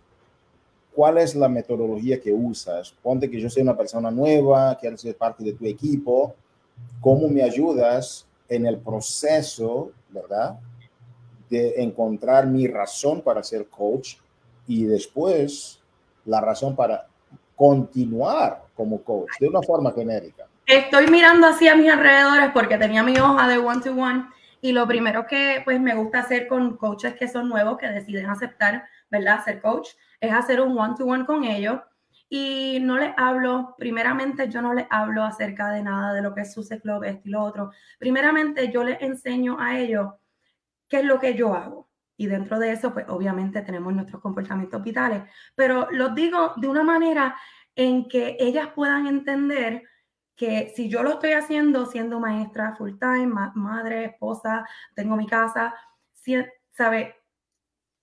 ¿cuál 0.95 1.19
es 1.19 1.35
la 1.35 1.49
metodología 1.49 2.21
que 2.21 2.33
usas? 2.33 2.93
Ponte 3.03 3.31
que 3.31 3.41
yo 3.41 3.49
soy 3.49 3.63
una 3.63 3.77
persona 3.77 4.11
nueva, 4.11 4.77
quiero 4.79 4.97
ser 4.97 5.17
parte 5.17 5.45
de 5.45 5.53
tu 5.53 5.67
equipo 5.67 6.35
cómo 7.01 7.29
me 7.29 7.43
ayudas 7.43 8.27
en 8.49 8.67
el 8.67 8.79
proceso, 8.79 9.93
¿verdad? 10.11 10.59
De 11.49 11.83
encontrar 11.83 12.47
mi 12.47 12.67
razón 12.67 13.21
para 13.23 13.43
ser 13.43 13.67
coach 13.67 14.17
y 14.67 14.85
después 14.85 15.81
la 16.25 16.41
razón 16.41 16.77
para 16.77 17.07
continuar 17.57 18.65
como 18.75 19.03
coach 19.03 19.31
de 19.41 19.49
una 19.49 19.63
forma 19.63 19.93
genérica. 19.93 20.47
Estoy 20.67 21.09
mirando 21.09 21.49
hacia 21.49 21.75
mis 21.75 21.91
alrededores 21.91 22.51
porque 22.53 22.79
tenía 22.79 23.03
mi 23.03 23.19
hoja 23.19 23.49
de 23.49 23.59
one 23.59 23.81
to 23.83 23.93
one 23.93 24.27
y 24.61 24.73
lo 24.73 24.87
primero 24.87 25.27
que 25.27 25.61
pues 25.65 25.81
me 25.81 25.95
gusta 25.95 26.21
hacer 26.21 26.47
con 26.47 26.77
coaches 26.77 27.15
que 27.15 27.29
son 27.29 27.49
nuevos 27.49 27.79
que 27.79 27.89
deciden 27.89 28.31
aceptar, 28.31 28.85
¿verdad? 29.11 29.45
Ser 29.45 29.61
coach 29.61 29.89
es 30.23 30.33
hacer 30.33 30.61
un 30.61 30.79
one 30.79 30.95
to 30.97 31.05
one 31.05 31.27
con 31.27 31.43
ellos 31.45 31.81
y 32.29 32.79
no 32.81 32.97
les 32.97 33.13
hablo, 33.17 33.75
primeramente 33.77 34.49
yo 34.49 34.63
no 34.63 34.73
les 34.73 34.87
hablo 34.89 35.25
acerca 35.25 35.71
de 35.71 35.83
nada 35.83 36.15
de 36.15 36.23
lo 36.23 36.33
que 36.33 36.43
es 36.43 36.55
su 36.55 36.67
Club, 36.81 37.03
esto 37.05 37.29
y 37.29 37.31
lo 37.31 37.43
otro. 37.43 37.73
Primeramente 37.99 38.71
yo 38.73 38.85
les 38.85 39.03
enseño 39.03 39.59
a 39.61 39.79
ellos 39.79 40.15
qué 40.89 41.01
es 41.01 41.05
lo 41.05 41.19
que 41.19 41.35
yo 41.35 41.55
hago. 41.55 41.91
Y 42.17 42.29
dentro 42.29 42.59
de 42.61 42.71
eso, 42.71 42.95
pues 42.95 43.07
obviamente 43.09 43.63
tenemos 43.63 43.93
nuestros 43.93 44.23
comportamientos 44.23 44.83
vitales, 44.83 45.25
pero 45.57 45.89
los 45.91 46.15
digo 46.15 46.53
de 46.57 46.69
una 46.69 46.85
manera 46.85 47.37
en 47.75 48.09
que 48.09 48.37
ellas 48.39 48.69
puedan 48.75 49.09
entender 49.09 49.83
que 50.37 50.73
si 50.75 50.89
yo 50.89 51.03
lo 51.03 51.15
estoy 51.15 51.33
haciendo 51.33 51.85
siendo 51.87 52.21
maestra 52.21 52.77
full 52.77 52.93
time, 52.99 53.27
madre, 53.55 54.05
esposa, 54.05 54.65
tengo 54.95 55.17
mi 55.17 55.27
casa, 55.27 55.75
¿sabe? 56.71 57.22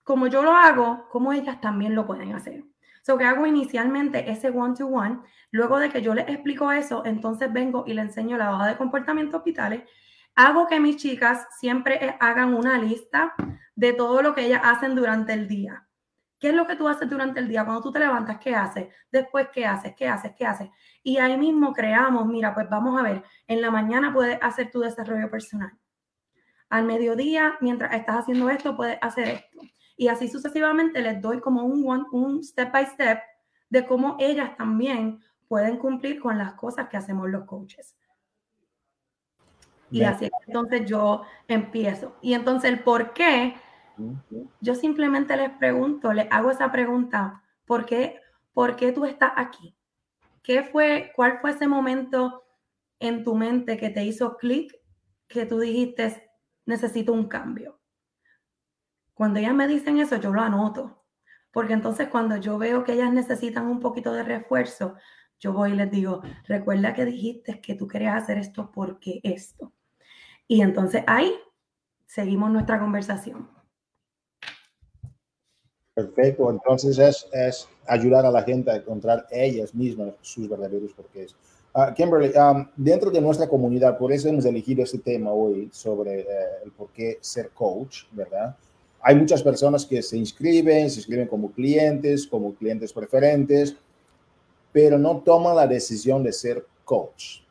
Como 0.10 0.26
yo 0.26 0.41
lo 0.41 0.53
hago, 0.53 1.07
como 1.12 1.34
ellas 1.34 1.62
también 1.62 1.93
lo 1.93 2.07
pueden 2.07 2.34
hacer. 2.34 2.64
So 3.03 3.16
que 3.16 3.26
hago 3.26 3.45
inicialmente 3.45 4.32
ese 4.32 4.49
one-to-one. 4.49 5.20
Luego 5.51 5.78
de 5.78 5.89
que 5.89 6.01
yo 6.01 6.16
les 6.16 6.28
explico 6.28 6.72
eso, 6.72 7.05
entonces 7.05 7.53
vengo 7.53 7.84
y 7.86 7.93
le 7.93 8.01
enseño 8.01 8.36
la 8.36 8.51
hoja 8.51 8.66
de 8.66 8.76
comportamientos 8.76 9.43
vitales. 9.43 9.84
Hago 10.34 10.66
que 10.66 10.80
mis 10.80 10.97
chicas 10.97 11.45
siempre 11.60 12.18
hagan 12.20 12.55
una 12.55 12.80
lista 12.80 13.36
de 13.76 13.93
todo 13.93 14.24
lo 14.24 14.34
que 14.34 14.47
ellas 14.47 14.62
hacen 14.64 14.95
durante 14.95 15.34
el 15.34 15.47
día. 15.47 15.88
¿Qué 16.39 16.49
es 16.49 16.55
lo 16.55 16.66
que 16.66 16.76
tú 16.76 16.88
haces 16.88 17.07
durante 17.07 17.39
el 17.39 17.47
día? 17.47 17.64
Cuando 17.64 17.84
tú 17.84 17.91
te 17.91 17.99
levantas, 17.99 18.39
¿qué 18.39 18.55
haces? 18.55 18.88
Después, 19.12 19.49
¿qué 19.53 19.68
haces? 19.68 19.93
¿Qué 19.95 20.07
haces? 20.07 20.32
¿Qué 20.36 20.43
haces? 20.43 20.70
Y 21.03 21.20
ahí 21.20 21.38
mismo 21.38 21.72
creamos, 21.72 22.26
mira, 22.26 22.55
pues 22.55 22.68
vamos 22.68 22.99
a 22.99 23.03
ver, 23.03 23.24
en 23.45 23.62
la 23.62 23.70
mañana 23.70 24.12
puedes 24.12 24.39
hacer 24.41 24.72
tu 24.72 24.80
desarrollo 24.80 25.30
personal. 25.30 25.72
Al 26.68 26.86
mediodía, 26.86 27.60
mientras 27.62 27.93
estás 27.93 28.22
haciendo 28.22 28.49
esto, 28.49 28.76
puedes 28.76 28.97
hacer 29.03 29.28
esto. 29.28 29.60
Y 30.00 30.08
así 30.08 30.30
sucesivamente 30.30 31.02
les 31.02 31.22
doy 31.22 31.41
como 31.41 31.66
un, 31.66 32.08
un 32.14 32.41
step 32.41 32.72
by 32.72 32.86
step 32.86 33.20
de 33.70 33.86
cómo 33.86 34.16
ellas 34.18 34.56
también 34.56 35.22
pueden 35.50 35.76
cumplir 35.76 36.22
con 36.22 36.38
las 36.38 36.54
cosas 36.54 36.88
que 36.88 36.95
hacemos 36.95 37.30
los 37.30 37.43
coaches. 37.43 37.97
Y 39.91 40.04
así 40.04 40.30
entonces 40.47 40.86
yo 40.86 41.24
empiezo. 41.50 42.16
Y 42.22 42.34
entonces 42.34 42.72
el 42.72 42.80
por 42.82 43.12
qué, 43.12 43.56
yo 44.62 44.74
simplemente 44.74 45.36
les 45.36 45.50
pregunto, 45.58 46.14
les 46.14 46.32
hago 46.32 46.50
esa 46.50 46.72
pregunta, 46.72 47.43
¿por 47.66 47.86
qué, 47.86 48.22
¿por 48.54 48.78
qué 48.78 48.93
tú 48.93 49.04
estás 49.04 49.34
aquí? 49.36 49.76
¿Qué 50.41 50.64
fue, 50.64 51.12
cuál 51.14 51.39
fue 51.41 51.52
ese 51.52 51.68
momento 51.68 52.45
en 53.00 53.26
tu 53.26 53.36
mente 53.36 53.76
que 53.76 53.89
te 53.89 54.06
hizo 54.06 54.38
clic, 54.38 54.74
que 55.28 55.45
tú 55.45 55.60
dijiste, 55.60 56.32
necesito 56.66 57.12
un 57.12 57.28
cambio? 57.28 57.82
Cuando 59.20 59.39
ellas 59.39 59.53
me 59.53 59.67
dicen 59.67 59.97
eso, 59.97 60.15
yo 60.15 60.32
lo 60.32 60.39
anoto. 60.39 61.03
Porque 61.51 61.74
entonces 61.74 62.07
cuando 62.07 62.38
yo 62.38 62.57
veo 62.57 62.86
que 62.86 62.93
ellas 62.93 63.11
necesitan 63.11 63.67
un 63.67 63.82
poquito 63.82 64.13
de 64.13 64.24
refuerzo, 64.24 64.95
yo 65.41 65.51
voy 65.51 65.74
y 65.74 65.76
les 65.76 65.91
digo, 65.91 66.22
recuerda 66.47 66.93
que 66.93 67.03
dijiste 67.03 67.59
que 67.59 67.76
tú 67.76 67.86
querías 67.86 68.24
hacer 68.24 68.38
esto 68.38 68.72
porque 68.74 69.20
esto. 69.24 69.74
Y 70.47 70.61
entonces 70.61 71.03
ahí 71.05 71.34
seguimos 72.05 72.49
nuestra 72.49 72.80
conversación. 72.80 73.49
Perfecto, 75.93 76.49
entonces 76.49 76.97
es, 76.97 77.28
es 77.34 77.67
ayudar 77.88 78.26
a 78.26 78.32
la 78.32 78.43
gente 78.43 78.72
a 78.72 78.78
encontrar 78.78 79.28
ellas 79.32 79.76
mismas 79.76 80.13
sus 80.22 80.47
verdaderos 80.47 80.93
porqués. 80.93 81.36
Uh, 81.76 81.93
Kimberly, 81.93 82.32
um, 82.38 82.65
dentro 82.78 83.11
de 83.11 83.20
nuestra 83.20 83.49
comunidad, 83.49 83.97
por 83.97 84.13
eso 84.13 84.30
hemos 84.30 84.45
elegido 84.45 84.82
este 84.82 84.99
tema 84.99 85.34
hoy 85.34 85.70
sobre 85.74 86.22
eh, 86.22 86.26
el 86.63 86.72
por 86.72 86.89
qué 86.93 87.17
ser 87.20 87.49
coach, 87.49 88.05
¿verdad? 88.13 88.55
Hay 89.02 89.16
muchas 89.16 89.41
personas 89.41 89.86
que 89.86 90.02
se 90.02 90.18
inscriben, 90.18 90.89
se 90.89 91.00
inscriben 91.00 91.28
como 91.28 91.52
clientes, 91.52 92.28
como 92.28 92.54
clientes 92.54 92.91
preferentes, 92.91 93.76
pero 94.72 94.97
no 94.97 95.20
toman 95.20 95.56
la 95.56 95.68
decisión 95.68 96.24
de 96.24 96.34
ser 96.34 96.66
coach. 96.84 97.41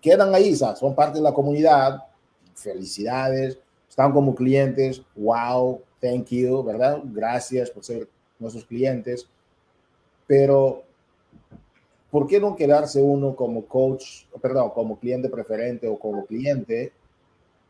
Quedan 0.00 0.34
ahí, 0.34 0.54
son 0.54 0.94
parte 0.94 1.18
de 1.18 1.24
la 1.24 1.32
comunidad, 1.32 2.04
felicidades, 2.54 3.58
están 3.88 4.12
como 4.12 4.34
clientes, 4.34 5.02
wow, 5.16 5.80
thank 6.00 6.28
you, 6.28 6.62
¿verdad? 6.62 7.00
Gracias 7.04 7.70
por 7.70 7.84
ser 7.84 8.08
nuestros 8.38 8.64
clientes, 8.64 9.26
pero 10.26 10.82
¿por 12.10 12.26
qué 12.26 12.38
no 12.38 12.54
quedarse 12.54 13.02
uno 13.02 13.34
como 13.34 13.64
coach, 13.66 14.26
perdón, 14.40 14.70
como 14.70 14.98
cliente 14.98 15.28
preferente 15.28 15.88
o 15.88 15.98
como 15.98 16.26
cliente 16.26 16.92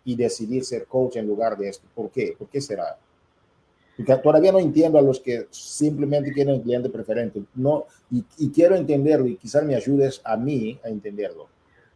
y 0.04 0.16
decidir 0.16 0.64
ser 0.64 0.86
coach 0.86 1.16
en 1.16 1.26
lugar 1.26 1.56
de 1.56 1.68
esto. 1.68 1.86
¿Por 1.94 2.10
qué? 2.10 2.34
¿Por 2.38 2.48
qué 2.48 2.60
será? 2.60 2.98
Porque 3.96 4.16
todavía 4.16 4.52
no 4.52 4.58
entiendo 4.58 4.98
a 4.98 5.02
los 5.02 5.20
que 5.20 5.46
simplemente 5.50 6.32
quieren 6.32 6.54
un 6.54 6.62
cliente 6.62 6.88
preferente. 6.90 7.42
No, 7.54 7.84
y, 8.10 8.24
y 8.38 8.50
quiero 8.50 8.74
entenderlo 8.74 9.26
y 9.26 9.36
quizás 9.36 9.64
me 9.64 9.76
ayudes 9.76 10.20
a 10.24 10.36
mí 10.36 10.78
a 10.84 10.88
entenderlo. 10.88 11.48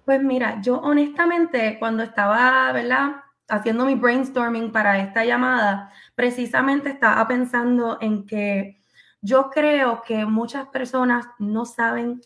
Pues 0.04 0.22
mira, 0.22 0.60
yo 0.62 0.78
honestamente 0.78 1.76
cuando 1.78 2.02
estaba, 2.02 2.72
¿verdad? 2.72 3.16
Haciendo 3.48 3.84
mi 3.84 3.94
brainstorming 3.94 4.72
para 4.72 5.02
esta 5.02 5.24
llamada, 5.24 5.92
precisamente 6.14 6.90
estaba 6.90 7.26
pensando 7.26 7.98
en 8.00 8.24
que 8.26 8.80
yo 9.20 9.50
creo 9.50 10.02
que 10.02 10.24
muchas 10.24 10.68
personas 10.68 11.26
no 11.38 11.64
saben 11.64 12.20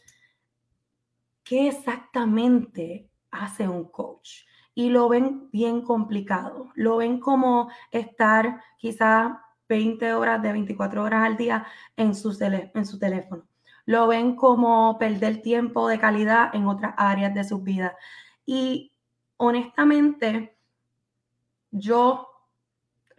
qué 1.43 1.69
exactamente 1.69 3.09
hace 3.31 3.67
un 3.69 3.85
coach 3.85 4.43
y 4.75 4.91
lo 4.91 5.09
ven 5.09 5.49
bien 5.53 5.83
complicado. 5.83 6.71
Lo 6.75 6.97
ven 6.99 7.21
como 7.21 7.71
estar 7.91 8.61
quizás 8.79 9.33
20 9.69 10.15
horas 10.15 10.43
de 10.43 10.53
24 10.53 11.03
horas 11.03 11.25
al 11.25 11.37
día 11.37 11.67
en 11.97 12.15
su, 12.15 12.37
en 12.41 12.87
su 12.87 12.99
teléfono. 12.99 13.47
lo 13.85 14.07
ven 14.07 14.37
como 14.37 14.97
perder 14.99 15.43
tiempo 15.43 15.89
de 15.89 15.99
calidad 15.99 16.55
en 16.55 16.67
otras 16.69 16.95
áreas 16.97 17.35
de 17.35 17.45
sus 17.45 17.63
vidas. 17.65 17.93
Y 18.47 18.93
honestamente, 19.39 20.57
yo 21.71 22.29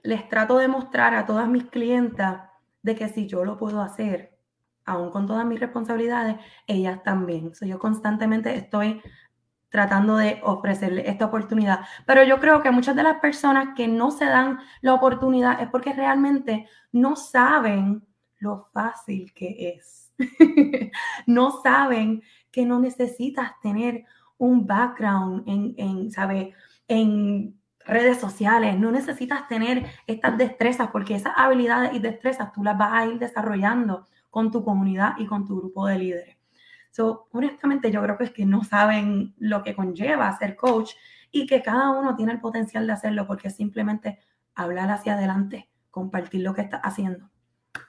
les 0.03 0.27
trato 0.29 0.57
de 0.57 0.67
mostrar 0.67 1.15
a 1.15 1.25
todas 1.25 1.47
mis 1.47 1.65
clientas 1.65 2.49
de 2.81 2.95
que 2.95 3.09
si 3.09 3.27
yo 3.27 3.43
lo 3.45 3.57
puedo 3.57 3.81
hacer, 3.81 4.37
aún 4.85 5.09
con 5.11 5.27
todas 5.27 5.45
mis 5.45 5.59
responsabilidades, 5.59 6.37
ellas 6.67 7.01
también. 7.03 7.55
So, 7.55 7.65
yo 7.65 7.79
constantemente 7.79 8.55
estoy 8.55 9.01
tratando 9.73 10.17
de 10.17 10.39
ofrecerle 10.43 11.09
esta 11.09 11.25
oportunidad. 11.25 11.79
Pero 12.05 12.23
yo 12.23 12.39
creo 12.39 12.61
que 12.61 12.69
muchas 12.69 12.95
de 12.95 13.01
las 13.01 13.19
personas 13.19 13.69
que 13.75 13.87
no 13.87 14.11
se 14.11 14.25
dan 14.25 14.59
la 14.81 14.93
oportunidad 14.93 15.59
es 15.63 15.67
porque 15.69 15.93
realmente 15.93 16.67
no 16.91 17.15
saben 17.15 18.05
lo 18.37 18.69
fácil 18.71 19.33
que 19.33 19.75
es. 19.75 20.13
no 21.25 21.59
saben 21.63 22.21
que 22.51 22.67
no 22.67 22.79
necesitas 22.79 23.59
tener 23.63 24.05
un 24.37 24.67
background 24.67 25.41
en, 25.47 25.73
en, 25.77 26.11
en 26.87 27.59
redes 27.83 28.19
sociales, 28.19 28.77
no 28.77 28.91
necesitas 28.91 29.47
tener 29.47 29.87
estas 30.05 30.37
destrezas 30.37 30.89
porque 30.91 31.15
esas 31.15 31.33
habilidades 31.35 31.95
y 31.95 31.99
destrezas 31.99 32.53
tú 32.53 32.63
las 32.63 32.77
vas 32.77 32.93
a 32.93 33.07
ir 33.07 33.17
desarrollando 33.17 34.05
con 34.29 34.51
tu 34.51 34.63
comunidad 34.63 35.15
y 35.17 35.25
con 35.25 35.47
tu 35.47 35.57
grupo 35.57 35.87
de 35.87 35.97
líderes. 35.97 36.32
So, 36.93 37.27
honestamente, 37.31 37.89
yo 37.89 38.03
creo 38.03 38.19
que 38.19 38.25
es 38.25 38.31
que 38.31 38.45
no 38.45 38.63
saben 38.63 39.33
lo 39.39 39.63
que 39.63 39.75
conlleva 39.75 40.37
ser 40.37 40.55
coach 40.55 40.91
y 41.31 41.47
que 41.47 41.63
cada 41.63 41.89
uno 41.89 42.15
tiene 42.15 42.33
el 42.33 42.39
potencial 42.39 42.85
de 42.85 42.93
hacerlo 42.93 43.25
porque 43.25 43.49
simplemente 43.49 44.19
hablar 44.53 44.91
hacia 44.91 45.15
adelante, 45.15 45.67
compartir 45.89 46.41
lo 46.41 46.53
que 46.53 46.61
está 46.61 46.77
haciendo. 46.77 47.31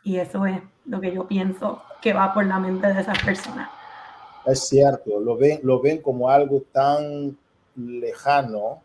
Y 0.05 0.17
eso 0.17 0.47
es 0.47 0.59
lo 0.87 1.03
que 1.03 1.15
yo 1.15 1.29
pienso 1.29 1.83
que 2.01 2.15
va 2.15 2.33
por 2.33 2.47
la 2.47 2.59
mente 2.59 2.87
de 2.95 3.03
esas 3.03 3.23
personas. 3.23 3.69
Es 4.47 4.69
cierto, 4.69 5.21
lo 5.21 5.37
ven, 5.37 5.61
lo 5.65 5.83
ven 5.83 6.01
como 6.01 6.31
algo 6.31 6.63
tan 6.73 7.37
lejano 7.77 8.81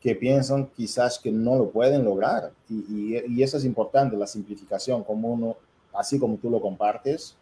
que 0.00 0.16
piensan 0.16 0.66
quizás 0.66 1.20
que 1.20 1.30
no 1.30 1.54
lo 1.54 1.70
pueden 1.70 2.04
lograr. 2.04 2.50
Y, 2.68 3.18
y, 3.24 3.42
eso 3.44 3.56
es 3.56 3.64
importante, 3.64 4.16
la 4.16 4.26
simplificación, 4.26 5.04
como 5.04 5.28
uno, 5.28 5.56
así 5.94 6.18
como 6.18 6.38
tú 6.38 6.50
lo 6.50 6.60
compartes. 6.60 7.36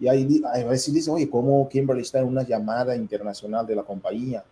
Y 0.00 0.08
ahí 0.08 0.42
a 0.44 0.64
veces 0.64 0.92
dice, 0.92 1.10
oye, 1.10 1.28
¿cómo 1.30 1.68
Kimberly 1.68 2.02
está 2.02 2.18
en 2.18 2.26
una 2.26 2.42
llamada 2.42 2.96
internacional 2.96 3.66
de 3.66 3.76
la 3.76 3.82
compañía? 3.82 4.44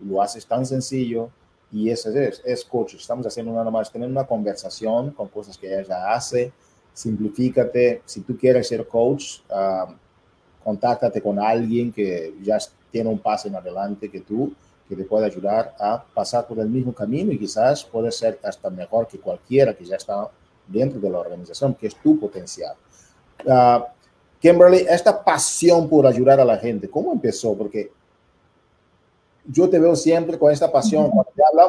Lo 0.00 0.22
haces 0.22 0.46
tan 0.46 0.64
sencillo 0.64 1.30
y 1.72 1.90
eso 1.90 2.10
es, 2.10 2.42
es 2.44 2.64
coach. 2.64 2.94
Estamos 2.94 3.26
haciendo 3.26 3.52
nada 3.52 3.70
más, 3.70 3.90
tener 3.90 4.08
una 4.08 4.24
conversación 4.24 5.10
con 5.12 5.28
cosas 5.28 5.58
que 5.58 5.80
ella 5.80 6.12
hace. 6.12 6.52
Simplifícate. 6.92 8.02
Si 8.04 8.20
tú 8.20 8.36
quieres 8.36 8.68
ser 8.68 8.86
coach, 8.86 9.40
uh, 9.50 9.92
contáctate 10.62 11.20
con 11.20 11.38
alguien 11.38 11.92
que 11.92 12.34
ya 12.42 12.58
tiene 12.90 13.08
un 13.08 13.18
paso 13.18 13.48
en 13.48 13.56
adelante 13.56 14.10
que 14.10 14.20
tú 14.20 14.52
que 14.88 14.96
te 14.96 15.04
puede 15.04 15.24
ayudar 15.24 15.74
a 15.80 16.04
pasar 16.04 16.46
por 16.46 16.58
el 16.58 16.68
mismo 16.68 16.92
camino 16.92 17.32
y 17.32 17.38
quizás 17.38 17.82
puede 17.82 18.12
ser 18.12 18.38
hasta 18.42 18.68
mejor 18.68 19.06
que 19.06 19.18
cualquiera 19.18 19.72
que 19.72 19.86
ya 19.86 19.96
está 19.96 20.28
dentro 20.66 21.00
de 21.00 21.08
la 21.08 21.18
organización, 21.18 21.74
que 21.74 21.86
es 21.86 21.96
tu 21.96 22.20
potencial. 22.20 22.74
Uh, 23.44 23.84
Kimberly, 24.42 24.84
esta 24.88 25.24
pasión 25.24 25.88
por 25.88 26.06
ayudar 26.06 26.40
a 26.40 26.44
la 26.44 26.58
gente, 26.58 26.90
¿cómo 26.90 27.12
empezó? 27.12 27.56
Porque 27.56 27.92
yo 29.46 29.70
te 29.70 29.78
veo 29.78 29.94
siempre 29.94 30.36
con 30.36 30.50
esta 30.50 30.70
pasión. 30.70 31.10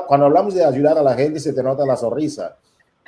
Cuando, 0.08 0.26
hablamos 0.26 0.56
de 0.56 0.66
ayudar 0.66 0.98
a 0.98 1.04
la 1.04 1.14
gente, 1.14 1.40
se 1.40 1.54
te 1.54 1.62
nota 1.62 1.86
la 1.86 1.96
sonrisa. 1.96 2.58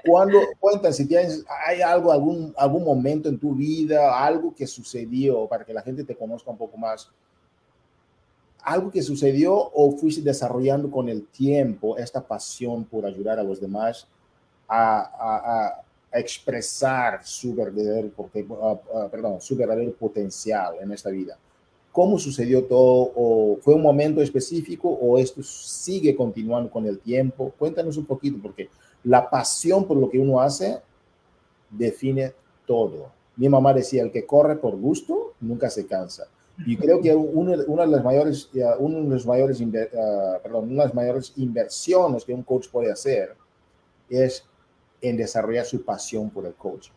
Cuando 0.05 0.37
cuentan 0.59 0.93
si 0.93 1.07
tienes, 1.07 1.43
hay 1.67 1.81
algo, 1.81 2.11
algún, 2.11 2.53
algún 2.55 2.83
momento 2.83 3.27
en 3.27 3.39
tu 3.39 3.55
vida, 3.55 4.23
algo 4.23 4.53
que 4.55 4.67
sucedió 4.67 5.47
para 5.47 5.65
que 5.65 5.73
la 5.73 5.81
gente 5.81 6.03
te 6.03 6.15
conozca 6.15 6.51
un 6.51 6.57
poco 6.57 6.77
más 6.77 7.09
algo 8.65 8.89
que 8.89 9.03
sucedió 9.03 9.53
o 9.55 9.91
fuiste 9.91 10.23
desarrollando 10.23 10.89
con 10.89 11.07
el 11.07 11.27
tiempo 11.27 11.97
esta 11.97 12.19
pasión 12.19 12.83
por 12.83 13.05
ayudar 13.05 13.37
a 13.37 13.43
los 13.43 13.61
demás 13.61 14.07
a, 14.67 15.81
expresar 16.19 17.25
su 17.25 17.53
verdadero, 17.53 18.09
perdón, 19.11 19.41
su 19.41 19.55
verdadero 19.55 19.93
potencial 19.93 20.75
en 20.81 20.91
esta 20.91 21.09
vida? 21.09 21.37
¿Cómo 21.91 22.19
sucedió 22.19 22.65
todo? 22.65 23.11
¿O 23.15 23.57
fue 23.61 23.73
un 23.73 23.81
momento 23.81 24.21
específico 24.21 24.89
o 24.89 25.17
esto 25.17 25.41
sigue 25.43 26.15
continuando 26.15 26.69
con 26.69 26.85
el 26.85 26.99
tiempo? 26.99 27.53
Cuéntanos 27.57 27.95
un 27.97 28.05
poquito, 28.05 28.37
porque 28.41 28.69
la 29.03 29.29
pasión 29.29 29.85
por 29.85 29.97
lo 29.97 30.09
que 30.09 30.19
uno 30.19 30.41
hace 30.41 30.79
define 31.69 32.33
todo. 32.65 33.11
Mi 33.37 33.47
mamá 33.47 33.73
decía, 33.73 34.03
el 34.03 34.11
que 34.11 34.25
corre 34.25 34.55
por 34.55 34.75
gusto 34.75 35.33
nunca 35.39 35.69
se 35.69 35.85
cansa. 35.85 36.27
Y 36.65 36.77
creo 36.77 37.01
que 37.01 37.13
una, 37.13 37.55
de 37.57 37.87
las 37.87 38.03
mayores, 38.03 38.49
uno 38.79 39.01
de 39.01 39.09
los 39.09 39.25
mayores, 39.25 39.61
ah, 39.97 40.39
perdón, 40.41 40.71
una 40.71 40.83
de 40.83 40.87
las 40.87 40.93
mayores 40.93 41.33
inversiones 41.35 42.23
que 42.23 42.33
un 42.33 42.43
coach 42.43 42.69
puede 42.69 42.91
hacer 42.91 43.35
es 44.09 44.45
en 45.01 45.17
desarrollar 45.17 45.65
su 45.65 45.83
pasión 45.83 46.29
por 46.29 46.45
el 46.45 46.53
coaching. 46.53 46.93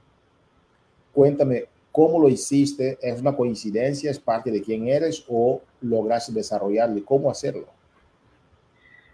Cuéntame, 1.13 1.65
¿cómo 1.91 2.21
lo 2.21 2.29
hiciste? 2.29 2.99
¿Es 3.01 3.21
una 3.21 3.35
coincidencia? 3.35 4.11
¿Es 4.11 4.19
parte 4.19 4.51
de 4.51 4.63
quién 4.63 4.89
eres? 4.89 5.25
¿O 5.29 5.61
lograste 5.81 6.33
desarrollarlo? 6.33 7.05
¿Cómo 7.05 7.31
hacerlo? 7.31 7.67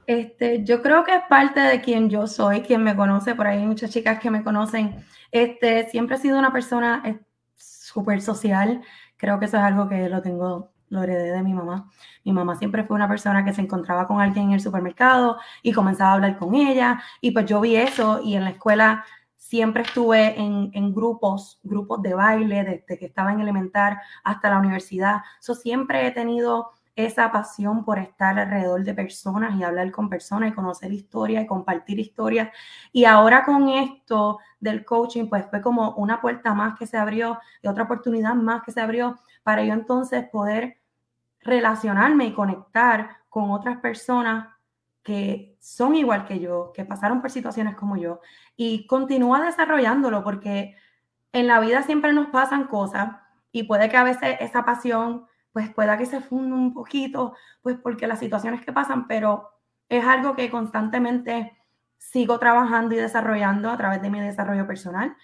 Este, 0.07 0.63
yo 0.65 0.83
creo 0.83 1.03
que 1.03 1.15
es 1.15 1.23
parte 1.29 1.61
de 1.61 1.81
quien 1.81 2.11
yo 2.11 2.27
soy, 2.27 2.61
quien 2.61 2.85
me 2.85 2.95
conoce, 2.95 3.35
por 3.35 3.47
ahí 3.47 3.59
hay 3.59 3.67
muchas 3.67 3.91
chicas 3.91 4.21
que 4.21 4.31
me 4.31 4.45
conocen. 4.45 4.97
Este, 5.33 5.89
siempre 5.89 6.17
he 6.17 6.19
sido 6.21 6.39
una 6.39 6.53
persona 6.53 7.03
eh, 7.07 7.19
súper 7.57 8.21
social, 8.21 8.83
Creo 9.25 9.39
que 9.39 9.47
eso 9.47 9.57
es 9.57 9.63
algo 9.63 9.89
que 9.89 10.09
lo 10.11 10.21
tengo, 10.21 10.74
lo 10.95 11.03
heredé 11.03 11.33
de 11.33 11.43
mi 11.43 11.53
mamá. 11.53 11.91
Mi 12.25 12.33
mamá 12.33 12.57
siempre 12.57 12.85
fue 12.85 12.97
una 12.97 13.09
persona 13.09 13.45
que 13.45 13.53
se 13.53 13.61
encontraba 13.61 14.07
con 14.07 14.21
alguien 14.21 14.47
en 14.47 14.53
el 14.53 14.61
supermercado 14.61 15.39
y 15.63 15.73
comenzaba 15.73 16.13
a 16.13 16.15
hablar 16.15 16.39
con 16.39 16.55
ella. 16.55 17.03
Y 17.21 17.33
pues 17.33 17.47
yo 17.47 17.61
vi 17.61 17.77
eso 17.77 18.21
y 18.23 18.37
en 18.37 18.45
la 18.45 18.51
escuela 18.51 19.05
siempre 19.37 19.83
estuve 19.83 20.41
en, 20.41 20.71
en 20.73 20.95
grupos, 20.95 21.61
grupos 21.63 22.01
de 22.03 22.15
baile, 22.15 22.65
desde 22.65 22.99
que 22.99 23.07
estaba 23.07 23.33
en 23.33 23.41
elemental 23.41 23.99
hasta 24.23 24.51
la 24.51 24.59
universidad. 24.59 25.19
So, 25.41 25.55
siempre 25.55 26.07
he 26.07 26.11
tenido 26.13 26.71
esa 26.97 27.31
pasión 27.33 27.85
por 27.85 27.99
estar 27.99 28.39
alrededor 28.39 28.85
de 28.85 28.95
personas 28.95 29.59
y 29.59 29.65
hablar 29.65 29.91
con 29.91 30.09
personas 30.09 30.51
y 30.51 30.55
conocer 30.55 30.93
historia 30.93 31.41
y 31.41 31.47
compartir 31.47 31.99
historias. 31.99 32.51
Y 32.93 33.05
ahora 33.05 33.45
con 33.45 33.69
esto 33.69 34.39
del 34.61 34.85
coaching, 34.85 35.29
pues 35.29 35.47
fue 35.51 35.61
como 35.61 35.95
una 35.97 36.21
puerta 36.21 36.55
más 36.55 36.79
que 36.79 36.87
se 36.87 36.97
abrió 36.97 37.39
y 37.63 37.69
otra 37.69 37.85
oportunidad 37.85 38.35
más 38.35 38.63
que 38.63 38.73
se 38.73 38.81
abrió 38.81 39.19
para 39.43 39.65
yo 39.65 39.73
entonces 39.73 40.29
poder 40.31 40.79
relacionarme 41.45 42.27
y 42.27 42.33
conectar 42.33 43.19
con 43.29 43.51
otras 43.51 43.79
personas 43.79 44.49
que 45.03 45.57
son 45.61 45.95
igual 45.95 46.25
que 46.25 46.41
yo, 46.41 46.73
que 46.75 46.85
pasaron 46.85 47.21
por 47.21 47.31
situaciones 47.31 47.77
como 47.77 47.97
yo 47.97 48.21
y 48.57 48.87
continúa 48.87 49.45
desarrollándolo 49.45 50.25
porque 50.25 50.77
en 51.33 51.47
la 51.47 51.61
vida 51.61 51.83
siempre 51.83 52.13
nos 52.13 52.29
pasan 52.29 52.65
cosas 52.67 53.17
y 53.53 53.65
puede 53.65 53.89
que 53.89 53.97
a 53.97 54.05
veces 54.05 54.37
esa 54.41 54.65
pasión 54.65 55.27
pues 55.53 55.73
pueda 55.73 55.97
que 55.99 56.07
se 56.07 56.21
funda 56.21 56.57
un 56.57 56.75
poquito, 56.75 57.35
pues 57.63 57.77
porque 57.77 58.09
las 58.09 58.19
situaciones 58.19 58.65
que 58.65 58.73
pasan, 58.73 59.07
pero 59.07 59.51
es 59.89 60.05
algo 60.05 60.35
que 60.35 60.51
constantemente 60.51 61.57
sigo 61.99 62.39
trabajando 62.39 62.95
y 62.95 62.99
desarrollando 62.99 63.71
a 63.71 63.77
través 63.77 64.03
de 64.03 64.11
mi 64.11 64.21
desarrollo 64.21 64.67
personal. 64.67 65.17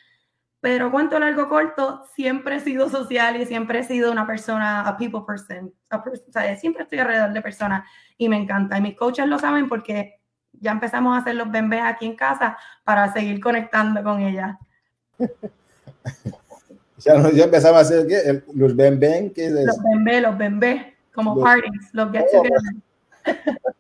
Pero 0.61 0.91
cuento 0.91 1.19
largo 1.19 1.49
corto, 1.49 2.05
siempre 2.15 2.57
he 2.57 2.61
sido 2.61 2.91
social 2.91 3.41
y 3.41 3.47
siempre 3.47 3.79
he 3.79 3.85
sido 3.85 4.13
una 4.13 4.27
persona, 4.27 4.83
a 4.87 4.97
people 4.97 5.23
person, 5.27 5.73
o 5.91 6.33
sea, 6.33 6.57
siempre 6.57 6.83
estoy 6.83 6.99
alrededor 6.99 7.33
de 7.33 7.41
personas 7.41 7.89
y 8.19 8.29
me 8.29 8.37
encanta. 8.37 8.77
Y 8.77 8.83
mis 8.83 8.97
coaches 8.97 9.27
lo 9.27 9.39
saben 9.39 9.69
porque 9.69 10.21
ya 10.53 10.73
empezamos 10.73 11.17
a 11.17 11.21
hacer 11.21 11.37
los 11.37 11.51
bembés 11.51 11.83
aquí 11.83 12.05
en 12.05 12.17
casa 12.17 12.59
para 12.85 13.11
seguir 13.13 13.41
conectando 13.41 14.03
con 14.03 14.21
ellas. 14.21 14.57
Ya, 17.03 17.15
ya 17.31 17.45
empezaba 17.45 17.79
a 17.79 17.81
hacer 17.81 18.07
¿qué? 18.07 18.43
los 18.53 18.77
ben 18.77 19.01
ben, 19.01 19.33
¿qué 19.33 19.47
es 19.47 19.53
eso? 19.53 19.67
Los 19.67 20.05
ben 20.05 20.23
los 20.23 20.37
ben 20.37 20.95
como 21.15 21.35
los, 21.35 21.45
parties, 21.45 21.89
los 21.95 22.13
get 22.13 22.27
oh. 22.33 22.43
together. 22.43 23.71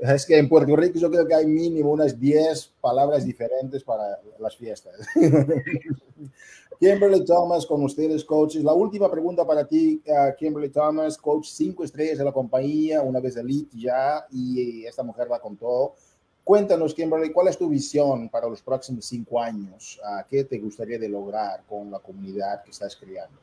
Es 0.00 0.26
que 0.26 0.38
en 0.38 0.48
Puerto 0.48 0.74
Rico 0.76 0.98
yo 0.98 1.10
creo 1.10 1.26
que 1.26 1.34
hay 1.34 1.46
mínimo 1.46 1.90
unas 1.90 2.18
10 2.18 2.74
palabras 2.80 3.24
diferentes 3.24 3.82
para 3.84 4.18
las 4.38 4.56
fiestas. 4.56 4.94
Kimberly 6.80 7.24
Thomas 7.24 7.64
con 7.64 7.82
ustedes, 7.84 8.24
coaches. 8.24 8.64
La 8.64 8.72
última 8.72 9.10
pregunta 9.10 9.46
para 9.46 9.64
ti, 9.66 10.02
uh, 10.06 10.34
Kimberly 10.36 10.70
Thomas, 10.70 11.16
coach 11.16 11.46
5 11.46 11.84
estrellas 11.84 12.18
de 12.18 12.24
la 12.24 12.32
compañía, 12.32 13.00
una 13.02 13.20
vez 13.20 13.36
elite 13.36 13.76
ya, 13.78 14.26
y 14.30 14.84
esta 14.84 15.02
mujer 15.02 15.30
va 15.30 15.40
con 15.40 15.56
todo. 15.56 15.94
Cuéntanos, 16.42 16.92
Kimberly, 16.92 17.32
¿cuál 17.32 17.48
es 17.48 17.56
tu 17.56 17.70
visión 17.70 18.28
para 18.28 18.48
los 18.48 18.60
próximos 18.60 19.06
cinco 19.06 19.40
años? 19.40 19.98
¿Qué 20.28 20.44
te 20.44 20.58
gustaría 20.58 20.98
de 20.98 21.08
lograr 21.08 21.62
con 21.66 21.90
la 21.90 22.00
comunidad 22.00 22.62
que 22.62 22.70
estás 22.70 22.94
creando? 22.96 23.40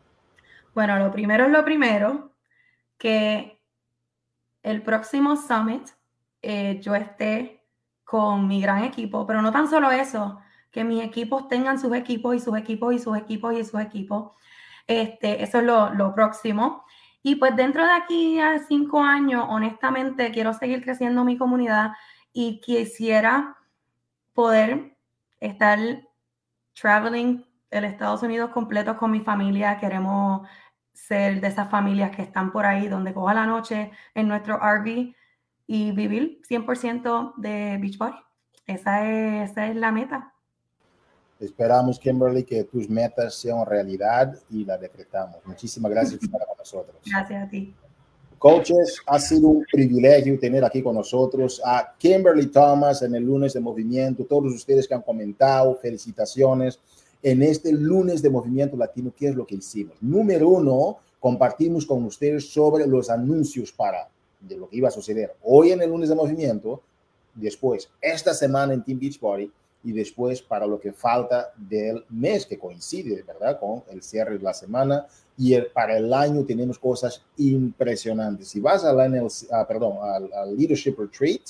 Bueno, 0.76 1.00
lo 1.00 1.12
primero 1.12 1.46
es 1.46 1.52
lo 1.52 1.66
primero, 1.66 2.30
que 3.00 3.60
el 4.62 4.84
próximo 4.84 5.36
summit 5.36 5.88
eh, 6.42 6.80
yo 6.82 6.96
esté 6.96 7.66
con 8.04 8.48
mi 8.48 8.62
gran 8.62 8.84
equipo, 8.84 9.26
pero 9.26 9.42
no 9.42 9.52
tan 9.52 9.70
solo 9.70 9.92
eso, 9.92 10.40
que 10.72 10.84
mis 10.84 11.04
equipos 11.04 11.48
tengan 11.48 11.80
sus 11.80 11.96
equipos 11.96 12.36
y 12.36 12.40
sus 12.40 12.58
equipos 12.58 12.94
y 12.94 13.00
sus 13.00 13.18
equipos 13.18 13.54
y 13.58 13.64
sus 13.64 13.80
equipos. 13.80 14.32
Este, 14.88 15.44
eso 15.44 15.60
es 15.60 15.66
lo, 15.66 15.94
lo 15.94 16.14
próximo. 16.14 16.84
Y 17.24 17.36
pues 17.36 17.56
dentro 17.56 17.86
de 17.86 17.92
aquí 17.92 18.40
a 18.40 18.60
cinco 18.60 19.02
años, 19.02 19.46
honestamente, 19.48 20.32
quiero 20.32 20.54
seguir 20.54 20.84
creciendo 20.84 21.24
mi 21.24 21.38
comunidad 21.38 21.92
y 22.34 22.60
quisiera 22.62 23.58
poder 24.34 24.98
estar 25.40 25.78
traveling 26.74 27.46
el 27.70 27.86
Estados 27.86 28.24
Unidos 28.24 28.52
completo 28.52 28.98
con 28.98 29.12
mi 29.12 29.22
familia. 29.22 29.78
Queremos 29.80 30.48
ser 30.94 31.42
de 31.42 31.48
esas 31.48 31.70
familias 31.70 32.16
que 32.16 32.22
están 32.22 32.52
por 32.52 32.66
ahí, 32.66 32.88
donde 32.88 33.14
coja 33.14 33.34
la 33.34 33.46
noche 33.46 33.92
en 34.14 34.28
nuestro 34.28 34.58
RV 34.58 35.16
y 35.68 35.92
vivir 35.92 36.42
100% 36.50 37.34
de 37.38 37.78
Beachbody. 37.80 38.18
Esa 38.68 39.10
es, 39.10 39.52
esa 39.52 39.68
es 39.68 39.76
la 39.76 39.92
meta. 39.92 40.34
Esperamos, 41.40 42.00
Kimberly, 42.00 42.44
que 42.44 42.64
tus 42.66 42.88
metas 42.88 43.34
sean 43.36 43.66
realidad 43.66 44.38
y 44.50 44.64
la 44.64 44.78
decretamos. 44.78 45.38
Muchísimas 45.44 45.92
gracias 45.92 46.20
por 46.20 46.26
estar 46.26 46.48
con 46.48 46.58
nosotros. 46.58 46.96
Gracias 47.06 47.48
a 47.48 47.50
ti. 47.50 47.74
Coaches, 48.38 49.00
ha 49.06 49.20
sido 49.20 49.50
un 49.50 49.66
privilegio 49.72 50.40
tener 50.40 50.64
aquí 50.66 50.82
con 50.82 50.96
nosotros 50.96 51.62
a 51.64 51.94
Kimberly 51.98 52.48
Thomas 52.48 53.04
en 53.04 53.14
el 53.16 53.24
lunes 53.24 53.54
de 53.54 53.60
movimiento. 53.60 54.26
Todos 54.26 54.54
ustedes 54.54 54.88
que 54.88 54.94
han 54.94 55.04
comentado, 55.04 55.76
felicitaciones. 55.76 56.80
En 57.22 57.44
este 57.44 57.72
lunes 57.72 58.22
de 58.22 58.32
movimiento 58.32 58.76
latino, 58.78 59.14
¿qué 59.16 59.28
es 59.28 59.36
lo 59.36 59.46
que 59.46 59.56
hicimos? 59.56 59.96
Número 60.02 60.50
uno, 60.50 60.98
compartimos 61.20 61.86
con 61.86 62.04
ustedes 62.04 62.52
sobre 62.52 62.88
los 62.88 63.12
anuncios 63.12 63.72
para 63.72 64.10
de 64.42 64.58
lo 64.58 64.68
que 64.68 64.78
iba 64.78 64.88
a 64.88 64.92
suceder 64.92 65.36
hoy 65.44 65.72
en 65.72 65.82
el 65.82 65.90
lunes 65.90 66.10
de 66.10 66.16
movimiento, 66.16 66.82
después 67.36 67.90
esta 68.02 68.34
semana 68.34 68.74
en 68.74 68.84
Team 68.84 69.00
Beachbody 69.00 69.52
y 69.84 69.92
después 69.94 70.42
para 70.42 70.68
lo 70.68 70.80
que 70.80 70.94
falta 70.94 71.52
del 71.58 72.04
mes 72.10 72.46
que 72.46 72.60
coincide, 72.60 73.24
¿verdad? 73.24 73.60
Con 73.60 73.84
el 73.90 74.04
cierre 74.04 74.38
de 74.38 74.44
la 74.44 74.54
semana 74.54 75.08
y 75.38 75.60
para 75.74 75.98
el 75.98 76.14
año 76.14 76.46
tenemos 76.46 76.78
cosas 76.78 77.24
impresionantes. 77.38 78.50
Si 78.50 78.60
vas 78.60 78.84
al, 78.84 79.00
ah, 79.52 79.68
perdón, 79.68 79.98
al, 80.02 80.56
Leadership 80.56 80.96
Retreat, 80.98 81.42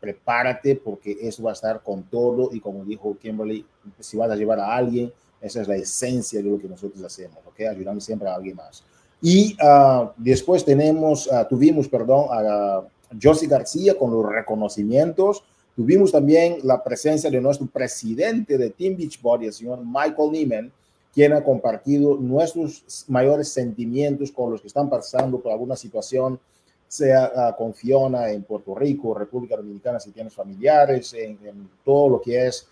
prepárate 0.00 0.76
porque 0.76 1.16
eso 1.20 1.42
va 1.42 1.50
a 1.50 1.54
estar 1.54 1.82
con 1.82 2.02
todo 2.04 2.50
y 2.52 2.60
como 2.60 2.84
dijo 2.84 3.16
Kimberly, 3.18 3.64
si 4.00 4.16
vas 4.16 4.30
a 4.30 4.36
llevar 4.36 4.60
a 4.60 4.74
alguien, 4.74 5.12
esa 5.40 5.62
es 5.62 5.68
la 5.68 5.76
esencia 5.76 6.42
de 6.42 6.50
lo 6.50 6.58
que 6.58 6.68
nosotros 6.68 7.02
hacemos, 7.02 7.38
¿ok? 7.46 7.60
Ayudando 7.60 8.00
siempre 8.00 8.28
a 8.28 8.34
alguien 8.34 8.56
más. 8.56 8.82
Y 9.20 9.56
uh, 9.60 10.10
después 10.16 10.64
tenemos, 10.64 11.26
uh, 11.26 11.44
tuvimos, 11.48 11.88
perdón, 11.88 12.26
a 12.30 12.82
Josie 13.20 13.48
García 13.48 13.96
con 13.98 14.12
los 14.12 14.24
reconocimientos. 14.24 15.42
Tuvimos 15.74 16.12
también 16.12 16.58
la 16.62 16.82
presencia 16.82 17.30
de 17.30 17.40
nuestro 17.40 17.66
presidente 17.66 18.56
de 18.58 18.70
Team 18.70 18.96
Beachbody, 18.96 19.46
el 19.46 19.52
señor 19.52 19.80
Michael 19.84 20.32
Neiman, 20.32 20.72
quien 21.12 21.32
ha 21.32 21.42
compartido 21.42 22.16
nuestros 22.16 23.04
mayores 23.08 23.48
sentimientos 23.48 24.30
con 24.30 24.52
los 24.52 24.60
que 24.60 24.68
están 24.68 24.88
pasando 24.88 25.40
por 25.40 25.52
alguna 25.52 25.74
situación, 25.74 26.38
sea 26.86 27.32
uh, 27.34 27.56
con 27.56 27.74
Fiona 27.74 28.30
en 28.30 28.42
Puerto 28.44 28.74
Rico, 28.74 29.14
República 29.14 29.56
Dominicana, 29.56 29.98
si 29.98 30.10
tienes 30.10 30.34
familiares, 30.34 31.12
en, 31.14 31.38
en 31.44 31.68
todo 31.84 32.08
lo 32.08 32.20
que 32.20 32.46
es 32.46 32.66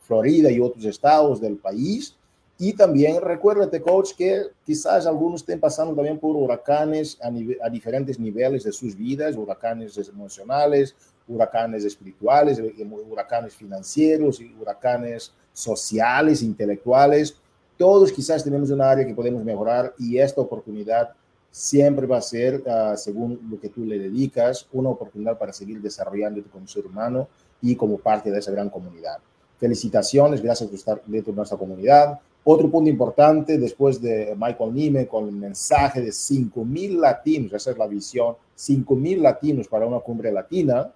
Florida 0.00 0.50
y 0.50 0.58
otros 0.58 0.84
estados 0.86 1.38
del 1.38 1.56
país. 1.56 2.16
Y 2.58 2.72
también 2.72 3.20
recuérdate, 3.20 3.82
coach, 3.82 4.12
que 4.16 4.44
quizás 4.64 5.06
algunos 5.06 5.42
estén 5.42 5.60
pasando 5.60 5.94
también 5.94 6.18
por 6.18 6.34
huracanes 6.34 7.18
a, 7.22 7.28
a, 7.28 7.68
diferentes 7.68 8.18
niveles 8.18 8.64
de 8.64 8.72
sus 8.72 8.96
vidas, 8.96 9.36
huracanes 9.36 9.96
emocionales, 10.08 10.94
huracanes 11.28 11.84
espirituales, 11.84 12.58
eh, 12.58 12.74
huracanes 13.10 13.54
financieros, 13.54 14.40
huracanes 14.58 15.32
sociales, 15.52 16.42
intelectuales. 16.42 17.36
Todos 17.76 18.10
quizás 18.10 18.42
tenemos 18.42 18.70
un 18.70 18.80
área 18.80 19.06
que 19.06 19.14
podemos 19.14 19.44
mejorar 19.44 19.94
y 19.98 20.18
esta 20.18 20.40
oportunidad 20.40 21.10
siempre 21.50 22.06
va 22.06 22.18
a 22.18 22.22
ser, 22.22 22.62
uh, 22.66 22.96
según 22.96 23.40
lo 23.50 23.58
que 23.58 23.70
tú 23.70 23.84
le 23.84 23.98
dedicas, 23.98 24.66
una 24.72 24.90
oportunidad 24.90 25.38
para 25.38 25.52
seguir 25.52 25.80
desarrollándote 25.80 26.50
como 26.50 26.66
ser 26.66 26.86
humano 26.86 27.28
y 27.62 27.74
como 27.74 27.98
parte 27.98 28.30
de 28.30 28.38
esa 28.38 28.50
gran 28.50 28.68
comunidad. 28.68 29.18
Felicitaciones, 29.58 30.42
gracias 30.42 30.68
por 30.68 30.78
estar 30.78 31.02
dentro 31.06 31.32
de 31.32 31.36
nuestra 31.36 31.56
comunidad. 31.56 32.20
Otro 32.48 32.70
punto 32.70 32.88
importante, 32.88 33.58
después 33.58 34.00
de 34.00 34.36
Michael 34.38 34.72
Nime, 34.72 35.08
con 35.08 35.24
el 35.26 35.32
mensaje 35.32 36.00
de 36.00 36.12
5 36.12 36.64
mil 36.64 37.00
latinos, 37.00 37.52
esa 37.52 37.72
es 37.72 37.76
la 37.76 37.88
visión, 37.88 38.36
5 38.54 38.94
mil 38.94 39.20
latinos 39.20 39.66
para 39.66 39.84
una 39.84 39.98
cumbre 39.98 40.30
latina. 40.30 40.92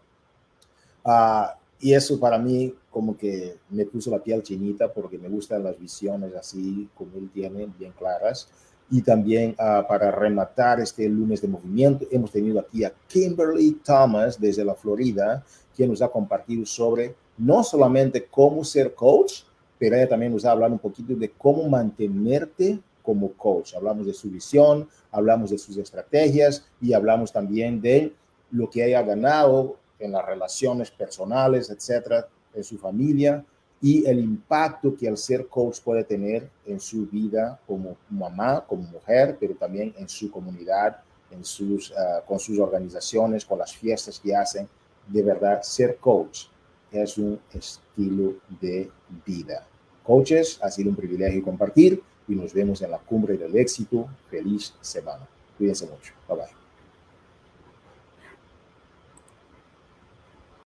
Uh, 1.04 1.46
y 1.80 1.92
eso 1.92 2.20
para 2.20 2.38
mí 2.38 2.72
como 2.88 3.16
que 3.16 3.56
me 3.70 3.84
puso 3.84 4.12
la 4.12 4.22
piel 4.22 4.44
chinita 4.44 4.92
porque 4.92 5.18
me 5.18 5.28
gustan 5.28 5.64
las 5.64 5.76
visiones 5.76 6.36
así 6.36 6.88
como 6.94 7.16
él 7.16 7.28
tiene, 7.34 7.66
bien 7.76 7.92
claras. 7.98 8.48
Y 8.88 9.02
también 9.02 9.56
uh, 9.58 9.84
para 9.88 10.12
rematar 10.12 10.78
este 10.78 11.08
lunes 11.08 11.42
de 11.42 11.48
movimiento, 11.48 12.06
hemos 12.12 12.30
tenido 12.30 12.60
aquí 12.60 12.84
a 12.84 12.92
Kimberly 13.08 13.72
Thomas 13.84 14.40
desde 14.40 14.64
la 14.64 14.76
Florida, 14.76 15.44
quien 15.74 15.90
nos 15.90 16.00
ha 16.00 16.06
compartido 16.06 16.64
sobre 16.64 17.16
no 17.38 17.64
solamente 17.64 18.26
cómo 18.30 18.62
ser 18.62 18.94
coach, 18.94 19.49
pero 19.80 19.96
ella 19.96 20.10
también 20.10 20.32
nos 20.32 20.44
ha 20.44 20.52
hablado 20.52 20.74
un 20.74 20.78
poquito 20.78 21.14
de 21.14 21.30
cómo 21.30 21.66
mantenerte 21.66 22.78
como 23.02 23.32
coach. 23.32 23.74
Hablamos 23.74 24.06
de 24.06 24.12
su 24.12 24.30
visión, 24.30 24.86
hablamos 25.10 25.50
de 25.50 25.56
sus 25.56 25.74
estrategias 25.78 26.66
y 26.82 26.92
hablamos 26.92 27.32
también 27.32 27.80
de 27.80 28.12
lo 28.50 28.68
que 28.68 28.82
haya 28.82 29.00
ganado 29.02 29.76
en 29.98 30.12
las 30.12 30.26
relaciones 30.26 30.90
personales, 30.90 31.70
etcétera, 31.70 32.28
en 32.54 32.62
su 32.62 32.76
familia 32.76 33.42
y 33.80 34.06
el 34.06 34.18
impacto 34.20 34.94
que 34.94 35.08
el 35.08 35.16
ser 35.16 35.46
coach 35.46 35.80
puede 35.80 36.04
tener 36.04 36.50
en 36.66 36.78
su 36.78 37.06
vida 37.06 37.58
como 37.66 37.96
mamá, 38.10 38.62
como 38.66 38.82
mujer, 38.82 39.38
pero 39.40 39.54
también 39.54 39.94
en 39.96 40.10
su 40.10 40.30
comunidad, 40.30 40.98
en 41.30 41.42
sus, 41.42 41.90
uh, 41.92 42.22
con 42.26 42.38
sus 42.38 42.58
organizaciones, 42.58 43.46
con 43.46 43.58
las 43.58 43.74
fiestas 43.74 44.20
que 44.20 44.36
hacen. 44.36 44.68
De 45.08 45.22
verdad, 45.22 45.62
ser 45.62 45.96
coach 45.96 46.48
es 46.92 47.18
un 47.18 47.38
estilo 47.52 48.34
de 48.60 48.90
vida. 49.24 49.66
Coaches, 50.02 50.58
ha 50.62 50.70
sido 50.70 50.90
un 50.90 50.96
privilegio 50.96 51.42
compartir 51.42 52.02
y 52.26 52.34
nos 52.34 52.52
vemos 52.52 52.82
en 52.82 52.90
la 52.90 52.98
cumbre 52.98 53.36
del 53.36 53.56
éxito. 53.56 54.08
Feliz 54.30 54.74
semana. 54.80 55.28
Cuídense 55.58 55.86
mucho. 55.86 56.14
Bye 56.28 56.36
bye. 56.36 56.59